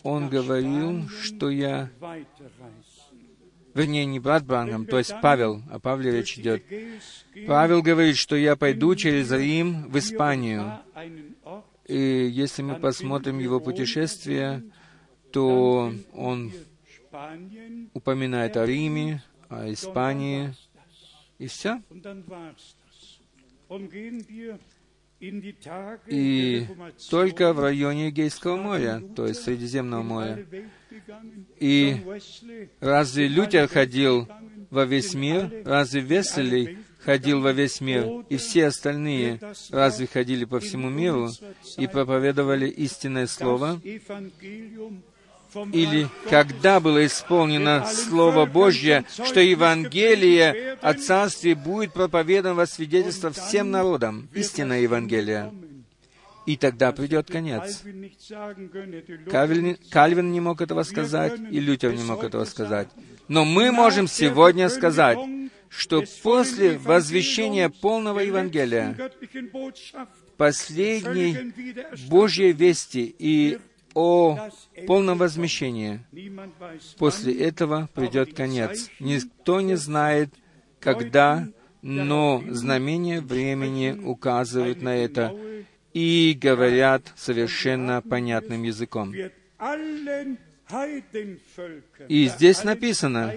он 0.04 0.28
говорил, 0.28 1.08
что 1.22 1.50
я... 1.50 1.90
Вернее, 3.74 4.04
не 4.04 4.20
брат 4.20 4.44
Бранам, 4.46 4.86
то 4.86 4.98
есть 4.98 5.12
Павел, 5.20 5.60
о 5.68 5.80
Павле 5.80 6.12
речь 6.12 6.38
идет. 6.38 6.62
Павел 7.48 7.82
говорит, 7.82 8.16
что 8.16 8.36
я 8.36 8.54
пойду 8.54 8.94
через 8.94 9.32
Рим 9.32 9.90
в 9.90 9.98
Испанию. 9.98 10.78
И 11.86 11.98
если 12.32 12.62
мы 12.62 12.76
посмотрим 12.76 13.40
его 13.40 13.58
путешествие, 13.58 14.62
то 15.32 15.92
он 16.12 16.52
упоминает 17.94 18.56
о 18.56 18.64
Риме, 18.64 19.24
о 19.48 19.72
Испании, 19.72 20.54
и 21.38 21.46
все. 21.46 21.82
И 26.06 26.66
только 27.10 27.52
в 27.52 27.60
районе 27.60 28.06
Егейского 28.06 28.56
моря, 28.56 29.02
то 29.16 29.26
есть 29.26 29.42
Средиземного 29.42 30.02
моря. 30.02 30.46
И 31.60 31.96
разве 32.80 33.28
Лютер 33.28 33.68
ходил 33.68 34.28
во 34.70 34.84
весь 34.84 35.14
мир? 35.14 35.50
Разве 35.64 36.00
Веселий 36.00 36.78
ходил 36.98 37.40
во 37.40 37.52
весь 37.52 37.80
мир? 37.80 38.24
И 38.28 38.36
все 38.36 38.66
остальные 38.66 39.40
разве 39.70 40.06
ходили 40.06 40.44
по 40.44 40.60
всему 40.60 40.90
миру 40.90 41.30
и 41.78 41.86
проповедовали 41.86 42.68
истинное 42.68 43.26
Слово? 43.26 43.80
Или 45.72 46.08
когда 46.28 46.80
было 46.80 47.04
исполнено 47.06 47.86
Слово 47.86 48.46
Божье, 48.46 49.04
что 49.10 49.40
Евангелие 49.40 50.78
о 50.80 50.94
Царстве 50.94 51.54
будет 51.54 51.92
проповедано 51.92 52.54
во 52.54 52.66
свидетельство 52.66 53.30
всем 53.30 53.70
народам, 53.70 54.28
истинное 54.34 54.80
Евангелие. 54.80 55.52
И 56.46 56.56
тогда 56.56 56.92
придет 56.92 57.30
конец. 57.30 57.82
Кальвин, 59.30 59.78
Кальвин 59.90 60.30
не 60.30 60.40
мог 60.40 60.60
этого 60.60 60.82
сказать, 60.82 61.32
и 61.50 61.58
Лютер 61.58 61.94
не 61.94 62.04
мог 62.04 62.22
этого 62.22 62.44
сказать. 62.44 62.88
Но 63.28 63.46
мы 63.46 63.72
можем 63.72 64.06
сегодня 64.06 64.68
сказать, 64.68 65.18
что 65.70 66.04
после 66.22 66.78
возвещения 66.78 67.70
полного 67.70 68.20
Евангелия, 68.20 68.96
последней 70.36 71.52
Божьей 72.08 72.52
вести 72.52 73.14
и 73.18 73.58
о 73.94 74.50
полном 74.86 75.18
возмещении. 75.18 76.00
После 76.98 77.34
этого 77.38 77.88
придет 77.94 78.34
конец. 78.34 78.90
Никто 79.00 79.60
не 79.60 79.76
знает, 79.76 80.30
когда, 80.80 81.48
но 81.82 82.42
знамения 82.48 83.20
времени 83.20 83.92
указывают 83.92 84.82
на 84.82 84.96
это 84.96 85.34
и 85.92 86.36
говорят 86.38 87.12
совершенно 87.16 88.02
понятным 88.02 88.64
языком. 88.64 89.14
И 92.08 92.26
здесь 92.26 92.64
написано, 92.64 93.34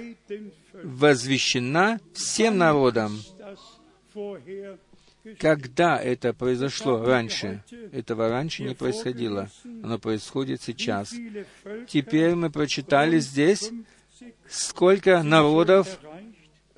возвещена 0.83 1.99
всем 2.13 2.57
народам 2.57 3.19
когда 5.39 5.99
это 5.99 6.33
произошло 6.33 7.03
раньше? 7.03 7.63
Этого 7.91 8.29
раньше 8.29 8.63
не 8.63 8.75
происходило. 8.75 9.49
Оно 9.63 9.99
происходит 9.99 10.61
сейчас. 10.61 11.13
Теперь 11.87 12.35
мы 12.35 12.49
прочитали 12.49 13.19
здесь, 13.19 13.71
сколько 14.49 15.23
народов 15.23 15.99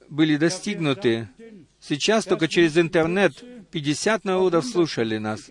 были 0.10 0.38
достигнуты. 0.38 1.30
Сейчас 1.80 2.26
только 2.26 2.48
через 2.48 2.78
интернет 2.78 3.34
50 3.72 4.26
народов 4.26 4.66
слушали 4.66 5.18
нас. 5.18 5.50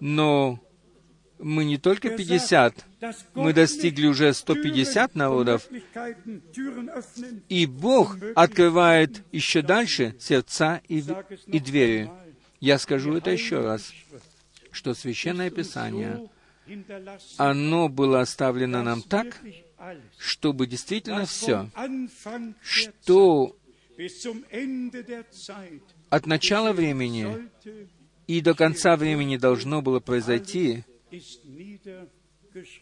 Но 0.00 0.60
мы 1.42 1.64
не 1.64 1.76
только 1.76 2.16
50, 2.16 2.86
мы 3.34 3.52
достигли 3.52 4.06
уже 4.06 4.32
150 4.32 5.14
народов, 5.14 5.68
и 7.48 7.66
Бог 7.66 8.16
открывает 8.34 9.22
еще 9.32 9.62
дальше 9.62 10.14
сердца 10.18 10.80
и, 10.88 11.04
и 11.46 11.58
двери. 11.58 12.10
Я 12.60 12.78
скажу 12.78 13.14
это 13.16 13.30
еще 13.30 13.60
раз, 13.60 13.92
что 14.70 14.94
Священное 14.94 15.50
Писание, 15.50 16.28
оно 17.36 17.88
было 17.88 18.20
оставлено 18.20 18.82
нам 18.82 19.02
так, 19.02 19.40
чтобы 20.18 20.68
действительно 20.68 21.26
все, 21.26 21.68
что 22.62 23.56
от 26.08 26.26
начала 26.26 26.72
времени 26.72 27.48
и 28.28 28.40
до 28.40 28.54
конца 28.54 28.96
времени 28.96 29.36
должно 29.36 29.82
было 29.82 29.98
произойти, 29.98 30.84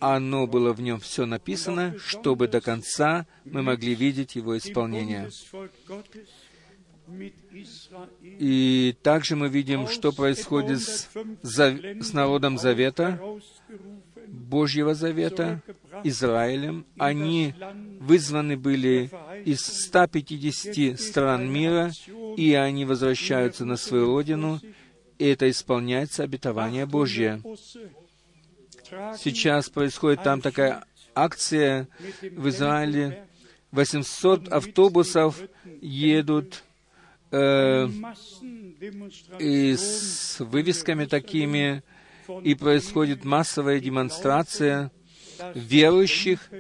оно 0.01 0.47
было 0.47 0.73
в 0.73 0.81
нем 0.81 1.01
все 1.01 1.27
написано, 1.27 1.97
чтобы 1.99 2.49
до 2.49 2.61
конца 2.61 3.27
мы 3.45 3.63
могли 3.63 3.95
видеть 3.95 4.37
его 4.37 4.57
исполнение. 4.57 5.31
И 8.23 8.97
также 9.03 9.35
мы 9.35 9.49
видим, 9.49 9.89
что 9.89 10.13
происходит 10.13 10.81
с, 10.81 11.09
с 11.43 12.13
народом 12.13 12.57
Завета, 12.57 13.21
Божьего 14.29 14.95
Завета, 14.95 15.61
Израилем. 16.05 16.87
Они 16.99 17.55
вызваны 17.99 18.57
были 18.57 19.11
из 19.45 19.61
150 19.61 21.01
стран 21.01 21.53
мира, 21.53 21.91
и 22.37 22.55
они 22.55 22.85
возвращаются 22.85 23.65
на 23.65 23.77
свою 23.77 24.07
родину, 24.07 24.61
и 25.19 25.27
это 25.27 25.51
исполняется 25.51 26.23
обетование 26.23 26.87
Божье. 26.87 27.43
Сейчас 29.19 29.69
происходит 29.69 30.23
там 30.23 30.41
такая 30.41 30.85
акция 31.15 31.89
в 32.23 32.49
Израиле. 32.49 33.27
800 33.73 34.49
автобусов 34.49 35.41
едут 35.81 36.65
э, 37.31 37.89
и 39.39 39.77
с 39.77 40.41
вывесками 40.41 41.05
такими, 41.05 41.83
и 42.43 42.55
происходит 42.55 43.25
массовая 43.25 43.79
демонстрация 43.79 44.91
верующих, 45.55 46.51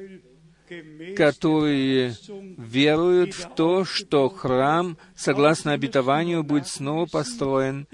которые 1.16 2.14
веруют 2.56 3.34
в 3.34 3.54
то, 3.54 3.84
что 3.84 4.28
храм, 4.28 4.96
согласно 5.16 5.72
обетованию, 5.72 6.42
будет 6.42 6.68
снова 6.68 7.06
построен, 7.06 7.86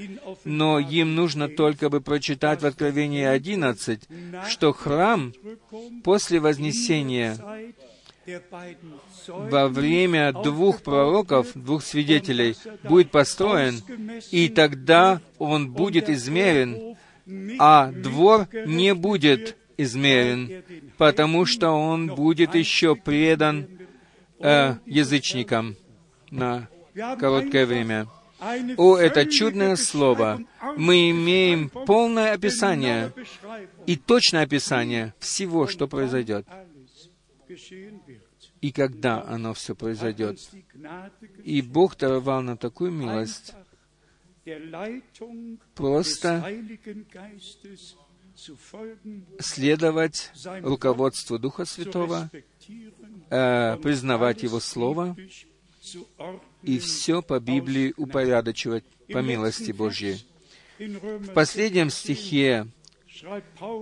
но 0.45 0.79
им 0.79 1.15
нужно 1.15 1.49
только 1.49 1.89
бы 1.89 2.01
прочитать 2.01 2.63
в 2.63 2.67
Откровении 2.67 3.25
11, 3.25 4.01
что 4.49 4.73
храм 4.73 5.33
после 6.05 6.41
Вознесения 6.41 7.37
во 9.27 9.69
время 9.69 10.33
двух 10.33 10.83
пророков, 10.83 11.49
двух 11.55 11.83
свидетелей, 11.83 12.57
будет 12.83 13.11
построен, 13.11 13.81
и 14.31 14.49
тогда 14.49 15.21
он 15.39 15.71
будет 15.71 16.09
измерен, 16.11 16.97
а 17.59 17.91
двор 17.93 18.49
не 18.67 18.95
будет 18.95 19.57
измерен, 19.77 20.63
потому 20.97 21.47
что 21.47 21.71
он 21.71 22.09
будет 22.09 22.55
еще 22.55 22.97
предан 22.97 23.69
э, 24.39 24.77
язычникам 24.87 25.77
на 26.31 26.69
короткое 27.19 27.67
время. 27.67 28.07
О, 28.77 28.97
это 28.97 29.27
чудное 29.27 29.77
слово! 29.77 30.41
Мы 30.77 31.11
имеем 31.11 31.71
полное 31.71 32.33
описание 32.33 33.13
и 33.87 33.97
точное 33.97 34.43
описание 34.43 35.15
всего, 35.19 35.67
что 35.67 35.89
произойдет. 35.89 36.47
И 38.61 38.73
когда 38.73 39.23
оно 39.23 39.55
все 39.55 39.75
произойдет. 39.75 40.39
И 41.45 41.63
Бог 41.63 41.97
даровал 41.97 42.43
нам 42.43 42.59
такую 42.59 42.91
милость, 42.91 43.55
просто 45.75 46.45
следовать 49.39 50.31
руководству 50.63 51.39
Духа 51.39 51.65
Святого, 51.65 52.31
э, 53.31 53.77
признавать 53.83 54.43
Его 54.43 54.61
Слово 54.61 55.17
и 56.63 56.79
все 56.79 57.23
по 57.23 57.41
Библии 57.41 57.95
упорядочивать 57.97 58.85
по 59.13 59.19
милости 59.19 59.73
Божьей. 59.73 60.25
В 60.79 61.33
последнем 61.33 61.91
стихе 61.91 62.67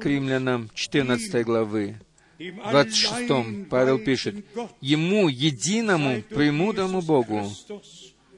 к 0.01 0.05
римлянам 0.05 0.71
14 0.75 1.45
главы, 1.45 1.97
26 2.39 3.69
Павел 3.69 3.99
пишет, 3.99 4.45
«Ему, 4.81 5.29
единому, 5.29 6.23
премудрому 6.23 7.01
Богу, 7.01 7.51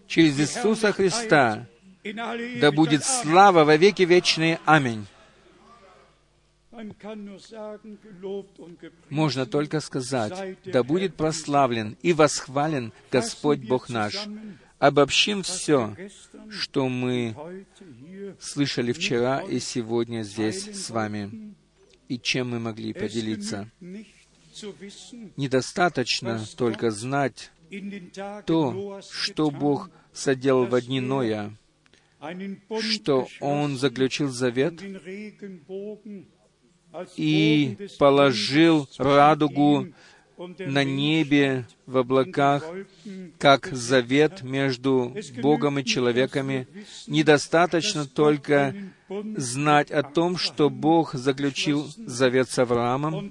через 0.06 0.38
Иисуса 0.38 0.92
Христа, 0.92 1.66
да 2.60 2.70
будет 2.72 3.04
слава 3.04 3.64
во 3.64 3.76
веки 3.76 4.02
вечные. 4.02 4.60
Аминь». 4.64 5.06
Можно 9.08 9.46
только 9.46 9.80
сказать, 9.80 10.58
да 10.64 10.82
будет 10.82 11.14
прославлен 11.14 11.96
и 12.02 12.12
восхвален 12.12 12.92
Господь 13.10 13.60
Бог 13.60 13.88
наш. 13.88 14.26
Обобщим 14.78 15.42
все, 15.42 15.96
что 16.50 16.88
мы 16.88 17.34
слышали 18.38 18.92
вчера 18.92 19.40
и 19.40 19.58
сегодня 19.58 20.22
здесь 20.22 20.64
с 20.64 20.90
вами, 20.90 21.54
и 22.08 22.18
чем 22.18 22.50
мы 22.50 22.60
могли 22.60 22.92
поделиться. 22.92 23.70
Недостаточно 25.36 26.44
только 26.56 26.90
знать 26.90 27.50
то, 28.44 29.00
что 29.10 29.50
Бог 29.50 29.90
соделал 30.12 30.66
в 30.66 30.80
дни 30.82 31.00
Ноя, 31.00 31.56
что 32.80 33.28
Он 33.40 33.78
заключил 33.78 34.28
завет 34.28 34.80
и 37.16 37.76
положил 37.98 38.88
радугу 38.98 39.86
на 40.58 40.84
небе, 40.84 41.66
в 41.86 41.98
облаках, 41.98 42.64
как 43.38 43.66
завет 43.66 44.42
между 44.42 45.14
Богом 45.40 45.78
и 45.78 45.84
человеками. 45.84 46.66
Недостаточно 47.06 48.06
только 48.06 48.74
знать 49.36 49.90
о 49.90 50.02
том, 50.02 50.36
что 50.36 50.68
Бог 50.68 51.14
заключил 51.14 51.86
завет 51.96 52.50
с 52.50 52.58
Авраамом, 52.58 53.30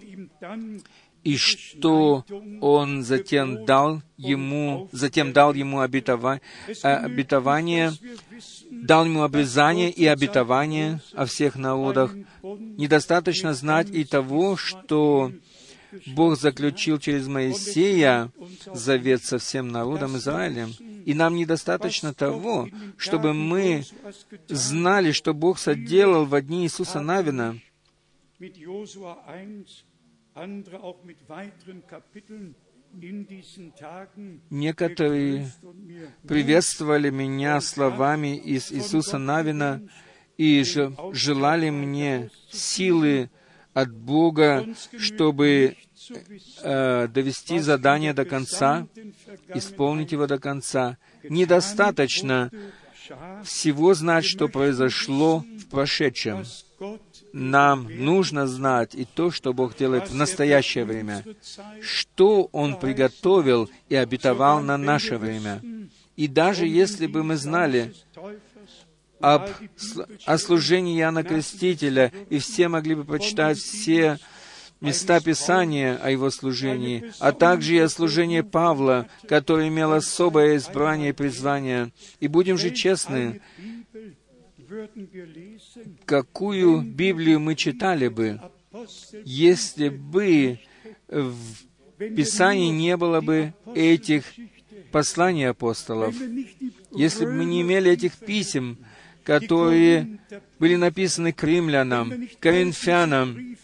и 1.26 1.38
что 1.38 2.24
Он 2.62 3.04
затем 3.04 3.66
дал 3.66 4.02
ему, 4.16 4.88
затем 4.92 5.34
дал 5.34 5.54
ему 5.54 5.82
обетова, 5.82 6.40
обетование, 6.84 7.92
дал 8.72 9.06
ему 9.06 9.24
обрезание 9.24 9.90
и 9.90 10.06
обетование 10.06 11.02
о 11.14 11.26
всех 11.26 11.56
народах. 11.56 12.16
Недостаточно 12.44 13.54
знать 13.56 13.90
и 13.90 14.06
того, 14.06 14.56
что 14.56 15.32
Бог 16.06 16.38
заключил 16.38 17.00
через 17.00 17.28
Моисея 17.28 18.32
завет 18.72 19.24
со 19.24 19.40
всем 19.40 19.70
народом 19.70 20.18
Израилем. 20.18 20.74
И 21.06 21.14
нам 21.16 21.36
недостаточно 21.36 22.14
того, 22.14 22.70
чтобы 22.98 23.34
мы 23.34 23.84
знали, 24.48 25.12
что 25.12 25.34
Бог 25.34 25.58
соделал 25.58 26.26
в 26.26 26.40
дни 26.42 26.66
Иисуса 26.66 27.00
Навина. 27.00 27.60
Некоторые 34.50 35.52
приветствовали 36.28 37.10
меня 37.10 37.62
словами 37.62 38.38
из 38.38 38.72
Иисуса 38.72 39.18
Навина 39.18 39.82
и 40.38 40.64
желали 41.12 41.70
мне 41.70 42.30
силы 42.52 43.30
от 43.74 43.94
Бога, 43.94 44.66
чтобы 44.98 45.76
э, 46.62 47.08
довести 47.08 47.60
задание 47.60 48.14
до 48.14 48.26
конца, 48.26 48.88
исполнить 49.54 50.12
его 50.12 50.28
до 50.28 50.40
конца. 50.40 50.98
Недостаточно 51.24 52.52
всего 53.44 53.94
знать, 53.94 54.26
что 54.26 54.48
произошло 54.48 55.40
в 55.40 55.68
прошедшем. 55.68 56.44
Нам 57.38 57.90
нужно 57.90 58.48
знать 58.48 58.96
и 58.96 59.04
то, 59.04 59.30
что 59.30 59.52
Бог 59.52 59.76
делает 59.76 60.10
в 60.10 60.16
настоящее 60.16 60.86
время, 60.86 61.26
что 61.82 62.48
Он 62.54 62.80
приготовил 62.80 63.70
и 63.90 63.96
обетовал 63.96 64.62
на 64.62 64.78
наше 64.78 65.18
время. 65.18 65.62
И 66.16 66.30
даже 66.30 66.66
если 66.66 67.08
бы 67.08 67.26
мы 67.26 67.36
знали 67.36 67.94
об, 69.20 69.50
о 70.26 70.38
служении 70.38 70.98
Иоанна 70.98 71.24
Крестителя, 71.24 72.14
и 72.30 72.40
все 72.40 72.70
могли 72.70 72.96
бы 72.96 73.04
прочитать 73.04 73.58
все 73.58 74.18
места 74.80 75.20
Писания 75.20 75.98
о 75.98 76.10
его 76.12 76.30
служении, 76.30 77.12
а 77.20 77.34
также 77.34 77.76
и 77.76 77.80
о 77.80 77.90
служении 77.90 78.40
Павла, 78.40 79.08
который 79.28 79.68
имел 79.68 79.92
особое 79.92 80.56
избрание 80.56 81.10
и 81.10 81.14
призвание. 81.14 81.92
И 82.22 82.30
будем 82.30 82.58
же 82.58 82.72
честны, 82.72 83.42
какую 86.06 86.82
Библию 86.82 87.40
мы 87.40 87.56
читали 87.56 88.08
бы, 88.08 88.40
если 89.24 89.90
бы 89.90 90.60
в 91.08 91.36
Писании 91.98 92.70
не 92.70 92.98
было 92.98 93.22
бы 93.22 93.54
этих 93.74 94.26
посланий 94.92 95.50
апостолов, 95.50 96.16
если 96.92 97.26
бы 97.26 97.34
мы 97.34 97.46
не 97.46 97.62
имели 97.62 97.92
этих 97.92 98.14
писем, 98.14 98.78
которые 99.24 100.20
были 100.60 100.76
написаны 100.76 101.34
к 101.34 101.44
римлянам, 101.44 102.28
коринфянам, 102.40 103.58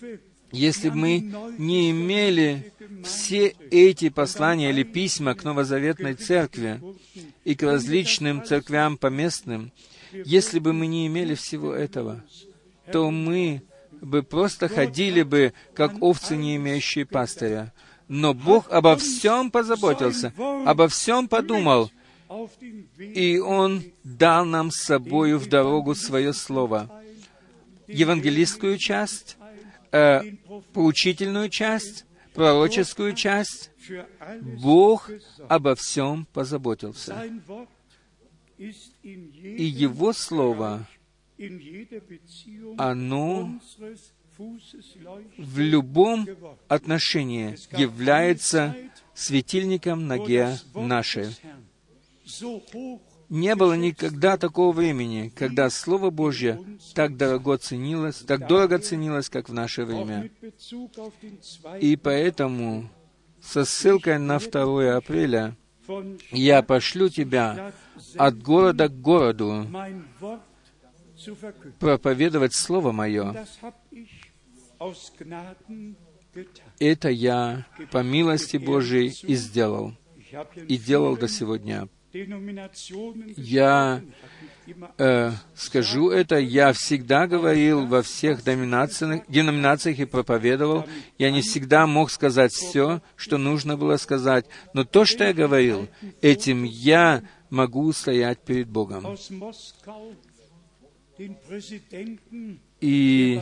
если 0.51 0.89
бы 0.89 0.95
мы 0.95 1.34
не 1.57 1.91
имели 1.91 2.74
все 3.03 3.55
эти 3.70 4.09
послания 4.09 4.72
или 4.72 4.84
письма 4.84 5.34
к 5.34 5.43
новозаветной 5.43 6.16
церкви 6.16 6.82
и 7.45 7.55
к 7.55 7.64
различным 7.64 8.43
церквям 8.43 8.97
поместным, 8.97 9.72
если 10.12 10.59
бы 10.59 10.74
мы 10.74 10.88
не 10.88 11.07
имели 11.07 11.36
всего 11.36 11.74
этого, 11.74 12.24
то 12.91 13.09
мы 13.12 13.62
бы 14.01 14.24
просто 14.24 14.68
ходили 14.68 15.24
бы, 15.24 15.53
как 15.74 16.01
овцы, 16.01 16.36
не 16.36 16.55
имеющие 16.55 17.05
пастыря. 17.05 17.74
Но 18.07 18.34
Бог 18.34 18.70
обо 18.72 18.97
всем 18.97 19.51
позаботился, 19.51 20.34
обо 20.66 20.88
всем 20.88 21.28
подумал, 21.28 21.91
и 22.99 23.39
Он 23.39 23.84
дал 24.03 24.45
нам 24.45 24.72
с 24.72 24.84
собою 24.84 25.38
в 25.39 25.47
дорогу 25.47 25.95
Свое 25.95 26.34
Слово. 26.34 26.89
Евангелистскую 27.88 28.78
часть, 28.78 29.38
э, 29.91 30.22
поучительную 30.74 31.49
часть, 31.49 32.05
пророческую 32.34 33.14
часть. 33.14 33.72
Бог 34.41 35.09
обо 35.49 35.76
всем 35.76 36.26
позаботился. 36.34 37.16
И 38.62 39.64
Его 39.64 40.14
Слово, 40.14 40.88
оно 42.78 43.59
в 45.38 45.59
любом 45.59 46.28
отношении 46.67 47.58
является 47.75 48.75
светильником 49.16 50.05
ноге 50.05 50.58
нашей. 50.75 51.36
Не 53.29 53.55
было 53.55 53.74
никогда 53.74 54.38
такого 54.38 54.74
времени, 54.74 55.32
когда 55.36 55.70
Слово 55.70 56.09
Божье 56.12 56.59
так 56.93 57.17
дорого 57.17 57.58
ценилось, 57.58 58.17
так 58.17 58.46
дорого 58.46 58.78
ценилось, 58.78 59.29
как 59.29 59.50
в 59.50 59.54
наше 59.54 59.86
время. 59.86 60.29
И 61.79 61.96
поэтому, 61.96 62.89
со 63.42 63.66
ссылкой 63.66 64.20
на 64.20 64.38
2 64.38 64.97
апреля, 64.97 65.55
я 66.32 66.62
пошлю 66.62 67.09
тебя 67.09 67.74
от 68.18 68.42
города 68.42 68.88
к 68.88 69.01
городу 69.01 69.68
проповедовать 71.80 72.54
Слово 72.54 72.92
Мое. 72.92 73.46
Это 76.80 77.09
я 77.09 77.66
по 77.92 78.04
милости 78.04 78.58
Божией 78.58 79.13
и 79.24 79.36
сделал, 79.36 79.93
и 80.68 80.78
делал 80.78 81.18
до 81.18 81.28
сегодня. 81.28 81.88
Я 83.38 84.01
э, 84.97 85.32
скажу 85.55 86.09
это, 86.09 86.38
я 86.38 86.74
всегда 86.74 87.25
говорил 87.25 87.86
во 87.86 88.01
всех 88.01 88.43
деноминациях, 88.43 89.24
деноминациях 89.29 90.00
и 90.00 90.05
проповедовал. 90.05 90.86
Я 91.17 91.32
не 91.32 91.42
всегда 91.42 91.88
мог 91.88 92.12
сказать 92.12 92.51
все, 92.51 93.01
что 93.16 93.38
нужно 93.38 93.78
было 93.78 93.96
сказать, 93.97 94.46
но 94.74 94.83
то, 94.83 95.05
что 95.05 95.24
я 95.24 95.33
говорил, 95.33 95.88
этим 96.21 96.63
я 96.63 97.24
могу 97.50 97.92
стоять 97.93 98.39
перед 98.39 98.67
Богом. 98.67 99.17
И 102.82 103.42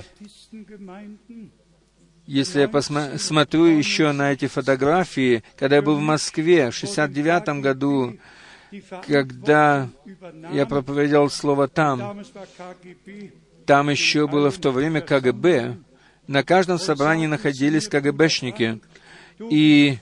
если 2.28 2.60
я 2.62 2.68
посмотрю 2.68 3.66
еще 3.66 4.12
на 4.12 4.34
эти 4.34 4.46
фотографии, 4.46 5.44
когда 5.58 5.78
я 5.78 5.82
был 5.82 5.96
в 5.96 6.02
Москве 6.02 6.70
в 6.70 6.76
69 6.76 7.62
году, 7.62 8.20
когда 9.08 9.90
я 10.52 10.66
проповедовал 10.66 11.30
слово 11.30 11.68
там, 11.68 12.24
там 13.66 13.90
еще 13.90 14.28
было 14.28 14.52
в 14.52 14.58
то 14.58 14.72
время 14.72 15.02
КГБ. 15.02 15.78
На 16.28 16.44
каждом 16.44 16.80
собрании 16.80 17.28
находились 17.28 17.88
КГБшники. 17.88 18.80
И 19.40 19.98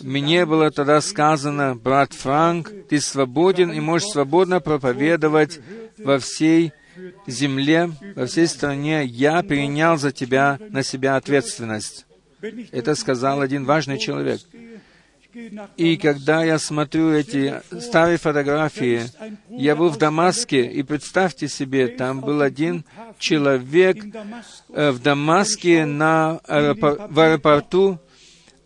мне 0.00 0.46
было 0.46 0.70
тогда 0.70 1.00
сказано, 1.00 1.74
брат 1.74 2.12
Франк, 2.12 2.70
ты 2.88 3.00
свободен 3.00 3.72
и 3.72 3.80
можешь 3.80 4.08
свободно 4.08 4.60
проповедовать 4.60 5.60
во 5.98 6.18
всей 6.18 6.72
земле, 7.26 7.90
во 8.14 8.26
всей 8.26 8.46
стране. 8.46 9.04
Я 9.04 9.42
перенял 9.42 9.96
за 9.98 10.12
тебя 10.12 10.58
на 10.70 10.82
себя 10.82 11.16
ответственность. 11.16 12.06
Это 12.72 12.94
сказал 12.94 13.40
один 13.40 13.64
важный 13.64 13.98
человек. 13.98 14.40
И 15.76 15.96
когда 15.96 16.44
я 16.44 16.58
смотрю 16.58 17.12
эти 17.12 17.62
старые 17.80 18.18
фотографии, 18.18 19.02
я 19.48 19.76
был 19.76 19.88
в 19.88 19.98
Дамаске, 19.98 20.66
и 20.66 20.82
представьте 20.82 21.48
себе, 21.48 21.88
там 21.88 22.20
был 22.20 22.42
один 22.42 22.84
человек 23.18 23.96
э, 24.68 24.90
в 24.90 25.00
Дамаске 25.00 25.84
на 25.86 26.40
аэропор- 26.46 27.06
в 27.10 27.20
аэропорту, 27.20 27.98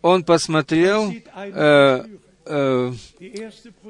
он 0.01 0.23
посмотрел 0.23 1.13
э, 1.35 2.03
э, 2.45 2.93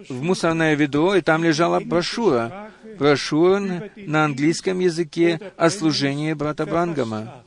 в 0.10 0.24
мусорное 0.24 0.76
ведро, 0.76 1.16
и 1.16 1.22
там 1.22 1.44
лежала 1.44 1.80
брошюра. 1.80 2.72
Брошюра 2.98 3.60
на, 3.60 3.90
на 3.96 4.26
английском 4.26 4.80
языке 4.80 5.40
о 5.58 5.70
служении 5.70 6.34
брата 6.34 6.66
Брангама. 6.66 7.44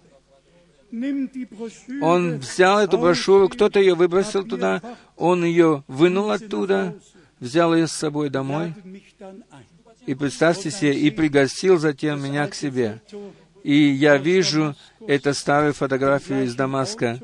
Он 2.02 2.38
взял 2.38 2.80
эту 2.80 2.98
брошюру, 2.98 3.48
кто-то 3.48 3.78
ее 3.78 3.94
выбросил 3.94 4.44
туда, 4.44 4.82
он 5.16 5.44
ее 5.44 5.84
вынул 5.86 6.30
оттуда, 6.30 6.98
взял 7.38 7.74
ее 7.74 7.86
с 7.86 7.92
собой 7.92 8.30
домой, 8.30 8.74
и 10.06 10.14
представьте 10.14 10.70
себе, 10.70 10.98
и 10.98 11.10
пригласил 11.10 11.78
затем 11.78 12.22
меня 12.22 12.46
к 12.48 12.54
себе. 12.54 13.00
И 13.62 13.74
я 13.74 14.16
вижу 14.16 14.74
эту 15.06 15.34
старую 15.34 15.74
фотографию 15.74 16.44
из 16.44 16.54
Дамаска. 16.54 17.20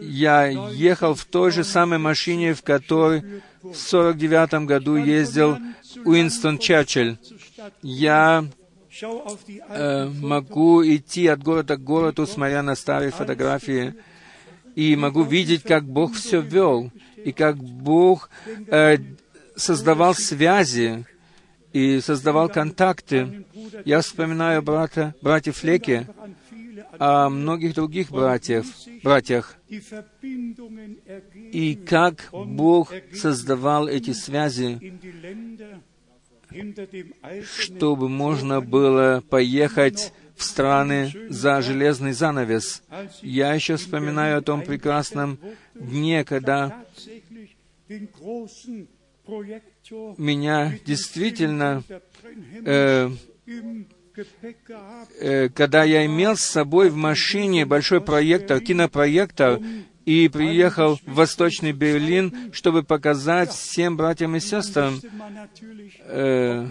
Я 0.00 0.46
ехал 0.46 1.14
в 1.14 1.24
той 1.24 1.50
же 1.50 1.64
самой 1.64 1.98
машине, 1.98 2.54
в 2.54 2.62
которой 2.62 3.42
в 3.62 3.74
49 3.74 4.66
году 4.66 4.96
ездил 4.96 5.58
Уинстон 6.04 6.58
Черчилль. 6.58 7.18
Я 7.82 8.44
э, 9.02 10.08
могу 10.20 10.84
идти 10.84 11.26
от 11.26 11.42
города 11.42 11.76
к 11.76 11.82
городу, 11.82 12.26
смотря 12.26 12.62
на 12.62 12.74
старые 12.74 13.10
фотографии, 13.10 13.94
и 14.74 14.96
могу 14.96 15.22
видеть, 15.22 15.62
как 15.62 15.84
Бог 15.84 16.14
все 16.14 16.40
вел, 16.40 16.90
и 17.16 17.32
как 17.32 17.56
Бог 17.56 18.30
э, 18.68 18.98
создавал 19.56 20.14
связи 20.14 21.04
и 21.72 22.00
создавал 22.00 22.48
контакты. 22.48 23.44
Я 23.84 24.00
вспоминаю 24.00 24.62
брата, 24.62 25.14
братьев 25.20 25.56
Флеки, 25.58 26.06
о 26.98 27.28
многих 27.28 27.74
других 27.74 28.10
братьев, 28.10 28.66
братьях, 29.02 29.56
и 31.52 31.74
как 31.86 32.28
Бог 32.32 32.92
создавал 33.14 33.88
эти 33.88 34.12
связи, 34.12 34.98
чтобы 37.44 38.08
можно 38.08 38.60
было 38.60 39.22
поехать 39.28 40.12
в 40.36 40.44
страны 40.44 41.12
за 41.28 41.60
железный 41.62 42.12
занавес. 42.12 42.82
Я 43.22 43.54
еще 43.54 43.76
вспоминаю 43.76 44.38
о 44.38 44.42
том 44.42 44.62
прекрасном 44.62 45.38
дне, 45.74 46.24
когда 46.24 46.84
меня 50.16 50.78
действительно 50.84 51.82
э, 52.64 53.10
э, 55.20 55.48
когда 55.50 55.84
я 55.84 56.06
имел 56.06 56.36
с 56.36 56.42
собой 56.42 56.90
в 56.90 56.96
машине 56.96 57.64
большой 57.66 58.00
проектор, 58.00 58.60
кинопроектор, 58.60 59.60
и 60.08 60.26
приехал 60.30 60.98
в 61.04 61.16
Восточный 61.16 61.72
Берлин, 61.72 62.50
чтобы 62.50 62.82
показать 62.82 63.50
всем 63.50 63.94
братьям 63.98 64.36
и 64.36 64.40
сестрам 64.40 64.98
э, 66.06 66.66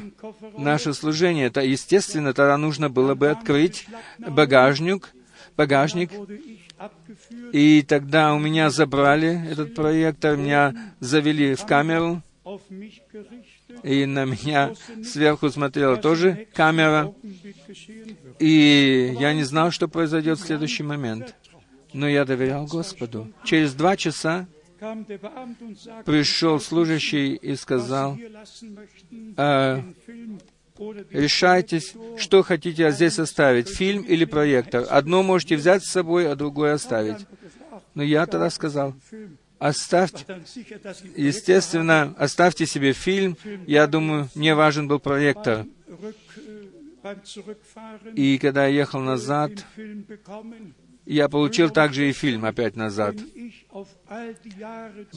наше 0.57 0.95
служение. 0.95 1.45
Это, 1.45 1.61
естественно, 1.61 2.33
тогда 2.33 2.57
нужно 2.57 2.89
было 2.89 3.13
бы 3.13 3.29
открыть 3.29 3.85
багажник, 4.17 5.13
багажник, 5.55 6.09
и 7.53 7.83
тогда 7.83 8.33
у 8.33 8.39
меня 8.39 8.71
забрали 8.71 9.47
этот 9.51 9.75
проектор, 9.75 10.35
меня 10.35 10.73
завели 10.99 11.53
в 11.53 11.63
камеру, 11.63 12.23
и 13.83 14.07
на 14.07 14.25
меня 14.25 14.73
сверху 15.05 15.51
смотрела 15.51 15.97
тоже 15.97 16.47
камера, 16.55 17.13
и 18.39 19.15
я 19.19 19.33
не 19.33 19.43
знал, 19.43 19.69
что 19.69 19.87
произойдет 19.87 20.39
в 20.39 20.45
следующий 20.47 20.81
момент. 20.81 21.35
Но 21.97 22.07
я 22.07 22.25
доверял 22.25 22.67
Господу. 22.67 23.33
Через 23.43 23.73
два 23.73 23.97
часа 23.97 24.45
пришел 26.05 26.59
служащий 26.59 27.33
и 27.33 27.55
сказал, 27.55 28.19
а, 29.35 29.83
решайтесь, 31.09 31.95
что 32.17 32.43
хотите 32.43 32.91
здесь 32.91 33.17
оставить, 33.17 33.67
фильм 33.69 34.03
или 34.03 34.25
проектор. 34.25 34.85
Одно 34.87 35.23
можете 35.23 35.55
взять 35.55 35.83
с 35.83 35.89
собой, 35.89 36.31
а 36.31 36.35
другое 36.35 36.75
оставить. 36.75 37.25
Но 37.95 38.03
я 38.03 38.27
тогда 38.27 38.51
сказал, 38.51 38.93
оставьте, 39.57 40.23
естественно, 41.15 42.13
оставьте 42.19 42.67
себе 42.67 42.93
фильм. 42.93 43.35
Я 43.65 43.87
думаю, 43.87 44.29
мне 44.35 44.53
важен 44.53 44.87
был 44.87 44.99
проектор. 44.99 45.65
И 48.13 48.37
когда 48.37 48.67
я 48.67 48.81
ехал 48.81 48.99
назад, 48.99 49.65
я 51.07 51.29
получил 51.29 51.69
также 51.69 52.09
и 52.09 52.13
фильм 52.13 52.45
опять 52.45 52.75
назад. 52.75 53.15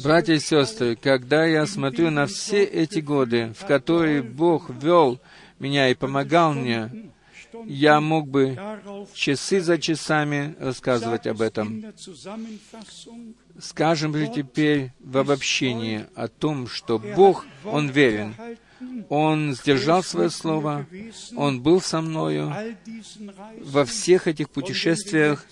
Братья 0.03 0.35
и 0.35 0.39
сестры, 0.39 0.97
когда 0.97 1.45
я 1.45 1.67
смотрю 1.67 2.11
на 2.11 2.27
все 2.27 2.63
эти 2.63 3.01
годы, 3.01 3.53
в 3.59 3.67
которые 3.67 4.23
Бог 4.23 4.71
вел 4.71 5.21
меня 5.59 5.89
и 5.89 5.95
помогал 5.95 6.55
мне, 6.55 7.11
я 7.67 8.01
мог 8.01 8.29
бы 8.29 8.57
часы 9.15 9.61
за 9.61 9.79
часами 9.79 10.55
рассказывать 10.61 11.27
об 11.27 11.41
этом. 11.41 11.85
Скажем 13.59 14.15
же 14.15 14.29
теперь 14.29 14.93
в 15.01 15.19
обобщении 15.19 16.07
о 16.15 16.29
том, 16.29 16.69
что 16.69 16.99
Бог, 16.99 17.47
Он 17.65 17.91
верен, 17.91 18.35
он 19.09 19.55
сдержал 19.55 20.03
свое 20.03 20.31
слово, 20.31 20.87
Он 21.37 21.61
был 21.63 21.81
со 21.81 22.01
мною 22.01 22.55
во 23.61 23.85
всех 23.85 24.27
этих 24.27 24.51
путешествиях, 24.51 25.47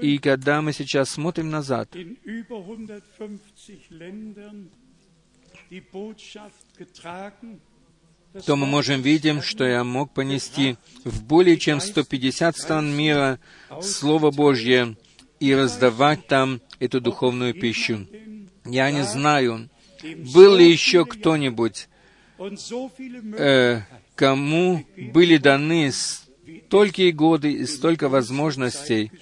и 0.00 0.18
когда 0.18 0.62
мы 0.62 0.72
сейчас 0.72 1.10
смотрим 1.10 1.50
назад, 1.50 1.94
то 8.44 8.56
мы 8.56 8.66
можем 8.66 9.02
видеть, 9.02 9.44
что 9.44 9.64
я 9.64 9.84
мог 9.84 10.12
понести 10.12 10.76
в 11.04 11.24
более 11.24 11.56
чем 11.56 11.80
150 11.80 12.56
стран 12.56 12.94
мира 12.94 13.38
Слово 13.82 14.30
Божье 14.30 14.96
и 15.40 15.54
раздавать 15.54 16.26
там 16.26 16.60
эту 16.78 17.00
духовную 17.00 17.54
пищу. 17.54 18.06
Я 18.64 18.90
не 18.90 19.02
знаю, 19.04 19.68
был 20.34 20.56
ли 20.56 20.70
еще 20.70 21.04
кто-нибудь, 21.04 21.88
э, 22.38 23.80
кому 24.14 24.84
были 24.96 25.36
даны 25.36 25.92
столькие 25.92 27.12
годы 27.12 27.52
и 27.52 27.66
столько 27.66 28.08
возможностей, 28.08 29.12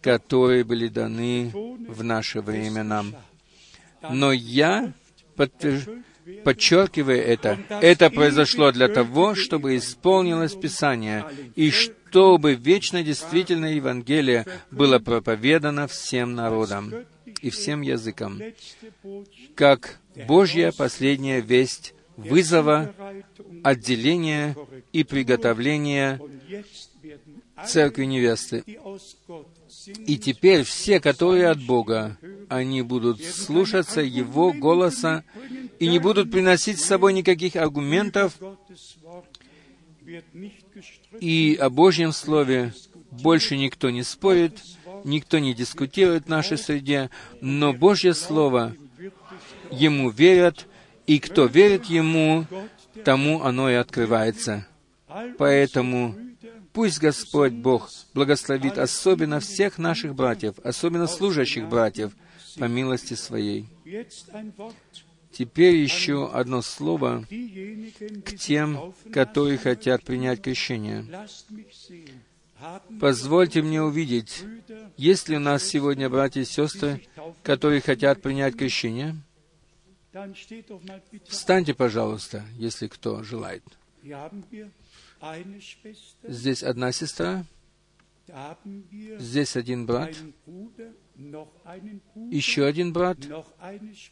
которые 0.00 0.64
были 0.64 0.88
даны 0.88 1.50
в 1.88 2.02
наше 2.02 2.40
время 2.40 2.82
нам. 2.82 3.14
Но 4.10 4.32
я 4.32 4.92
подтверждаю, 5.36 6.04
подчеркивая 6.44 7.20
это, 7.20 7.58
это 7.68 8.10
произошло 8.10 8.72
для 8.72 8.88
того, 8.88 9.34
чтобы 9.34 9.76
исполнилось 9.76 10.54
Писание, 10.54 11.24
и 11.56 11.70
чтобы 11.70 12.54
вечно 12.54 13.02
действительное 13.02 13.74
Евангелие 13.74 14.46
было 14.70 14.98
проповедано 14.98 15.86
всем 15.86 16.34
народам 16.34 16.94
и 17.42 17.50
всем 17.50 17.82
языкам, 17.82 18.40
как 19.54 19.98
Божья 20.26 20.72
последняя 20.76 21.40
весть 21.40 21.94
вызова, 22.18 22.94
отделения 23.62 24.56
и 24.92 25.04
приготовления 25.04 26.20
церкви 27.66 28.04
невесты. 28.04 28.64
И 30.06 30.18
теперь 30.18 30.64
все, 30.64 31.00
которые 31.00 31.48
от 31.48 31.62
Бога, 31.62 32.18
они 32.48 32.82
будут 32.82 33.22
слушаться 33.22 34.00
Его 34.00 34.52
голоса 34.52 35.24
и 35.78 35.88
не 35.88 35.98
будут 35.98 36.30
приносить 36.30 36.80
с 36.80 36.84
собой 36.84 37.12
никаких 37.12 37.56
аргументов, 37.56 38.36
и 41.20 41.56
о 41.60 41.70
Божьем 41.70 42.12
Слове 42.12 42.72
больше 43.10 43.56
никто 43.56 43.90
не 43.90 44.02
спорит, 44.02 44.58
никто 45.04 45.38
не 45.38 45.54
дискутирует 45.54 46.24
в 46.26 46.28
нашей 46.28 46.58
среде, 46.58 47.10
но 47.40 47.72
Божье 47.72 48.14
Слово 48.14 48.74
Ему 49.70 50.10
верят, 50.10 50.66
и 51.08 51.18
кто 51.20 51.46
верит 51.46 51.86
Ему, 51.86 52.46
тому 53.02 53.42
оно 53.42 53.70
и 53.70 53.74
открывается. 53.74 54.66
Поэтому 55.38 56.14
пусть 56.74 57.00
Господь 57.00 57.54
Бог 57.54 57.90
благословит 58.12 58.76
особенно 58.76 59.40
всех 59.40 59.78
наших 59.78 60.14
братьев, 60.14 60.56
особенно 60.62 61.06
служащих 61.06 61.66
братьев, 61.66 62.12
по 62.58 62.64
милости 62.64 63.14
Своей. 63.14 63.66
Теперь 65.32 65.76
еще 65.76 66.30
одно 66.30 66.60
слово 66.60 67.24
к 68.24 68.36
тем, 68.36 68.92
которые 69.10 69.56
хотят 69.56 70.04
принять 70.04 70.42
крещение. 70.42 71.06
Позвольте 73.00 73.62
мне 73.62 73.82
увидеть, 73.82 74.44
есть 74.96 75.28
ли 75.28 75.36
у 75.36 75.40
нас 75.40 75.62
сегодня 75.62 76.10
братья 76.10 76.42
и 76.42 76.44
сестры, 76.44 77.02
которые 77.42 77.80
хотят 77.80 78.20
принять 78.20 78.56
крещение? 78.56 79.16
Встаньте, 81.26 81.74
пожалуйста, 81.74 82.44
если 82.56 82.86
кто 82.88 83.22
желает. 83.22 83.64
Здесь 86.22 86.62
одна 86.62 86.92
сестра, 86.92 87.44
здесь 89.18 89.56
один 89.56 89.86
брат, 89.86 90.14
еще 92.30 92.66
один 92.66 92.92
брат, 92.92 93.18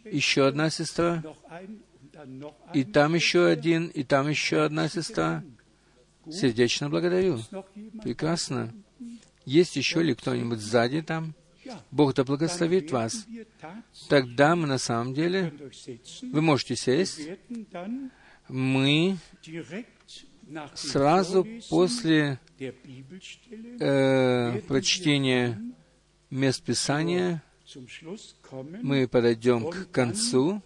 еще 0.04 0.46
одна 0.46 0.70
сестра, 0.70 1.22
и 2.74 2.84
там 2.84 3.14
еще 3.14 3.46
один, 3.46 3.86
и 3.88 4.02
там 4.02 4.28
еще 4.28 4.62
одна 4.64 4.88
сестра. 4.88 5.44
Сердечно 6.30 6.88
благодарю. 6.88 7.38
Прекрасно. 8.02 8.74
Есть 9.44 9.76
еще 9.76 10.02
ли 10.02 10.14
кто-нибудь 10.14 10.58
сзади 10.58 11.02
там? 11.02 11.34
Бог 11.90 12.14
да 12.14 12.24
благословит 12.24 12.90
вас. 12.93 13.26
Тогда 14.09 14.56
мы 14.56 14.66
на 14.66 14.78
самом 14.78 15.14
деле, 15.14 15.52
вы 16.22 16.43
можете 16.43 16.76
сесть, 16.76 17.20
мы 18.48 19.18
сразу 20.74 21.47
после 21.68 22.38
э, 23.80 24.60
прочтения 24.68 25.60
мест 26.30 26.62
Писания 26.62 27.43
мы 28.82 29.09
подойдем 29.09 29.68
к 29.70 29.90
концу 29.90 30.62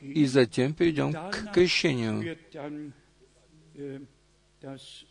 и 0.00 0.26
затем 0.26 0.74
перейдем 0.74 1.12
к 1.12 1.52
крещению. 1.52 2.38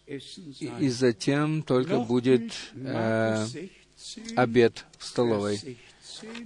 И, 0.07 0.89
затем 0.89 1.61
только 1.63 1.99
будет 1.99 2.51
э, 2.73 3.45
обед 4.35 4.85
в 4.97 5.05
столовой. 5.05 5.77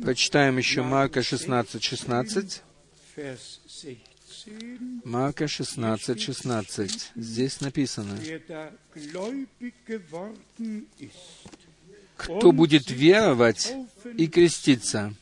Прочитаем 0.01 0.57
еще 0.57 0.81
Марка 0.81 1.21
16, 1.21 1.83
16. 1.83 2.63
Марка 5.03 5.47
16, 5.47 6.21
16. 6.21 7.11
Здесь 7.15 7.61
написано, 7.61 8.17
кто 12.17 12.51
будет 12.51 12.89
веровать 12.89 13.73
и 14.17 14.27
креститься, 14.27 15.13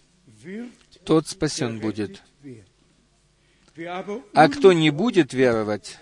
тот 1.03 1.27
спасен 1.27 1.79
будет. 1.79 2.21
А 4.33 4.49
кто 4.49 4.73
не 4.73 4.89
будет 4.89 5.33
веровать, 5.33 5.99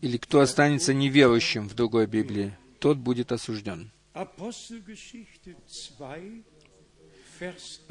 или 0.00 0.16
кто 0.18 0.40
останется 0.40 0.94
неверующим 0.94 1.68
в 1.68 1.74
другой 1.74 2.06
Библии, 2.06 2.54
тот 2.86 2.98
будет 2.98 3.32
осужден. 3.32 3.90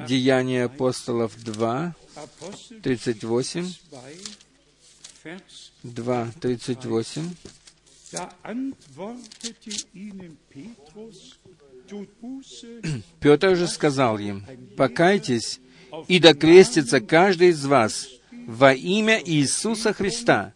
Деяния 0.08 0.64
апостолов 0.64 1.36
2, 1.36 1.94
38, 2.82 3.74
2, 5.82 6.28
38. 6.40 7.34
Петр 13.20 13.56
же 13.56 13.68
сказал 13.68 14.18
им, 14.18 14.46
«Покайтесь, 14.78 15.60
и 16.08 16.18
докрестится 16.18 17.02
каждый 17.02 17.48
из 17.48 17.66
вас 17.66 18.08
во 18.46 18.72
имя 18.72 19.20
Иисуса 19.22 19.92
Христа 19.92 20.54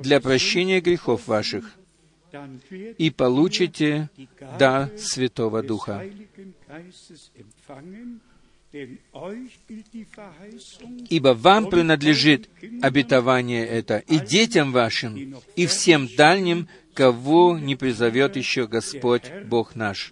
для 0.00 0.22
прощения 0.22 0.80
грехов 0.80 1.26
ваших, 1.26 1.76
и 2.98 3.10
получите 3.10 4.08
дар 4.58 4.90
Святого 4.98 5.62
Духа. 5.62 6.04
Ибо 11.10 11.28
вам 11.28 11.70
принадлежит 11.70 12.48
обетование 12.82 13.64
это, 13.64 13.98
и 13.98 14.18
детям 14.18 14.72
вашим, 14.72 15.36
и 15.54 15.66
всем 15.66 16.08
дальним, 16.16 16.68
кого 16.92 17.58
не 17.58 17.76
призовет 17.76 18.36
еще 18.36 18.66
Господь 18.66 19.30
Бог 19.46 19.76
наш. 19.76 20.10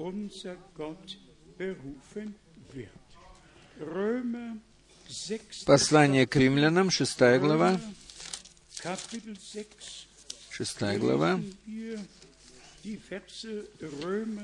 Послание 5.66 6.26
к 6.26 6.36
римлянам, 6.36 6.90
шестая 6.90 7.40
глава. 7.40 7.80
Шестая 10.62 10.96
глава. 10.96 11.40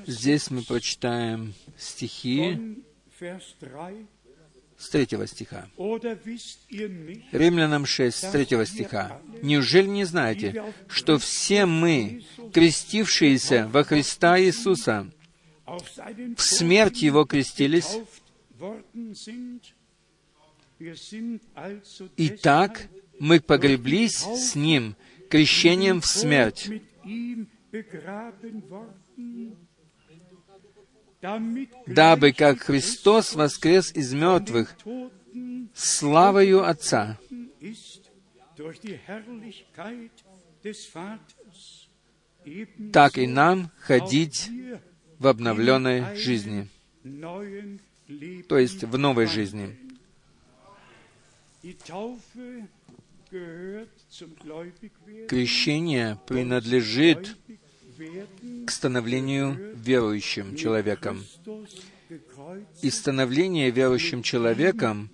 Здесь 0.09 0.51
мы 0.51 0.63
прочитаем 0.63 1.55
стихи 1.79 2.83
с 4.77 4.89
третьего 4.89 5.29
стиха. 5.29 5.69
Римлянам 7.31 7.87
6, 7.87 8.17
с 8.17 8.31
третьего 8.33 8.67
стиха. 8.67 9.21
«Неужели 9.43 9.87
не 9.87 10.03
знаете, 10.03 10.65
что 10.89 11.19
все 11.19 11.67
мы, 11.67 12.25
крестившиеся 12.53 13.69
во 13.69 13.85
Христа 13.85 14.41
Иисуса, 14.41 15.09
в 15.67 16.43
смерть 16.43 17.01
Его 17.01 17.27
крестились? 17.27 17.97
Итак, 22.17 22.89
мы 23.21 23.39
погреблись 23.39 24.19
с 24.19 24.57
Ним 24.57 24.97
крещением 25.29 26.01
в 26.01 26.07
смерть, 26.07 26.71
дабы, 31.87 32.33
как 32.33 32.61
Христос 32.61 33.35
воскрес 33.35 33.93
из 33.93 34.13
мертвых, 34.13 34.77
славою 35.75 36.65
Отца, 36.65 37.19
так 42.93 43.19
и 43.19 43.27
нам 43.27 43.71
ходить 43.79 44.51
в 45.19 45.27
обновленной 45.27 46.17
жизни, 46.17 46.69
то 48.49 48.59
есть 48.59 48.85
в 48.85 48.99
новой 48.99 49.27
жизни. 49.27 49.77
Крещение 55.29 56.19
принадлежит 56.27 57.37
к 58.67 58.71
становлению 58.71 59.75
верующим 59.77 60.57
человеком. 60.57 61.25
И 62.81 62.91
становление 62.91 63.71
верующим 63.71 64.23
человеком 64.23 65.11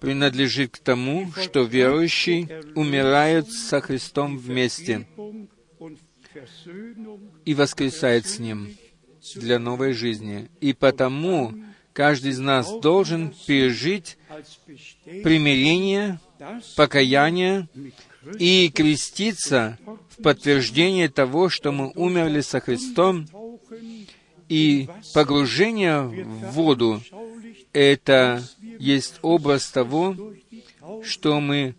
принадлежит 0.00 0.72
к 0.72 0.78
тому, 0.78 1.32
что 1.32 1.62
верующий 1.62 2.48
умирает 2.74 3.50
со 3.50 3.80
Христом 3.80 4.36
вместе 4.36 5.06
и 7.44 7.54
воскресает 7.54 8.26
с 8.26 8.38
Ним 8.38 8.76
для 9.34 9.58
новой 9.58 9.92
жизни. 9.92 10.50
И 10.60 10.74
потому 10.74 11.54
каждый 11.92 12.32
из 12.32 12.38
нас 12.38 12.70
должен 12.80 13.34
пережить 13.46 14.18
примирение, 15.22 16.20
покаяние 16.76 17.68
и 18.38 18.70
креститься 18.70 19.78
в 20.10 20.22
подтверждение 20.22 21.08
того, 21.08 21.48
что 21.48 21.72
мы 21.72 21.92
умерли 21.94 22.40
со 22.40 22.60
Христом, 22.60 23.26
и 24.48 24.88
погружение 25.14 26.02
в 26.02 26.52
воду— 26.52 27.02
это 27.72 28.42
есть 28.78 29.18
образ 29.22 29.68
того, 29.70 30.16
что 31.04 31.40
мы 31.40 31.74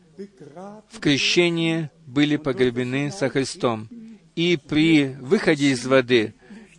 в 0.91 0.99
крещении 0.99 1.90
были 2.06 2.38
погребены 2.38 3.11
со 3.11 3.30
Христом. 3.30 3.90
И 4.36 4.57
при 4.57 5.15
выходе 5.19 5.72
из 5.72 5.86
воды 5.86 6.34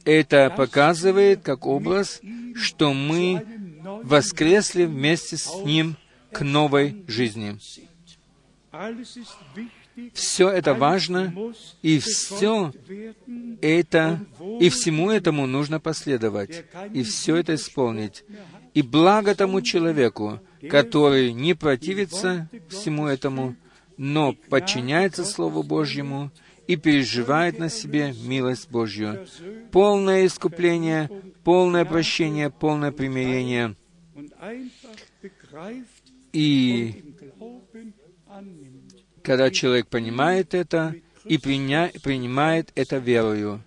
это 0.04 0.50
показывает 0.56 1.42
как 1.42 1.66
образ, 1.66 2.20
что 2.54 2.92
мы 2.92 3.44
воскресли 4.02 4.84
вместе 4.84 5.36
с 5.36 5.52
Ним 5.64 5.96
к 6.32 6.42
новой 6.42 7.04
жизни. 7.06 7.58
Все 10.14 10.48
это 10.48 10.74
важно, 10.74 11.34
и 11.82 11.98
все 11.98 12.72
это, 13.60 14.24
и 14.60 14.68
всему 14.70 15.10
этому 15.10 15.46
нужно 15.46 15.80
последовать, 15.80 16.64
и 16.94 17.02
все 17.02 17.36
это 17.36 17.54
исполнить. 17.54 18.24
И 18.72 18.82
благо 18.82 19.34
тому 19.34 19.60
человеку, 19.60 20.40
который 20.70 21.32
не 21.32 21.54
противится 21.54 22.48
всему 22.68 23.06
этому, 23.06 23.56
но 23.96 24.32
подчиняется 24.32 25.24
Слову 25.24 25.62
Божьему 25.62 26.30
и 26.66 26.76
переживает 26.76 27.58
на 27.58 27.68
себе 27.68 28.14
милость 28.24 28.70
Божью. 28.70 29.26
Полное 29.72 30.24
искупление, 30.24 31.10
полное 31.42 31.84
прощение, 31.84 32.48
полное 32.48 32.92
примирение. 32.92 33.74
И 36.32 37.14
когда 39.22 39.50
человек 39.50 39.88
понимает 39.88 40.54
это 40.54 40.94
и 41.24 41.38
приня, 41.38 41.90
принимает 42.02 42.70
это 42.74 42.98
верою, 42.98 43.62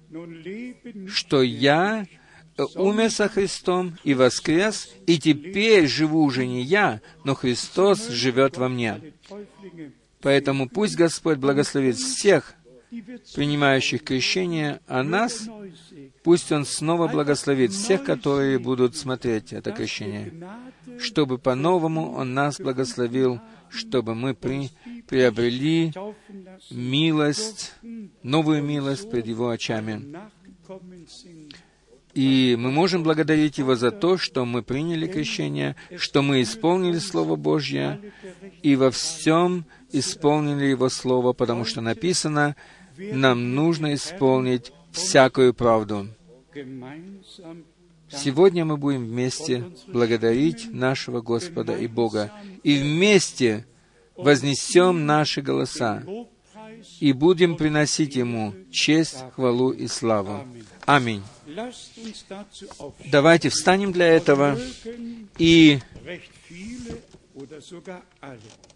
что 1.08 1.42
я 1.42 2.06
умер 2.76 3.12
со 3.12 3.30
Христом 3.30 3.98
и 4.04 4.14
воскрес, 4.14 4.90
и 5.08 5.20
теперь 5.20 5.88
живу 5.88 6.24
уже 6.24 6.46
не 6.46 6.62
я, 6.64 7.02
но 7.24 7.36
Христос 7.36 8.10
живет 8.10 8.58
во 8.58 8.70
мне. 8.70 9.14
Поэтому 10.22 10.70
пусть 10.70 10.96
Господь 10.96 11.38
благословит 11.38 11.98
всех, 11.98 12.56
принимающих 13.36 14.04
крещение, 14.04 14.80
а 14.88 15.04
нас 15.04 15.50
пусть 16.24 16.52
Он 16.52 16.66
снова 16.66 17.08
благословит 17.08 17.72
всех, 17.72 18.04
которые 18.04 18.58
будут 18.60 18.96
смотреть 18.96 19.54
это 19.54 19.72
крещение, 19.72 20.34
чтобы 21.00 21.38
по-новому 21.38 22.14
Он 22.14 22.34
нас 22.34 22.60
благословил, 22.60 23.40
чтобы 23.70 24.16
мы 24.16 24.34
при, 24.34 24.70
приобрели 25.08 25.94
милость, 26.72 27.74
новую 28.24 28.64
милость 28.64 29.10
пред 29.10 29.28
Его 29.28 29.50
очами. 29.50 30.16
И 32.14 32.56
мы 32.60 32.72
можем 32.72 33.02
благодарить 33.02 33.58
Его 33.58 33.76
за 33.76 33.92
то, 33.92 34.18
что 34.18 34.46
мы 34.46 34.62
приняли 34.62 35.08
крещение, 35.08 35.76
что 35.98 36.22
мы 36.22 36.44
исполнили 36.44 37.00
Слово 37.00 37.36
Божье, 37.36 38.14
и 38.62 38.76
во 38.76 38.92
всем 38.92 39.66
исполнили 39.92 40.66
Его 40.66 40.90
Слово, 40.90 41.34
потому 41.34 41.66
что 41.66 41.82
написано, 41.82 42.56
нам 42.98 43.56
нужно 43.56 43.96
исполнить 43.96 44.72
всякую 44.94 45.54
правду. 45.54 46.08
Сегодня 48.10 48.64
мы 48.64 48.78
будем 48.78 49.06
вместе 49.06 49.66
благодарить 49.88 50.72
нашего 50.72 51.22
Господа 51.22 51.76
и 51.76 51.88
Бога, 51.88 52.32
и 52.64 52.78
вместе 52.78 53.66
вознесем 54.16 55.06
наши 55.06 55.42
голоса, 55.42 56.04
и 57.00 57.12
будем 57.12 57.56
приносить 57.58 58.16
Ему 58.16 58.54
честь, 58.72 59.18
хвалу 59.36 59.72
и 59.72 59.88
славу. 59.88 60.46
Аминь. 60.86 61.24
Давайте 63.12 63.50
встанем 63.50 63.92
для 63.92 64.08
этого, 64.08 64.60
и 65.40 65.80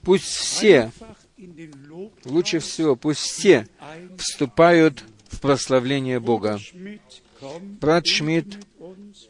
пусть 0.02 0.26
все, 0.26 0.92
лучше 2.26 2.60
всего, 2.60 2.96
пусть 2.96 3.22
все 3.22 3.68
вступают 4.18 5.04
в 5.17 5.17
прославление 5.42 6.20
Бога. 6.20 6.60
Брат 7.82 8.08
Шмидт, 8.08 8.58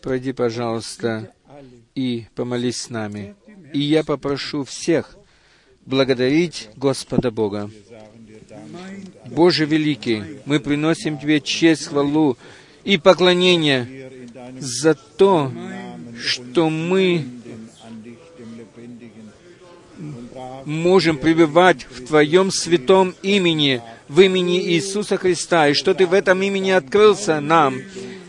пройди, 0.01 0.33
пожалуйста, 0.33 1.33
и 1.95 2.25
помолись 2.35 2.81
с 2.81 2.89
нами. 2.89 3.35
И 3.73 3.79
я 3.79 4.03
попрошу 4.03 4.63
всех 4.63 5.17
благодарить 5.85 6.69
Господа 6.75 7.31
Бога. 7.31 7.69
Боже 9.25 9.65
великий, 9.65 10.23
мы 10.45 10.59
приносим 10.59 11.17
Тебе 11.17 11.41
честь, 11.41 11.87
хвалу 11.87 12.37
и 12.83 12.97
поклонение 12.97 14.11
за 14.59 14.95
то, 14.95 15.51
что 16.17 16.69
мы 16.69 17.25
можем 20.65 21.17
пребывать 21.17 21.85
в 21.89 22.05
Твоем 22.05 22.51
святом 22.51 23.15
имени, 23.21 23.81
в 24.07 24.21
имени 24.21 24.61
Иисуса 24.71 25.17
Христа, 25.17 25.67
и 25.67 25.73
что 25.73 25.93
Ты 25.93 26.05
в 26.05 26.13
этом 26.13 26.41
имени 26.41 26.71
открылся 26.71 27.39
нам. 27.39 27.81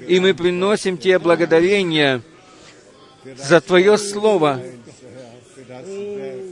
И 0.06 0.20
мы 0.20 0.34
приносим 0.34 0.96
Тебе 0.96 1.18
благодарение 1.18 2.22
за 3.36 3.60
Твое 3.60 3.98
Слово, 3.98 4.60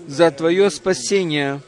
за 0.07 0.31
Твое 0.31 0.71
спасение, 0.71 1.61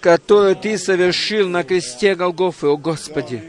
которое 0.00 0.54
Ты 0.54 0.78
совершил 0.78 1.48
на 1.48 1.64
кресте 1.64 2.14
Голгофы, 2.14 2.68
о 2.68 2.76
Господи. 2.76 3.42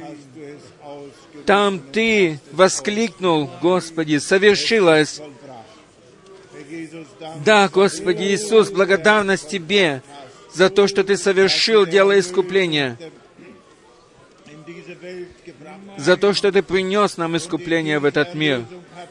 Там 1.46 1.80
Ты 1.80 2.40
воскликнул, 2.52 3.50
Господи, 3.62 4.18
совершилось. 4.18 5.22
Да, 7.46 7.70
Господи 7.70 8.24
Иисус, 8.24 8.70
благодарность 8.70 9.50
Тебе 9.50 10.02
за 10.54 10.70
то, 10.70 10.88
что 10.88 11.04
Ты 11.04 11.18
совершил 11.18 11.86
дело 11.86 12.20
искупления, 12.20 12.98
за 15.98 16.18
то, 16.18 16.34
что 16.34 16.52
Ты 16.52 16.62
принес 16.62 17.18
нам 17.18 17.38
искупление 17.38 18.00
в 18.00 18.06
этот 18.06 18.36
мир, 18.36 18.64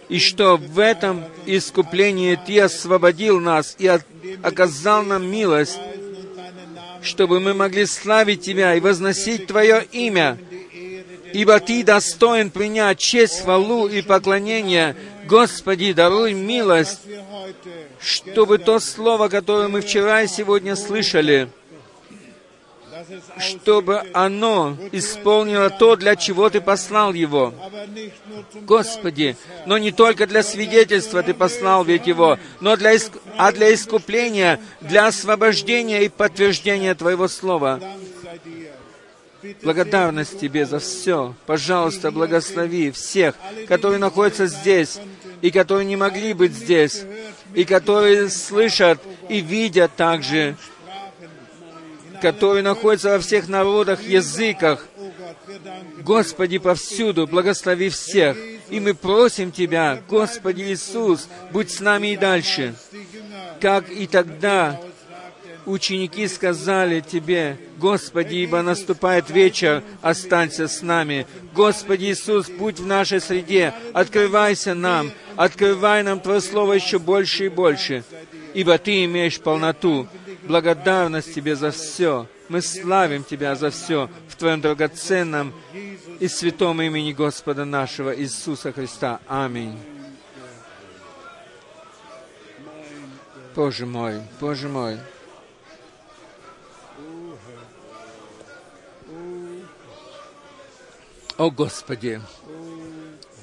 и 0.08 0.18
что 0.18 0.56
в 0.56 0.78
этом 0.78 1.24
искуплении 1.46 2.38
Ты 2.46 2.60
освободил 2.60 3.40
нас 3.40 3.76
и 3.78 3.90
оказал 4.42 5.02
нам 5.04 5.30
милость, 5.30 5.78
чтобы 7.02 7.40
мы 7.40 7.54
могли 7.54 7.86
славить 7.86 8.42
Тебя 8.42 8.74
и 8.74 8.80
возносить 8.80 9.46
Твое 9.46 9.84
имя, 9.92 10.38
ибо 11.32 11.58
Ты 11.60 11.82
достоин 11.84 12.50
принять 12.50 12.98
честь, 12.98 13.42
хвалу 13.42 13.88
и 13.88 14.02
поклонение. 14.02 14.96
Господи, 15.31 15.93
даруй 15.93 16.32
милость, 16.32 17.02
чтобы 18.01 18.59
то 18.59 18.81
слово, 18.81 19.28
которое 19.28 19.69
мы 19.69 19.81
вчера 19.81 20.23
и 20.23 20.27
сегодня 20.27 20.74
слышали, 20.74 21.48
чтобы 23.39 24.02
оно 24.12 24.77
исполнило 24.90 25.70
то, 25.70 25.94
для 25.94 26.16
чего 26.16 26.51
Ты 26.51 26.61
послал 26.61 27.12
его. 27.12 27.55
Господи, 28.62 29.36
но 29.66 29.78
не 29.78 29.93
только 29.93 30.27
для 30.27 30.43
свидетельства 30.43 31.23
Ты 31.23 31.32
послал 31.32 31.85
ведь 31.85 32.09
его, 32.09 32.36
но 32.59 32.77
для, 32.77 32.93
иск... 32.94 33.12
а 33.36 33.52
для 33.52 33.73
искупления, 33.73 34.61
для 34.81 35.07
освобождения 35.07 36.02
и 36.02 36.09
подтверждения 36.09 36.97
Твоего 36.97 37.28
Слова. 37.28 37.81
Благодарность 39.62 40.39
Тебе 40.39 40.66
за 40.66 40.78
все. 40.78 41.35
Пожалуйста, 41.47 42.11
благослови 42.11 42.90
всех, 42.90 43.35
которые 43.69 43.98
находятся 43.98 44.47
здесь, 44.47 44.98
и 45.42 45.50
которые 45.50 45.86
не 45.86 45.96
могли 45.96 46.32
быть 46.32 46.52
здесь, 46.52 47.02
и 47.54 47.64
которые 47.64 48.28
слышат 48.28 49.00
и 49.28 49.40
видят 49.40 49.96
также, 49.96 50.56
которые 52.20 52.62
находятся 52.62 53.10
во 53.10 53.18
всех 53.18 53.48
народах, 53.48 54.02
языках. 54.02 54.86
Господи, 56.02 56.58
повсюду, 56.58 57.26
благослови 57.26 57.88
всех. 57.88 58.36
И 58.68 58.78
мы 58.78 58.94
просим 58.94 59.50
Тебя, 59.50 60.00
Господи 60.08 60.62
Иисус, 60.62 61.28
будь 61.50 61.70
с 61.70 61.80
нами 61.80 62.12
и 62.12 62.16
дальше. 62.16 62.74
Как 63.60 63.90
и 63.90 64.06
тогда 64.06 64.80
ученики 65.66 66.27
сказали 66.28 67.01
Тебе, 67.01 67.59
Господи, 67.78 68.37
ибо 68.37 68.62
наступает 68.62 69.31
вечер, 69.31 69.82
останься 70.03 70.69
с 70.69 70.82
нами. 70.82 71.27
Господи 71.55 72.07
Иисус, 72.07 72.49
будь 72.49 72.81
в 72.81 72.87
нашей 72.87 73.20
среде, 73.20 73.74
открывайся 73.93 74.74
нам, 74.74 75.11
открывай 75.37 76.03
нам 76.03 76.20
Твое 76.20 76.41
Слово 76.41 76.74
еще 76.74 76.99
больше 76.99 77.47
и 77.47 77.49
больше, 77.49 78.05
ибо 78.55 78.78
Ты 78.78 79.05
имеешь 79.05 79.41
полноту. 79.41 80.07
Благодарность 80.45 81.35
Тебе 81.35 81.57
за 81.57 81.70
все. 81.70 82.27
Мы 82.49 82.62
славим 82.62 83.23
Тебя 83.24 83.55
за 83.55 83.70
все 83.70 84.11
в 84.28 84.37
Твоем 84.37 84.61
драгоценном 84.61 85.53
и 86.19 86.28
святом 86.28 86.82
имени 86.82 87.12
Господа 87.12 87.65
нашего 87.65 88.19
Иисуса 88.19 88.73
Христа. 88.73 89.20
Аминь. 89.28 89.78
Боже 93.55 93.85
мой, 93.85 94.20
Боже 94.41 94.69
мой. 94.69 94.99
О 101.39 101.49
Господи! 101.49 102.22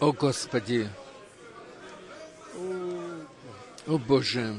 О 0.00 0.12
Господи! 0.12 0.88
О 3.86 3.98
Боже! 3.98 4.59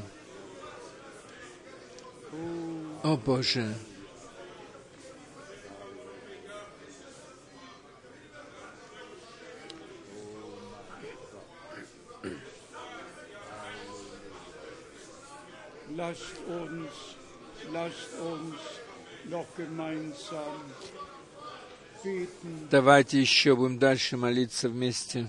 О 3.02 3.16
Боже! 3.16 3.74
Lasst 15.96 16.38
uns, 16.48 17.16
lasst 17.72 18.14
uns 18.20 18.60
noch 19.24 19.46
gemeinsam 19.56 20.60
beten. 20.77 20.77
Давайте 22.69 23.19
еще 23.19 23.55
будем 23.55 23.79
дальше 23.79 24.17
молиться 24.17 24.69
вместе. 24.69 25.27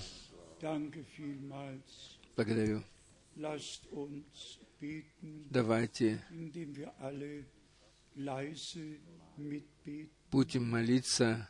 Благодарю. 2.37 2.83
Давайте 5.51 6.21
будем 10.31 10.71
молиться 10.71 11.49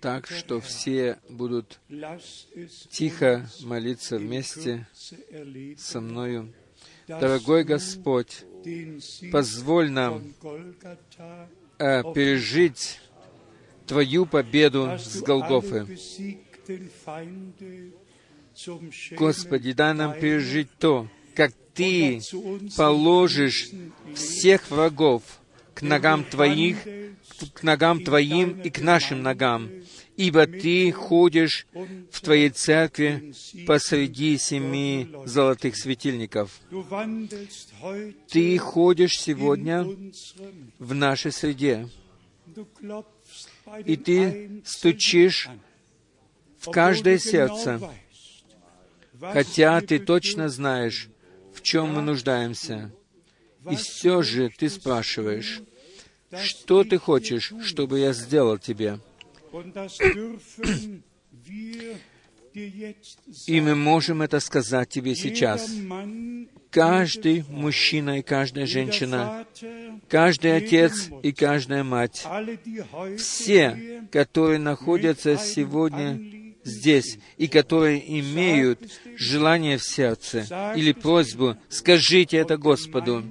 так, 0.00 0.26
что 0.26 0.60
все 0.60 1.18
будут 1.28 1.80
тихо 2.90 3.48
молиться 3.62 4.18
вместе 4.18 4.86
со 5.76 6.00
мною. 6.00 6.52
Дорогой 7.06 7.64
Господь, 7.64 8.44
позволь 9.30 9.90
нам 9.90 10.22
э, 11.78 12.02
пережить 12.14 13.00
Твою 13.86 14.26
победу 14.26 14.96
с 14.98 15.20
Голгофы. 15.20 15.86
Господи, 19.12 19.72
дай 19.72 19.94
нам 19.94 20.18
пережить 20.18 20.68
то, 20.78 21.08
как 21.34 21.52
Ты 21.74 22.20
положишь 22.76 23.68
всех 24.14 24.70
врагов 24.70 25.22
к 25.74 25.82
ногам 25.82 26.24
Твоих, 26.24 26.78
к 27.52 27.62
ногам 27.62 28.02
Твоим 28.02 28.60
и 28.60 28.70
к 28.70 28.80
нашим 28.80 29.22
ногам, 29.22 29.68
ибо 30.16 30.46
Ты 30.46 30.92
ходишь 30.92 31.66
в 32.10 32.20
Твоей 32.20 32.50
церкви 32.50 33.34
посреди 33.66 34.38
семи 34.38 35.10
золотых 35.24 35.76
светильников. 35.76 36.60
Ты 38.28 38.56
ходишь 38.58 39.18
сегодня 39.18 39.84
в 40.78 40.94
нашей 40.94 41.32
среде, 41.32 41.88
и 43.84 43.96
Ты 43.96 44.62
стучишь 44.64 45.48
в 46.58 46.70
каждое 46.70 47.18
сердце, 47.18 47.80
хотя 49.20 49.80
Ты 49.80 49.98
точно 49.98 50.48
знаешь, 50.48 51.08
в 51.52 51.62
чем 51.62 51.94
мы 51.94 52.02
нуждаемся. 52.02 52.90
И 53.70 53.76
все 53.76 54.22
же 54.22 54.50
Ты 54.50 54.68
спрашиваешь, 54.68 55.62
что 56.42 56.84
Ты 56.84 56.98
хочешь, 56.98 57.52
чтобы 57.62 58.00
я 58.00 58.12
сделал 58.12 58.58
Тебе? 58.58 58.98
И 62.54 63.60
мы 63.60 63.74
можем 63.74 64.22
это 64.22 64.40
сказать 64.40 64.88
Тебе 64.88 65.14
сейчас. 65.14 65.70
Каждый 66.70 67.44
мужчина 67.48 68.18
и 68.18 68.22
каждая 68.22 68.66
женщина, 68.66 69.46
каждый 70.08 70.56
отец 70.56 71.08
и 71.22 71.32
каждая 71.32 71.84
мать, 71.84 72.26
все, 73.16 74.06
которые 74.10 74.58
находятся 74.58 75.36
сегодня 75.36 76.20
здесь 76.64 77.18
и 77.36 77.46
которые 77.46 78.20
имеют 78.20 78.80
желание 79.16 79.78
в 79.78 79.84
сердце 79.84 80.74
или 80.76 80.92
просьбу, 80.92 81.56
скажите 81.68 82.38
это 82.38 82.56
Господу, 82.56 83.24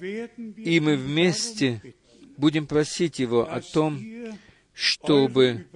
и 0.00 0.80
мы 0.80 0.96
вместе 0.96 1.94
будем 2.36 2.66
просить 2.66 3.20
Его 3.20 3.48
о 3.48 3.60
том, 3.60 4.00
чтобы 4.72 5.66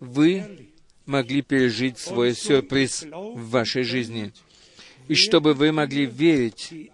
вы. 0.00 0.65
Могли 1.06 1.42
пережить 1.42 1.98
свой 1.98 2.34
сюрприз 2.34 3.04
в 3.04 3.50
вашей 3.50 3.82
жизни, 3.84 4.32
и 5.08 5.14
чтобы 5.14 5.54
вы 5.54 5.72
могли 5.72 6.06
верить. 6.06 6.90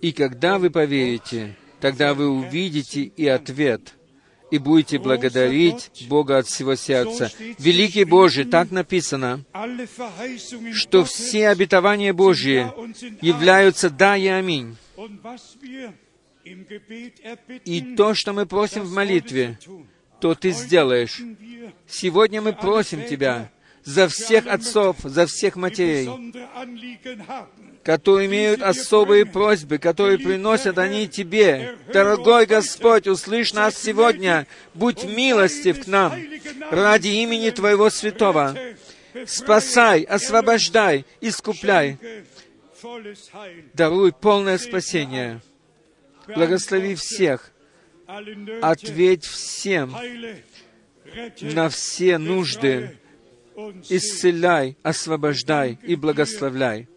И 0.00 0.12
когда 0.12 0.58
вы 0.58 0.70
поверите, 0.70 1.56
тогда 1.80 2.14
вы 2.14 2.28
увидите 2.28 3.02
и 3.02 3.26
ответ, 3.26 3.94
и 4.50 4.58
будете 4.58 4.98
благодарить 4.98 5.90
Бога 6.08 6.38
от 6.38 6.46
всего 6.46 6.74
сердца. 6.74 7.32
Великий 7.58 8.04
Божий, 8.04 8.44
так 8.44 8.70
написано, 8.70 9.44
что 10.74 11.04
все 11.04 11.48
обетования 11.48 12.12
Божьи 12.12 12.66
являются 13.24 13.88
«да» 13.88 14.16
и 14.16 14.26
«аминь». 14.26 14.76
И 17.64 17.94
то, 17.96 18.14
что 18.14 18.32
мы 18.32 18.46
просим 18.46 18.82
в 18.82 18.92
молитве. 18.92 19.58
То 20.22 20.36
Ты 20.36 20.52
сделаешь. 20.52 21.20
Сегодня 21.88 22.40
мы 22.40 22.52
просим 22.52 23.04
Тебя 23.04 23.50
за 23.84 24.06
всех 24.06 24.46
отцов, 24.46 24.98
за 25.02 25.26
всех 25.26 25.56
матерей, 25.56 26.08
которые 27.82 28.28
имеют 28.28 28.62
особые 28.62 29.26
просьбы, 29.26 29.78
которые 29.78 30.18
приносят 30.18 30.78
они 30.78 31.08
Тебе. 31.08 31.76
Дорогой 31.92 32.46
Господь, 32.46 33.08
услышь 33.08 33.52
нас 33.52 33.76
сегодня, 33.76 34.46
будь 34.74 35.02
милостив 35.02 35.82
к 35.84 35.86
нам 35.88 36.12
ради 36.70 37.08
имени 37.08 37.50
Твоего 37.50 37.90
Святого. 37.90 38.56
Спасай, 39.26 40.02
освобождай, 40.04 41.04
искупляй, 41.20 41.98
даруй 43.74 44.12
полное 44.12 44.58
спасение. 44.58 45.40
Благослови 46.28 46.94
всех, 46.94 47.52
ответь 48.60 49.24
всем 49.24 49.94
на 51.40 51.68
все 51.68 52.18
нужды, 52.18 52.98
исцеляй, 53.88 54.76
освобождай 54.82 55.78
и 55.82 55.96
благословляй. 55.96 56.88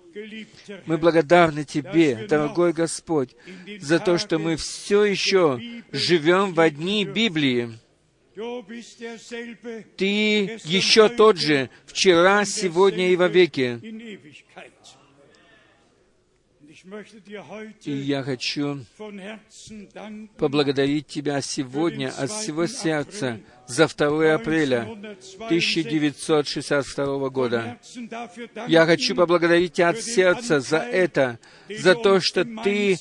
Мы 0.86 0.98
благодарны 0.98 1.66
Тебе, 1.66 2.26
дорогой 2.30 2.72
Господь, 2.72 3.36
за 3.80 4.00
то, 4.00 4.18
что 4.18 4.40
мы 4.40 4.56
все 4.56 5.04
еще 5.04 5.60
живем 5.92 6.54
в 6.54 6.60
одни 6.60 7.04
Библии. 7.04 7.78
Ты 9.98 10.60
еще 10.64 11.10
тот 11.10 11.38
же, 11.38 11.70
вчера, 11.86 12.46
сегодня 12.46 13.12
и 13.12 13.16
вовеки. 13.16 13.80
in 13.82 14.00
Ewigkeit. 14.00 14.72
Und 16.62 16.68
ich 16.68 16.68
möchte 16.68 16.68
dir 16.68 16.74
И 17.84 17.92
я 17.92 18.22
хочу 18.22 18.80
поблагодарить 20.38 21.08
Тебя 21.08 21.42
сегодня 21.42 22.10
от 22.10 22.30
всего 22.30 22.68
сердца 22.68 23.40
за 23.68 23.88
2 23.88 24.36
апреля 24.36 24.82
1962 25.48 27.30
года. 27.30 27.80
Я 28.68 28.86
хочу 28.86 29.16
поблагодарить 29.16 29.74
Тебя 29.74 29.90
от 29.90 30.00
сердца 30.00 30.60
за 30.60 30.78
это, 30.78 31.40
за 31.70 31.96
то, 31.96 32.20
что 32.20 32.46
Ты 32.64 33.00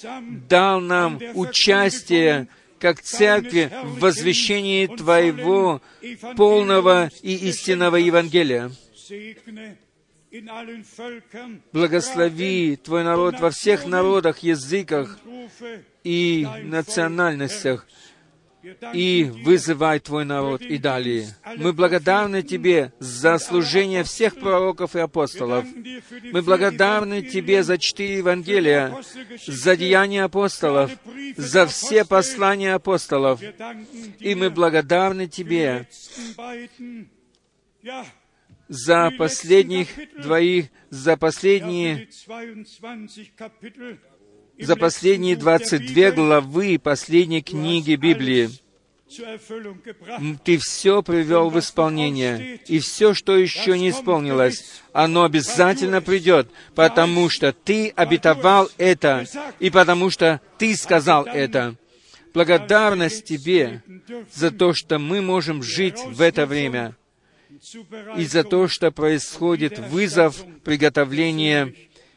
дал 0.48 0.80
нам 0.80 1.20
участие 1.34 2.48
как 2.78 3.02
церкви 3.02 3.70
в 3.82 3.98
возвещении 4.00 4.86
Твоего 4.86 5.82
полного 6.36 7.10
и 7.22 7.34
истинного 7.48 7.96
Евангелия. 7.96 8.70
Благослови 11.72 12.76
Твой 12.76 13.04
народ 13.04 13.38
во 13.38 13.50
всех 13.50 13.86
народах, 13.86 14.38
языках 14.38 15.18
и 16.02 16.46
национальностях, 16.62 17.86
и 18.92 19.30
вызывай 19.44 20.00
Твой 20.00 20.24
народ 20.24 20.62
и 20.62 20.78
далее. 20.78 21.28
Мы 21.56 21.72
благодарны 21.72 22.42
Тебе 22.42 22.92
за 22.98 23.38
служение 23.38 24.02
всех 24.02 24.34
пророков 24.34 24.96
и 24.96 25.00
апостолов. 25.00 25.66
Мы 26.32 26.42
благодарны 26.42 27.22
Тебе 27.22 27.62
за 27.62 27.78
четыре 27.78 28.18
Евангелия, 28.18 28.96
за 29.46 29.76
деяния 29.76 30.24
апостолов, 30.24 30.90
за 31.36 31.66
все 31.66 32.04
послания 32.04 32.74
апостолов. 32.74 33.40
И 34.18 34.34
мы 34.34 34.50
благодарны 34.50 35.28
Тебе 35.28 35.86
за 38.68 39.12
последних 39.16 39.88
двоих, 40.18 40.66
за 40.90 41.16
последние, 41.16 42.08
die 42.08 42.64
22 42.78 43.24
Kapitel 43.36 43.98
im 44.56 44.66
за 44.66 44.76
последние 44.76 45.34
letzten 45.34 45.44
Buch 45.44 45.94
der 45.94 46.10
22 46.10 46.10
Bibel. 46.10 46.14
главы 46.14 46.78
последней 46.78 47.42
книги 47.42 47.96
Библии. 47.96 48.50
Ты 50.44 50.58
все 50.58 51.02
привел 51.02 51.50
в 51.50 51.58
исполнение, 51.58 52.58
и 52.66 52.78
все, 52.78 53.14
что 53.14 53.36
еще 53.36 53.78
не 53.78 53.90
исполнилось, 53.90 54.82
оно 54.92 55.24
обязательно 55.24 56.00
придет, 56.00 56.50
потому 56.74 57.28
что 57.28 57.52
Ты 57.52 57.90
обетовал 57.90 58.70
это, 58.78 59.26
и 59.60 59.70
потому 59.70 60.10
что 60.10 60.40
Ты 60.58 60.74
сказал 60.74 61.26
это. 61.26 61.76
Благодарность 62.32 63.24
Тебе 63.24 63.82
за 64.32 64.50
то, 64.50 64.72
что 64.72 64.98
мы 64.98 65.20
можем 65.20 65.62
жить 65.62 65.98
в 66.06 66.20
это 66.20 66.46
время, 66.46 66.96
и 68.16 68.24
за 68.24 68.44
то, 68.44 68.68
что 68.68 68.90
происходит 68.90 69.78
вызов, 69.78 70.44
приготовление 70.64 71.74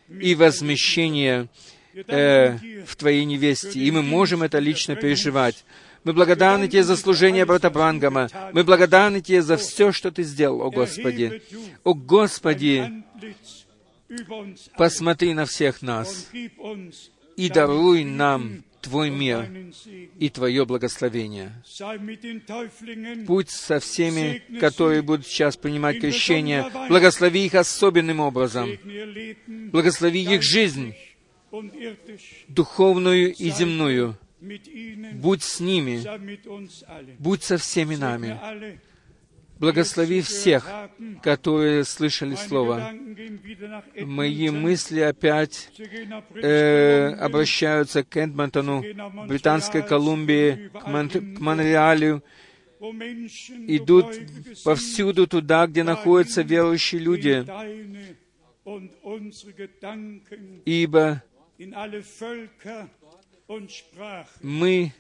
и 0.10 0.36
возмещение 0.36 1.50
э, 1.94 2.84
в 2.86 2.96
Твоей 2.96 3.26
невесте, 3.26 3.80
и 3.80 3.92
мы 3.92 4.02
можем 4.02 4.44
это 4.44 4.60
лично 4.60 4.96
переживать. 4.96 5.66
Мы 6.04 6.14
благодарны 6.14 6.68
Тебе 6.68 6.84
за 6.84 6.96
служение 6.96 7.46
брата 7.46 7.70
Брангама. 7.70 8.30
Мы 8.54 8.64
благодарны 8.64 9.22
Тебе 9.22 9.42
за 9.42 9.58
все, 9.58 9.92
что 9.92 10.12
Ты 10.12 10.24
сделал, 10.24 10.62
о 10.62 10.70
Господи. 10.70 11.42
О 11.84 11.94
Господи, 11.94 13.04
посмотри 14.78 15.34
на 15.34 15.46
всех 15.46 15.82
нас 15.82 16.30
и 17.36 17.50
даруй 17.50 18.04
нам 18.04 18.64
Твой 18.88 19.10
мир 19.10 19.50
и 20.18 20.30
Твое 20.30 20.66
благословение. 20.66 21.52
Будь 23.26 23.50
со 23.50 23.80
всеми, 23.80 24.42
которые 24.62 25.02
будут 25.02 25.28
сейчас 25.28 25.58
принимать 25.58 26.00
крещение. 26.00 26.72
Благослови 26.88 27.46
их 27.46 27.56
особенным 27.56 28.22
образом. 28.22 28.70
Благослови 29.46 30.22
их 30.24 30.42
жизнь, 30.42 30.96
духовную 32.48 33.34
и 33.34 33.50
земную. 33.50 34.18
Будь 35.16 35.44
с 35.44 35.60
ними, 35.60 36.02
будь 37.20 37.44
со 37.44 37.58
всеми 37.58 37.96
нами. 37.96 38.40
Благослови 39.60 40.22
всех, 40.22 40.70
которые 41.24 41.84
слышали 41.84 42.36
Слово. 42.36 42.94
Мои 44.00 44.50
мысли 44.50 45.00
опять 45.00 45.72
э, 46.36 47.14
обращаются 47.20 48.04
к 48.04 48.16
Эдмонтону, 48.18 48.84
Британской 49.28 49.82
Колумбии, 49.82 50.70
к, 50.70 50.88
Мон- 50.88 51.10
к 51.10 51.40
Монреалю, 51.40 52.24
идут 53.68 54.06
повсюду 54.64 55.28
туда, 55.28 55.66
где 55.68 55.84
находятся 55.84 56.44
верующие 56.44 57.02
люди, 57.02 57.46
ибо 60.66 61.24
мы 64.42 64.94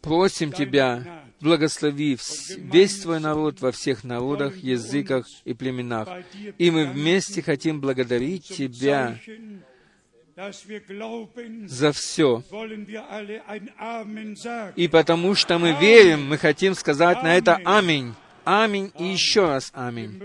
просим 0.00 0.52
Тебя, 0.52 1.24
благослови 1.40 2.18
весь 2.56 3.00
Твой 3.00 3.20
народ 3.20 3.60
во 3.60 3.72
всех 3.72 4.04
народах, 4.04 4.56
языках 4.56 5.26
и 5.44 5.54
племенах. 5.54 6.08
И 6.58 6.70
мы 6.70 6.86
вместе 6.86 7.42
хотим 7.42 7.80
благодарить 7.80 8.44
Тебя 8.44 9.18
за 11.66 11.92
все. 11.92 12.42
И 14.76 14.88
потому 14.88 15.34
что 15.34 15.58
мы 15.58 15.72
верим, 15.80 16.26
мы 16.26 16.38
хотим 16.38 16.74
сказать 16.74 17.22
на 17.22 17.36
это 17.36 17.60
«Аминь». 17.64 18.14
Аминь 18.44 18.90
и 18.98 19.04
еще 19.04 19.46
раз 19.46 19.70
Аминь. 19.74 20.18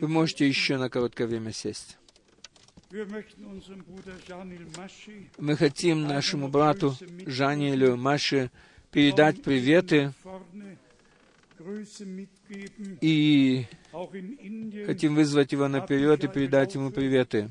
Вы 0.00 0.08
можете 0.08 0.46
еще 0.46 0.76
на 0.76 0.90
короткое 0.90 1.26
время 1.28 1.52
сесть. 1.52 1.96
Мы 5.38 5.56
хотим 5.56 6.02
нашему 6.02 6.48
брату 6.48 6.94
Жаниэлю 7.26 7.96
Маше 7.96 8.50
передать 8.90 9.42
приветы 9.42 10.12
и 13.00 13.66
хотим 14.86 15.14
вызвать 15.14 15.52
его 15.52 15.68
наперед 15.68 16.24
и 16.24 16.28
передать 16.28 16.74
ему 16.74 16.90
приветы. 16.90 17.50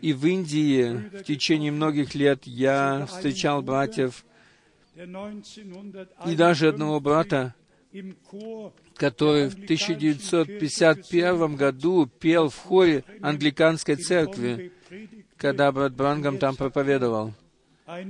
И 0.00 0.12
в 0.12 0.26
Индии 0.26 1.18
в 1.18 1.22
течение 1.24 1.72
многих 1.72 2.14
лет 2.14 2.46
я 2.46 3.06
встречал 3.06 3.62
братьев 3.62 4.24
der 4.94 5.06
1951 5.06 6.32
и 6.32 6.36
даже 6.36 6.68
одного 6.68 7.00
брата, 7.00 7.54
который 8.96 9.48
в 9.48 9.54
1951 9.54 11.56
году 11.56 12.06
пел 12.06 12.48
в 12.48 12.56
хоре 12.56 13.02
англиканской 13.20 13.96
церкви, 13.96 14.70
когда 15.36 15.72
брат 15.72 15.94
Брангам 15.94 16.38
там 16.38 16.54
проповедовал. 16.56 17.34
А 17.86 18.02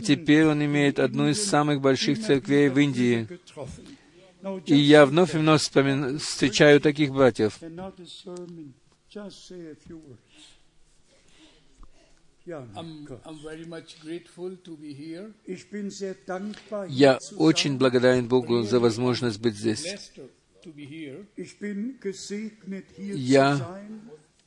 теперь 0.00 0.46
он 0.46 0.64
имеет 0.64 0.98
одну 0.98 1.28
из 1.28 1.44
самых 1.44 1.80
больших 1.80 2.20
церквей 2.20 2.70
в 2.70 2.78
Индии. 2.78 3.28
И 4.66 4.76
я 4.76 5.06
вновь 5.06 5.34
и 5.34 5.38
вновь 5.38 5.62
встречаю 5.62 6.78
таких 6.80 7.12
братьев. 7.12 7.58
Я 16.88 17.18
очень 17.36 17.78
благодарен 17.78 18.28
Богу 18.28 18.62
за 18.62 18.80
возможность 18.80 19.40
быть 19.40 19.56
здесь. 19.56 20.12
Я. 22.98 23.80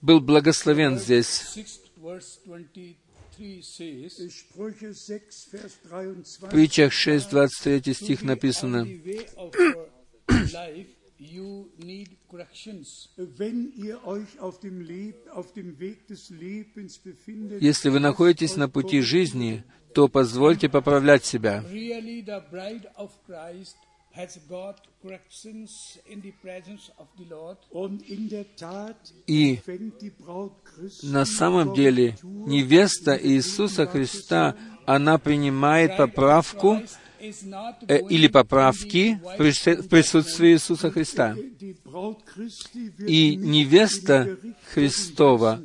Был 0.01 0.21
благословен 0.21 0.99
здесь. 0.99 1.55
Sixth 1.55 1.89
verse 1.97 2.39
23 2.45 3.61
says, 3.61 4.19
Sprüche 4.29 4.93
6, 4.93 5.49
Vers 5.51 5.73
В 5.83 5.89
23. 5.89 6.49
притчах 6.49 6.93
6, 6.93 7.29
23 7.29 7.93
стих 7.93 8.21
"To 8.21 8.23
be 8.23 8.27
написано, 8.27 8.87
on 11.19 11.25
the 11.25 11.39
way 11.39 11.57
of 11.57 11.57
your 11.57 11.57
life, 11.67 11.71
you 11.77 11.85
need 11.85 12.09
corrections. 12.29 13.09
Wenn 13.17 13.71
ihr 13.75 14.05
euch 14.05 14.39
auf 14.39 14.59
dem, 14.59 14.81
Leb 14.81 15.15
auf 15.33 15.53
dem 15.53 15.79
Weg 15.79 16.07
des 16.07 16.29
Lebens 16.29 16.97
befindet, 16.97 17.61
«Если 17.61 17.89
вы 17.89 17.99
находитесь 17.99 18.55
на 18.55 18.69
пути 18.69 19.01
жизни, 19.01 19.63
то 19.93 20.07
позвольте 20.07 20.69
поправлять 20.69 21.25
себя». 21.25 21.63
Really, 21.71 22.23
the 22.23 22.41
bride 22.51 22.87
of 22.97 23.11
Christ 23.25 23.75
has 24.15 24.39
got 24.49 24.77
corrections 25.01 25.69
in 26.07 26.21
the 26.21 26.33
presence 26.41 26.91
of 26.97 27.07
the 27.17 27.25
Lord. 27.29 27.57
und 27.71 28.01
in 28.09 28.29
der 28.29 28.45
Tat 28.55 28.97
И 29.27 29.59
на 31.03 31.25
самом 31.25 31.73
деле 31.75 32.15
невеста 32.23 33.17
Иисуса 33.21 33.85
Христа, 33.85 34.55
она 34.85 35.17
принимает 35.17 35.97
поправку 35.97 36.81
Э, 37.19 37.99
или 38.09 38.27
поправки 38.27 39.19
в 39.23 39.41
прису- 39.41 39.81
в 39.81 39.87
присутствии 39.87 40.53
Иисуса 40.53 40.91
Христа. 40.91 41.35
И 42.99 43.35
невеста 43.35 44.37
Христова, 44.73 45.63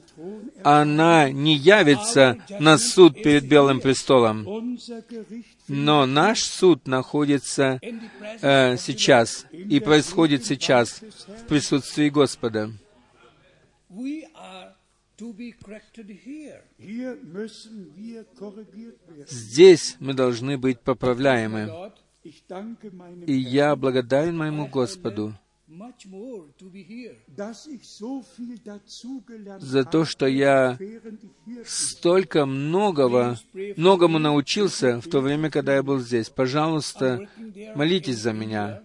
она 0.63 1.31
не 1.31 1.55
явится 1.55 2.39
на 2.59 2.79
суд 2.79 3.23
перед 3.23 3.47
Белым 3.47 3.81
престолом, 3.81 4.79
но 5.69 6.07
наш 6.07 6.43
суд 6.43 6.87
находится 6.87 7.81
э, 8.41 8.77
сейчас 8.79 9.47
и 9.53 9.81
происходит 9.81 10.47
сейчас 10.47 11.01
в 11.01 11.47
присутствии 11.49 12.09
Господа. 12.09 12.73
Здесь 19.29 19.97
мы 20.01 20.15
должны 20.15 20.59
быть 20.59 20.81
поправляемы. 20.81 21.93
И 23.27 23.35
я 23.35 23.75
благодарен 23.77 24.37
моему 24.37 24.69
Господу 24.69 25.35
за 29.59 29.85
то, 29.85 30.05
что 30.05 30.27
я 30.27 30.79
столько 31.65 32.47
многого, 32.47 33.39
многому 33.77 34.19
научился 34.19 35.01
в 35.01 35.09
то 35.09 35.21
время, 35.21 35.51
когда 35.51 35.77
я 35.77 35.83
был 35.83 35.99
здесь. 35.99 36.29
Пожалуйста, 36.29 37.29
молитесь 37.75 38.19
за 38.19 38.33
меня. 38.33 38.83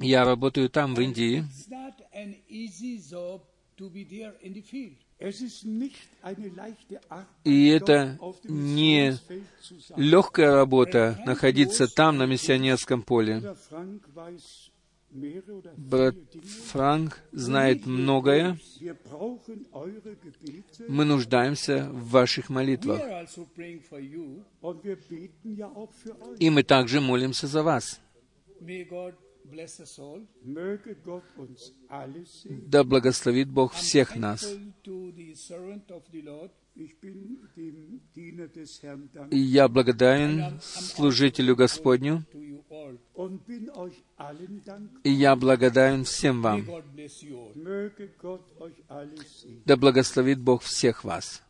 Я 0.00 0.24
работаю 0.24 0.68
там, 0.68 0.94
в 0.94 1.00
Индии. 1.00 1.44
И 7.44 7.66
это 7.68 8.18
не 8.44 9.16
легкая 9.96 10.52
работа 10.52 11.22
находиться 11.26 11.86
там, 11.86 12.18
на 12.18 12.26
миссионерском 12.26 13.02
поле. 13.02 13.42
Брат. 15.76 16.16
Франк 16.72 17.20
знает 17.30 17.86
многое. 17.86 18.58
Мы 20.88 21.04
нуждаемся 21.04 21.88
в 21.88 22.10
ваших 22.10 22.50
молитвах. 22.50 23.00
И 26.40 26.50
мы 26.50 26.62
также 26.64 27.00
молимся 27.00 27.46
за 27.46 27.62
вас. 27.62 28.00
May 29.44 29.50
God 29.50 29.50
bless 29.50 29.80
us 29.80 29.98
all. 29.98 30.26
Möge 30.42 30.96
Gott 31.04 31.24
uns 31.36 31.72
alles 31.88 32.42
segnen. 32.42 32.70
Да 32.70 32.84
благословит 32.84 33.48
Бог 33.48 33.72
всех 33.72 34.16
нас. 34.16 34.42
Thankful 34.42 34.72
to 34.82 35.12
the 35.16 35.34
servant 35.34 35.90
of 35.90 36.02
the 36.12 36.22
Lord. 36.22 36.50
Ich 36.76 36.98
bin 36.98 37.38
dem 37.56 38.00
Diener 38.16 38.48
des 38.48 38.82
Herrn 38.82 39.04
И 39.04 39.14
dankbar 39.14 39.36
я 39.36 39.68
благодарен 39.68 40.60
служителю 40.60 41.54
Господню. 41.54 42.24
To 42.32 42.42
you 42.42 42.64
all. 42.68 42.98
und 43.14 43.46
bin 43.46 43.70
euch 43.70 44.02
allen 44.16 44.62
dankbar. 44.64 45.00
И 45.04 45.10
я 45.10 45.36
благодарен 45.36 46.04
всем 46.04 46.42
вам. 46.42 46.66
Да 49.66 49.76
благословит 49.76 50.40
Бог 50.40 50.62
всех 50.62 51.04
вас. 51.04 51.43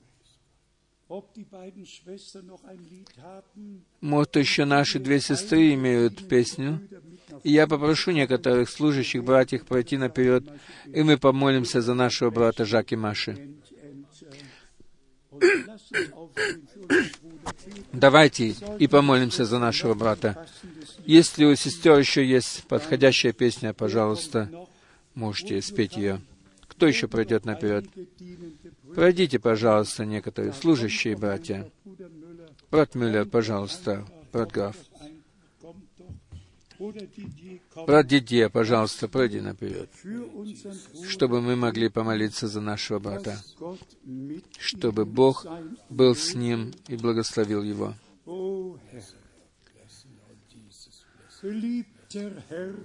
Может, 4.00 4.36
еще 4.36 4.64
наши 4.64 4.98
две 4.98 5.20
сестры 5.20 5.74
имеют 5.74 6.28
песню. 6.28 6.80
И 7.42 7.52
я 7.52 7.66
попрошу 7.66 8.12
некоторых 8.12 8.70
служащих 8.70 9.24
братьев 9.24 9.66
пройти 9.66 9.96
наперед, 9.96 10.44
и 10.86 11.02
мы 11.02 11.18
помолимся 11.18 11.82
за 11.82 11.94
нашего 11.94 12.30
брата 12.30 12.64
Жаки 12.64 12.96
Маши. 12.96 13.54
Давайте 17.92 18.54
и 18.78 18.86
помолимся 18.86 19.44
за 19.44 19.58
нашего 19.58 19.94
брата. 19.94 20.46
Если 21.06 21.44
у 21.44 21.54
сестер 21.54 21.98
еще 21.98 22.26
есть 22.26 22.64
подходящая 22.64 23.32
песня, 23.32 23.72
пожалуйста, 23.72 24.50
можете 25.14 25.60
спеть 25.60 25.96
ее. 25.96 26.20
Кто 26.76 26.86
еще 26.86 27.08
пройдет 27.08 27.44
наперед? 27.44 27.86
Пройдите, 28.94 29.38
пожалуйста, 29.38 30.04
некоторые 30.04 30.52
служащие 30.52 31.16
братья. 31.16 31.70
Брат 32.70 32.94
Мюллер, 32.94 33.26
пожалуйста, 33.26 34.04
брат 34.32 34.50
Граф. 34.50 34.76
Брат 37.86 38.06
Дидье, 38.06 38.50
пожалуйста, 38.50 39.08
пройди 39.08 39.40
наперед, 39.40 39.88
чтобы 41.08 41.40
мы 41.40 41.54
могли 41.54 41.88
помолиться 41.88 42.48
за 42.48 42.60
нашего 42.60 42.98
брата, 42.98 43.38
чтобы 44.58 45.04
Бог 45.04 45.46
был 45.88 46.16
с 46.16 46.34
ним 46.34 46.72
и 46.88 46.96
благословил 46.96 47.62
его. 47.62 47.94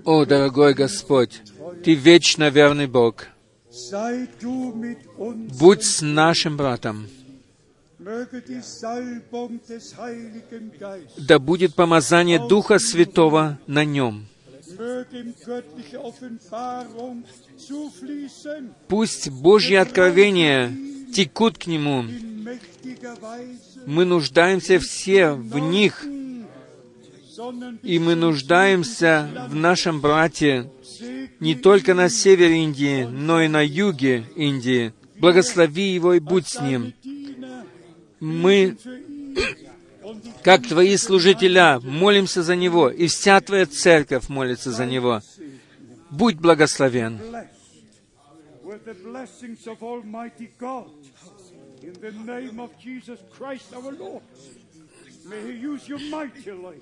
О, 0.06 0.26
дорогой 0.26 0.74
Господь, 0.74 1.41
Ты 1.84 1.95
вечно 1.95 2.49
верный 2.49 2.88
Бог. 2.88 3.28
Будь 5.60 5.84
с 5.84 6.02
нашим 6.02 6.58
братом. 6.58 7.08
Да 11.18 11.40
будет 11.40 11.76
помазание 11.76 12.40
Духа 12.48 12.80
Святого 12.80 13.60
на 13.68 13.86
нем. 13.86 14.26
Пусть 18.88 19.30
Божьи 19.30 19.76
откровения 19.76 20.72
текут 21.14 21.58
к 21.58 21.68
нему. 21.68 22.06
Мы 23.86 24.06
нуждаемся 24.06 24.80
все 24.80 25.32
в 25.34 25.60
них, 25.60 26.06
и 27.84 27.99
мы 27.99 28.16
нуждаемся 28.16 29.48
в 29.49 29.56
нашем 29.56 30.02
брате 30.02 30.70
не 31.40 31.56
только 31.56 31.94
на 31.94 32.10
севере 32.10 32.64
Индии, 32.64 33.03
но 33.03 33.41
и 33.41 33.48
на 33.48 33.66
юге 33.66 34.26
Индии. 34.36 34.94
Благослови 35.18 35.94
его 35.94 36.14
и 36.14 36.20
будь 36.20 36.48
с 36.48 36.61
ним. 36.61 36.94
Мы, 38.20 38.78
как 40.44 40.68
Твои 40.68 40.98
служителя, 40.98 41.80
молимся 41.80 42.44
за 42.44 42.56
него, 42.56 42.90
и 42.90 43.07
вся 43.07 43.40
Твоя 43.41 43.66
церковь 43.66 44.30
молится 44.30 44.72
за 44.72 44.86
него. 44.86 45.22
Будь 46.10 46.38
благословен. 46.38 47.20
In 51.82 51.94
the 52.02 52.11
name 52.11 52.60
of 52.60 52.78
Jesus 52.78 53.20
Christ 53.32 53.74
our 53.74 53.91
Lord, 53.94 54.22
may 55.26 55.41
He 55.41 55.60
use 55.60 55.88
you 55.88 55.98
mightily, 56.10 56.82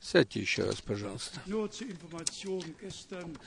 Сядьте 0.00 0.40
еще 0.40 0.64
раз, 0.64 0.80
пожалуйста. 0.80 1.40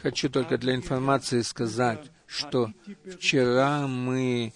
Хочу 0.02 0.30
только 0.30 0.58
для 0.58 0.76
информации 0.76 1.42
сказать, 1.42 2.12
что 2.26 2.72
вчера 3.18 3.88
мы 3.88 4.54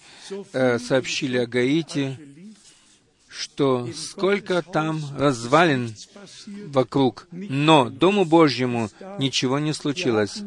э, 0.52 0.78
сообщили 0.78 1.38
о 1.38 1.46
Гаити, 1.46 2.18
что 3.28 3.88
сколько 3.94 4.62
там 4.62 5.00
развалин 5.16 5.94
вокруг, 6.66 7.26
но 7.30 7.88
Дому 7.90 8.24
Божьему 8.24 8.90
ничего 9.18 9.58
не 9.58 9.72
случилось. 9.72 10.42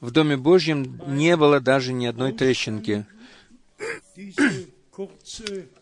В 0.00 0.10
Доме 0.12 0.36
Божьем 0.36 1.00
не 1.06 1.36
было 1.36 1.60
даже 1.60 1.92
ни 1.92 2.06
одной 2.06 2.32
трещинки. 2.32 3.06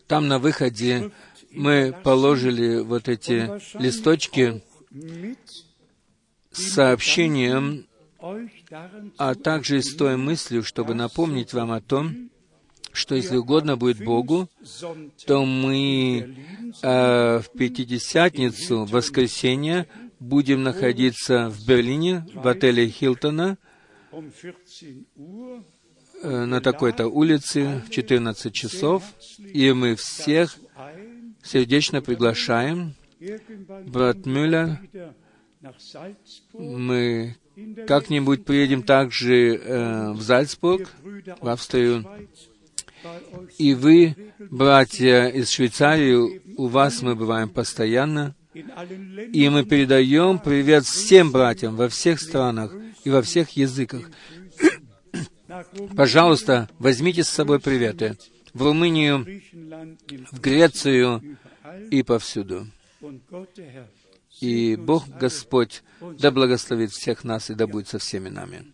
Там 0.07 0.27
на 0.27 0.39
выходе 0.39 1.11
мы 1.51 1.95
положили 2.03 2.81
вот 2.81 3.07
эти 3.07 3.49
листочки 3.79 4.61
с 6.51 6.73
сообщением, 6.73 7.85
а 9.17 9.35
также 9.35 9.81
с 9.81 9.95
той 9.95 10.17
мыслью, 10.17 10.63
чтобы 10.63 10.93
напомнить 10.95 11.53
вам 11.53 11.71
о 11.71 11.81
том, 11.81 12.29
что 12.91 13.13
если 13.13 13.37
угодно 13.37 13.77
будет 13.77 14.03
Богу, 14.03 14.49
то 15.27 15.45
мы 15.45 16.35
э, 16.81 17.39
в 17.39 17.45
Пятидесятницу, 17.55 18.85
в 18.85 18.91
воскресенье, 18.91 19.87
будем 20.19 20.63
находиться 20.63 21.49
в 21.49 21.63
Берлине, 21.67 22.25
в 22.33 22.47
отеле 22.47 22.89
Хилтона, 22.89 23.59
на 26.23 26.61
такой-то 26.61 27.07
улице 27.07 27.81
в 27.87 27.89
14 27.89 28.53
часов, 28.53 29.03
и 29.39 29.71
мы 29.71 29.95
всех 29.95 30.57
сердечно 31.43 32.01
приглашаем. 32.01 32.95
Брат 33.85 34.25
Мюллер, 34.25 34.79
мы 36.53 37.35
как-нибудь 37.87 38.45
приедем 38.45 38.83
также 38.83 39.55
э, 39.55 40.11
в 40.11 40.21
Зальцбург, 40.21 40.91
в 41.41 41.47
Австрию, 41.47 42.05
и 43.57 43.73
вы, 43.73 44.15
братья 44.39 45.27
из 45.27 45.49
Швейцарии, 45.49 46.41
у 46.57 46.67
вас 46.67 47.01
мы 47.01 47.15
бываем 47.15 47.49
постоянно, 47.49 48.35
и 49.33 49.49
мы 49.49 49.65
передаем 49.65 50.39
привет 50.39 50.85
всем 50.85 51.31
братьям 51.31 51.75
во 51.75 51.89
всех 51.89 52.19
странах 52.19 52.73
и 53.03 53.09
во 53.09 53.21
всех 53.21 53.51
языках. 53.51 54.09
Пожалуйста, 55.95 56.69
возьмите 56.79 57.23
с 57.23 57.29
собой 57.29 57.59
приветы 57.59 58.17
в 58.53 58.63
Румынию, 58.63 59.25
в 60.31 60.39
Грецию 60.39 61.37
и 61.91 62.03
повсюду. 62.03 62.67
И 64.39 64.75
Бог 64.75 65.07
Господь 65.07 65.83
да 66.19 66.31
благословит 66.31 66.91
всех 66.91 67.23
нас 67.23 67.49
и 67.49 67.55
да 67.55 67.67
будет 67.67 67.87
со 67.87 67.99
всеми 67.99 68.29
нами. 68.29 68.65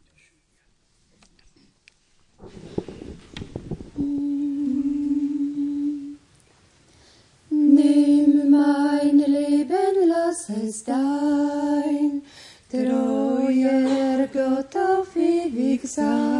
Es 10.73 10.83
dein 10.83 12.23
treuer 12.67 14.27
Gott 14.33 14.75
auf 14.75 15.15
ewig 15.15 15.87
sein. 15.87 16.32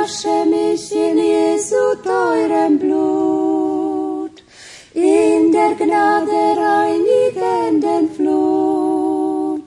Wasche 0.00 0.46
mich 0.46 0.92
in 0.92 1.18
Jesu 1.18 1.94
teurem 2.02 2.78
Blut, 2.78 4.42
in 4.94 5.52
der 5.52 5.74
Gnade 5.74 6.42
reinigenden 6.56 8.08
Flut. 8.16 9.66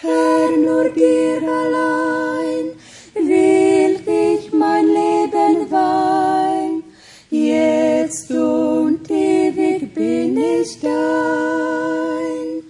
Herr, 0.00 0.50
nur 0.56 0.88
dir 0.88 1.42
allein 1.60 2.66
will 3.14 4.00
ich 4.24 4.50
mein 4.52 4.86
Leben 4.86 5.70
weihen, 5.70 6.82
jetzt 7.28 8.30
und 8.30 9.10
ewig 9.10 9.92
bin 9.92 10.38
ich 10.38 10.80
dein. 10.80 12.62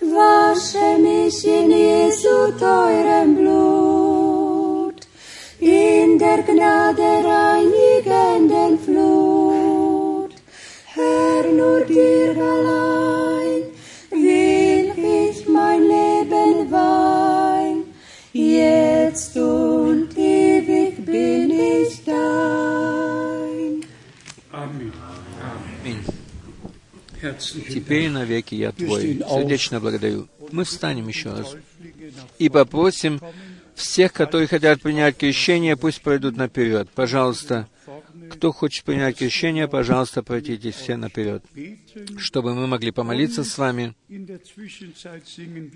Wasche 0.00 0.98
mich 0.98 1.46
in 1.46 1.70
Jesu 1.70 2.50
teurem 2.58 3.05
der 6.94 6.94
Gnade 6.94 7.28
reinigenden 7.28 8.78
Flut. 8.78 10.32
Herr, 10.94 11.52
nur 11.52 11.80
dir 11.84 12.36
allein 12.36 13.62
will 14.10 14.92
ich 14.96 15.48
mein 15.48 15.82
Leben 15.82 16.70
weihen, 16.70 17.84
jetzt 18.32 19.36
und 19.36 20.16
ewig 20.16 21.04
bin 21.04 21.50
ich 21.50 22.04
dein. 22.04 23.84
Amen. 24.52 24.92
Herzlichen 27.20 27.72
Теперь 27.72 28.10
навеки 28.10 28.54
я 28.54 28.72
Твой. 28.72 29.18
Сердечно 29.18 29.80
благодарю. 29.80 30.28
Мы 30.52 30.64
встанем 30.64 31.08
еще 31.08 31.30
раз. 31.30 31.56
И 32.38 32.48
попросим 32.48 33.20
всех, 33.76 34.12
которые 34.12 34.48
хотят 34.48 34.80
принять 34.80 35.16
крещение, 35.16 35.76
пусть 35.76 36.00
пройдут 36.00 36.36
наперед. 36.36 36.88
Пожалуйста, 36.94 37.68
кто 38.30 38.50
хочет 38.50 38.84
принять 38.84 39.18
крещение, 39.18 39.68
пожалуйста, 39.68 40.22
пройдите 40.22 40.72
все 40.72 40.96
наперед, 40.96 41.44
чтобы 42.18 42.54
мы 42.54 42.66
могли 42.66 42.90
помолиться 42.90 43.44
с 43.44 43.56
вами. 43.58 43.94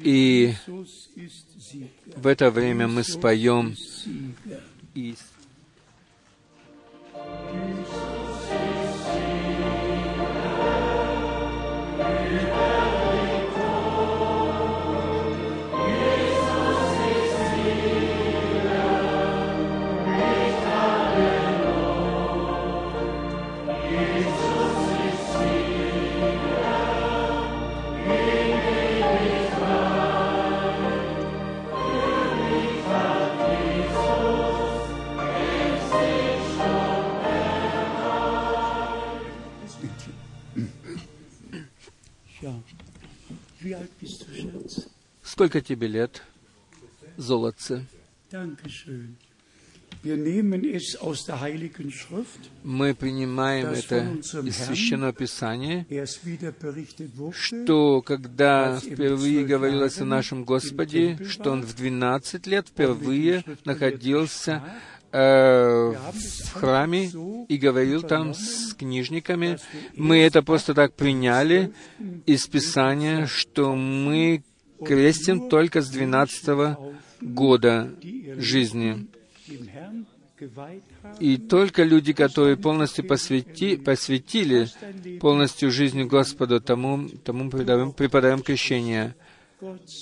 И 0.02 0.54
в 2.16 2.26
это 2.26 2.50
время 2.50 2.88
мы 2.88 3.04
споем 3.04 3.76
и. 4.94 5.14
Сколько 45.40 45.62
тебе 45.62 45.86
лет, 45.86 46.22
золотце? 47.16 47.86
Мы 52.62 52.94
принимаем 52.94 53.68
это 53.68 54.18
из 54.46 54.56
Священного 54.58 55.14
Писания, 55.14 55.86
что 57.32 58.02
когда 58.02 58.78
впервые 58.80 59.46
говорилось 59.46 59.98
о 60.02 60.04
нашем 60.04 60.44
Господе, 60.44 61.18
что 61.26 61.52
Он 61.52 61.62
в 61.62 61.74
12 61.74 62.46
лет 62.46 62.68
впервые 62.68 63.42
находился 63.64 64.62
э, 65.10 65.18
в 65.18 66.52
храме 66.52 67.10
и 67.48 67.56
говорил 67.56 68.02
там 68.02 68.34
с 68.34 68.74
книжниками, 68.74 69.58
мы 69.96 70.18
это 70.18 70.42
просто 70.42 70.74
так 70.74 70.92
приняли 70.92 71.72
из 72.26 72.46
Писания, 72.46 73.24
что 73.24 73.74
мы 73.74 74.44
крестим 74.84 75.48
только 75.48 75.80
с 75.80 75.88
12 75.88 76.76
года 77.20 77.90
жизни. 78.36 79.06
И 81.18 81.36
только 81.36 81.82
люди, 81.82 82.12
которые 82.12 82.56
полностью 82.56 83.06
посвяти, 83.06 83.76
посвятили 83.76 84.68
полностью 85.20 85.70
жизнь 85.70 86.02
Господу, 86.04 86.60
тому, 86.60 87.08
тому 87.24 87.50
преподаем, 87.50 87.92
преподаем 87.92 88.42
крещение. 88.42 89.14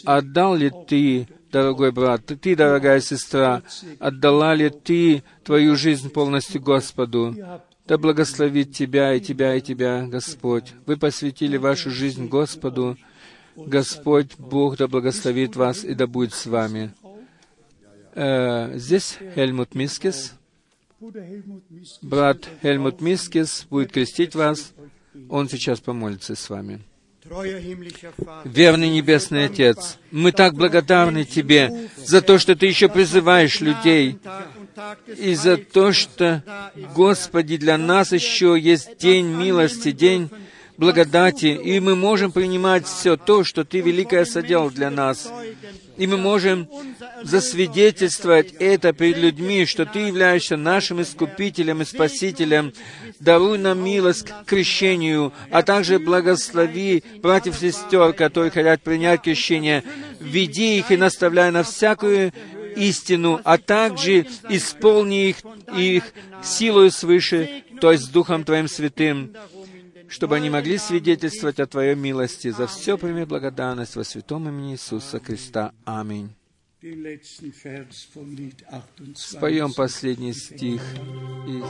Отдал 0.04 0.54
ли 0.54 0.70
ты, 0.86 1.26
дорогой 1.50 1.90
брат, 1.90 2.24
ты, 2.26 2.54
дорогая 2.54 3.00
сестра, 3.00 3.62
отдала 3.98 4.54
ли 4.54 4.70
ты 4.70 5.24
твою 5.42 5.74
жизнь 5.74 6.10
полностью 6.10 6.62
Господу? 6.62 7.34
Да 7.86 7.98
благословит 7.98 8.72
тебя 8.72 9.14
и 9.14 9.20
тебя 9.20 9.54
и 9.56 9.60
тебя 9.60 10.06
Господь. 10.06 10.74
Вы 10.86 10.98
посвятили 10.98 11.56
вашу 11.56 11.90
жизнь 11.90 12.28
Господу. 12.28 12.96
Господь, 13.66 14.36
Бог, 14.38 14.76
да 14.76 14.86
благословит 14.86 15.56
вас 15.56 15.84
и 15.84 15.94
да 15.94 16.06
будет 16.06 16.32
с 16.34 16.46
вами. 16.46 16.92
Э, 18.14 18.76
здесь 18.76 19.18
Хельмут 19.34 19.74
Мискис. 19.74 20.34
Брат 22.02 22.48
Хельмут 22.62 23.00
Мискис 23.00 23.66
будет 23.68 23.92
крестить 23.92 24.34
вас. 24.34 24.72
Он 25.28 25.48
сейчас 25.48 25.80
помолится 25.80 26.34
с 26.34 26.48
вами. 26.48 26.80
Верный 28.44 28.88
Небесный 28.88 29.44
Отец, 29.46 29.98
мы 30.10 30.32
так 30.32 30.54
благодарны 30.54 31.24
Тебе 31.24 31.88
за 31.96 32.22
то, 32.22 32.38
что 32.38 32.56
Ты 32.56 32.66
еще 32.66 32.88
призываешь 32.88 33.60
людей, 33.60 34.18
и 35.18 35.34
за 35.34 35.56
то, 35.58 35.92
что, 35.92 36.42
Господи, 36.94 37.56
для 37.56 37.76
нас 37.76 38.12
еще 38.12 38.56
есть 38.58 38.96
день 38.98 39.26
милости, 39.26 39.92
день 39.92 40.30
благодати, 40.78 41.46
и 41.46 41.80
мы 41.80 41.96
можем 41.96 42.32
принимать 42.32 42.86
все 42.86 43.16
то, 43.16 43.44
что 43.44 43.64
Ты 43.64 43.80
великое 43.80 44.24
соделал 44.24 44.70
для 44.70 44.90
нас. 44.90 45.30
И 45.96 46.06
мы 46.06 46.16
можем 46.16 46.68
засвидетельствовать 47.24 48.52
это 48.60 48.92
перед 48.92 49.18
людьми, 49.18 49.66
что 49.66 49.84
Ты 49.84 49.98
являешься 49.98 50.56
нашим 50.56 51.02
Искупителем 51.02 51.82
и 51.82 51.84
Спасителем. 51.84 52.72
Даруй 53.18 53.58
нам 53.58 53.84
милость 53.84 54.28
к 54.28 54.44
крещению, 54.44 55.32
а 55.50 55.62
также 55.62 55.98
благослови 55.98 57.02
братьев 57.20 57.60
и 57.60 57.72
сестер, 57.72 58.12
которые 58.12 58.52
хотят 58.52 58.80
принять 58.80 59.22
крещение. 59.22 59.82
Веди 60.20 60.78
их 60.78 60.92
и 60.92 60.96
наставляй 60.96 61.50
на 61.50 61.64
всякую 61.64 62.32
истину, 62.76 63.40
а 63.42 63.58
также 63.58 64.26
исполни 64.48 65.30
их, 65.30 65.36
их 65.76 66.04
силою 66.44 66.92
свыше, 66.92 67.64
то 67.80 67.90
есть 67.90 68.12
Духом 68.12 68.44
Твоим 68.44 68.68
Святым, 68.68 69.32
чтобы 70.08 70.36
они 70.36 70.50
могли 70.50 70.78
свидетельствовать 70.78 71.60
о 71.60 71.66
Твоей 71.66 71.94
милости. 71.94 72.50
За 72.50 72.66
все 72.66 72.98
прими 72.98 73.24
благодарность 73.24 73.96
во 73.96 74.04
святом 74.04 74.48
имени 74.48 74.72
Иисуса 74.72 75.20
Христа. 75.20 75.72
Аминь. 75.84 76.30
Den 76.80 77.02
letzten 77.02 77.52
Vers 77.52 78.06
von 78.14 78.36
Lied 78.36 78.62
28. 78.70 79.16
Споем 79.16 79.72
последний 79.72 80.32
стих 80.32 80.80
из 81.48 81.64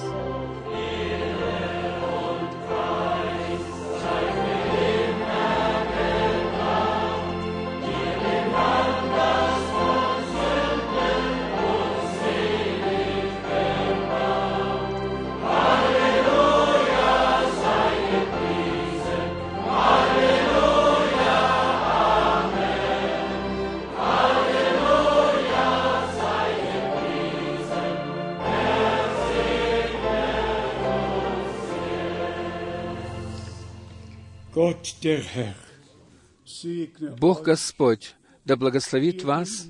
Бог 37.19 37.43
Господь 37.43 38.15
да 38.45 38.57
благословит 38.57 39.23
вас, 39.25 39.69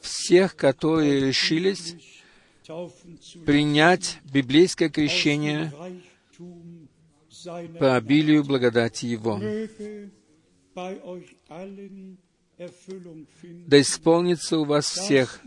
всех, 0.00 0.54
которые 0.54 1.20
решились 1.20 1.96
принять 3.44 4.18
библейское 4.32 4.88
крещение 4.88 5.72
по 7.80 7.96
обилию 7.96 8.44
благодати 8.44 9.06
Его. 9.06 9.40
Да 13.66 13.80
исполнится 13.80 14.58
у 14.58 14.64
вас 14.64 14.86
всех 14.86 15.40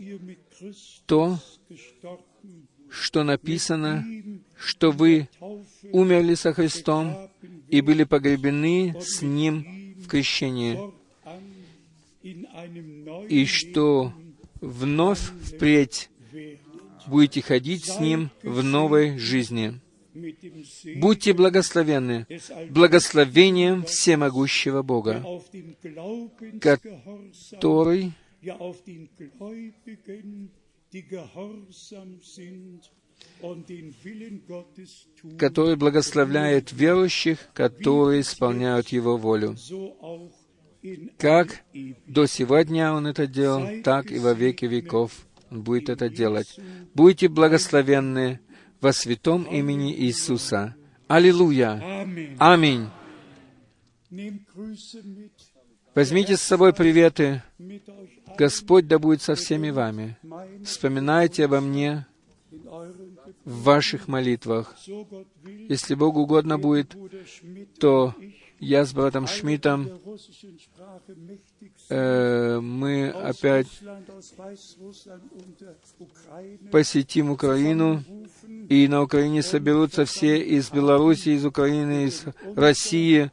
то, 1.06 1.38
что 2.90 3.24
написано, 3.24 4.04
что 4.56 4.90
вы 4.90 5.28
умерли 5.90 6.34
со 6.34 6.52
Христом 6.52 7.30
и 7.68 7.80
были 7.80 8.04
погребены 8.04 8.94
с 9.00 9.22
Ним 9.22 9.94
в 9.98 10.08
крещении, 10.08 10.78
и 13.28 13.46
что 13.46 14.12
вновь 14.60 15.20
впредь 15.20 16.10
будете 17.06 17.42
ходить 17.42 17.84
с 17.84 18.00
Ним 18.00 18.30
в 18.42 18.62
новой 18.62 19.18
жизни. 19.18 19.80
Будьте 20.96 21.34
благословенны 21.34 22.26
благословением 22.70 23.84
всемогущего 23.84 24.82
Бога, 24.82 25.22
который 26.60 28.12
который 35.38 35.76
благословляет 35.76 36.72
верующих, 36.72 37.38
которые 37.52 38.22
исполняют 38.22 38.88
Его 38.88 39.16
волю. 39.16 39.56
Как 41.18 41.64
до 42.06 42.26
сего 42.26 42.60
дня 42.62 42.94
Он 42.94 43.06
это 43.06 43.26
делал, 43.26 43.82
так 43.82 44.10
и 44.10 44.18
во 44.18 44.32
веки 44.32 44.64
веков 44.66 45.26
Он 45.50 45.62
будет 45.62 45.88
это 45.88 46.08
делать. 46.08 46.58
Будьте 46.94 47.28
благословенны 47.28 48.40
во 48.80 48.92
святом 48.92 49.44
имени 49.44 49.94
Иисуса. 49.94 50.76
Аллилуйя! 51.08 52.04
Аминь! 52.38 52.88
Возьмите 55.94 56.36
с 56.36 56.42
собой 56.42 56.72
приветы. 56.72 57.42
Господь 58.36 58.86
да 58.86 58.98
будет 58.98 59.22
со 59.22 59.34
всеми 59.34 59.70
вами. 59.70 60.18
Вспоминайте 60.64 61.44
обо 61.46 61.60
мне. 61.60 62.06
В 63.46 63.62
ваших 63.62 64.08
молитвах. 64.08 64.74
Если 65.68 65.94
Богу 65.94 66.22
угодно 66.22 66.58
будет, 66.58 66.96
то 67.78 68.12
я 68.58 68.84
с 68.84 68.92
братом 68.92 69.28
Шмидтом, 69.28 69.88
э, 71.88 72.58
мы 72.60 73.10
опять 73.10 73.68
посетим 76.72 77.30
Украину, 77.30 78.02
и 78.68 78.88
на 78.88 79.02
Украине 79.02 79.42
соберутся 79.42 80.04
все 80.06 80.42
из 80.42 80.70
Беларуси, 80.70 81.28
из 81.28 81.44
Украины, 81.44 82.06
из 82.06 82.24
России, 82.56 83.30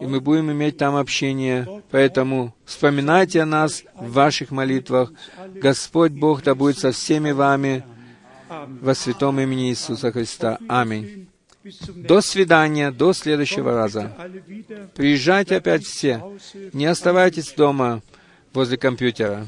и 0.00 0.06
мы 0.06 0.20
будем 0.20 0.52
иметь 0.52 0.76
там 0.76 0.94
общение. 0.94 1.82
Поэтому 1.90 2.54
вспоминайте 2.64 3.42
о 3.42 3.46
нас 3.46 3.82
в 3.96 4.12
ваших 4.12 4.52
молитвах. 4.52 5.12
Господь 5.54 6.12
Бог 6.12 6.44
да 6.44 6.54
будет 6.54 6.78
со 6.78 6.92
всеми 6.92 7.32
вами 7.32 7.84
во 8.48 8.94
святом 8.94 9.40
имени 9.40 9.70
Иисуса 9.70 10.12
Христа. 10.12 10.58
Аминь. 10.68 11.28
До 11.94 12.20
свидания, 12.20 12.90
до 12.90 13.12
следующего 13.12 13.72
раза. 13.72 14.12
Приезжайте 14.94 15.56
опять 15.56 15.84
все. 15.84 16.22
Не 16.72 16.86
оставайтесь 16.86 17.52
дома 17.52 18.02
возле 18.52 18.76
компьютера. 18.76 19.46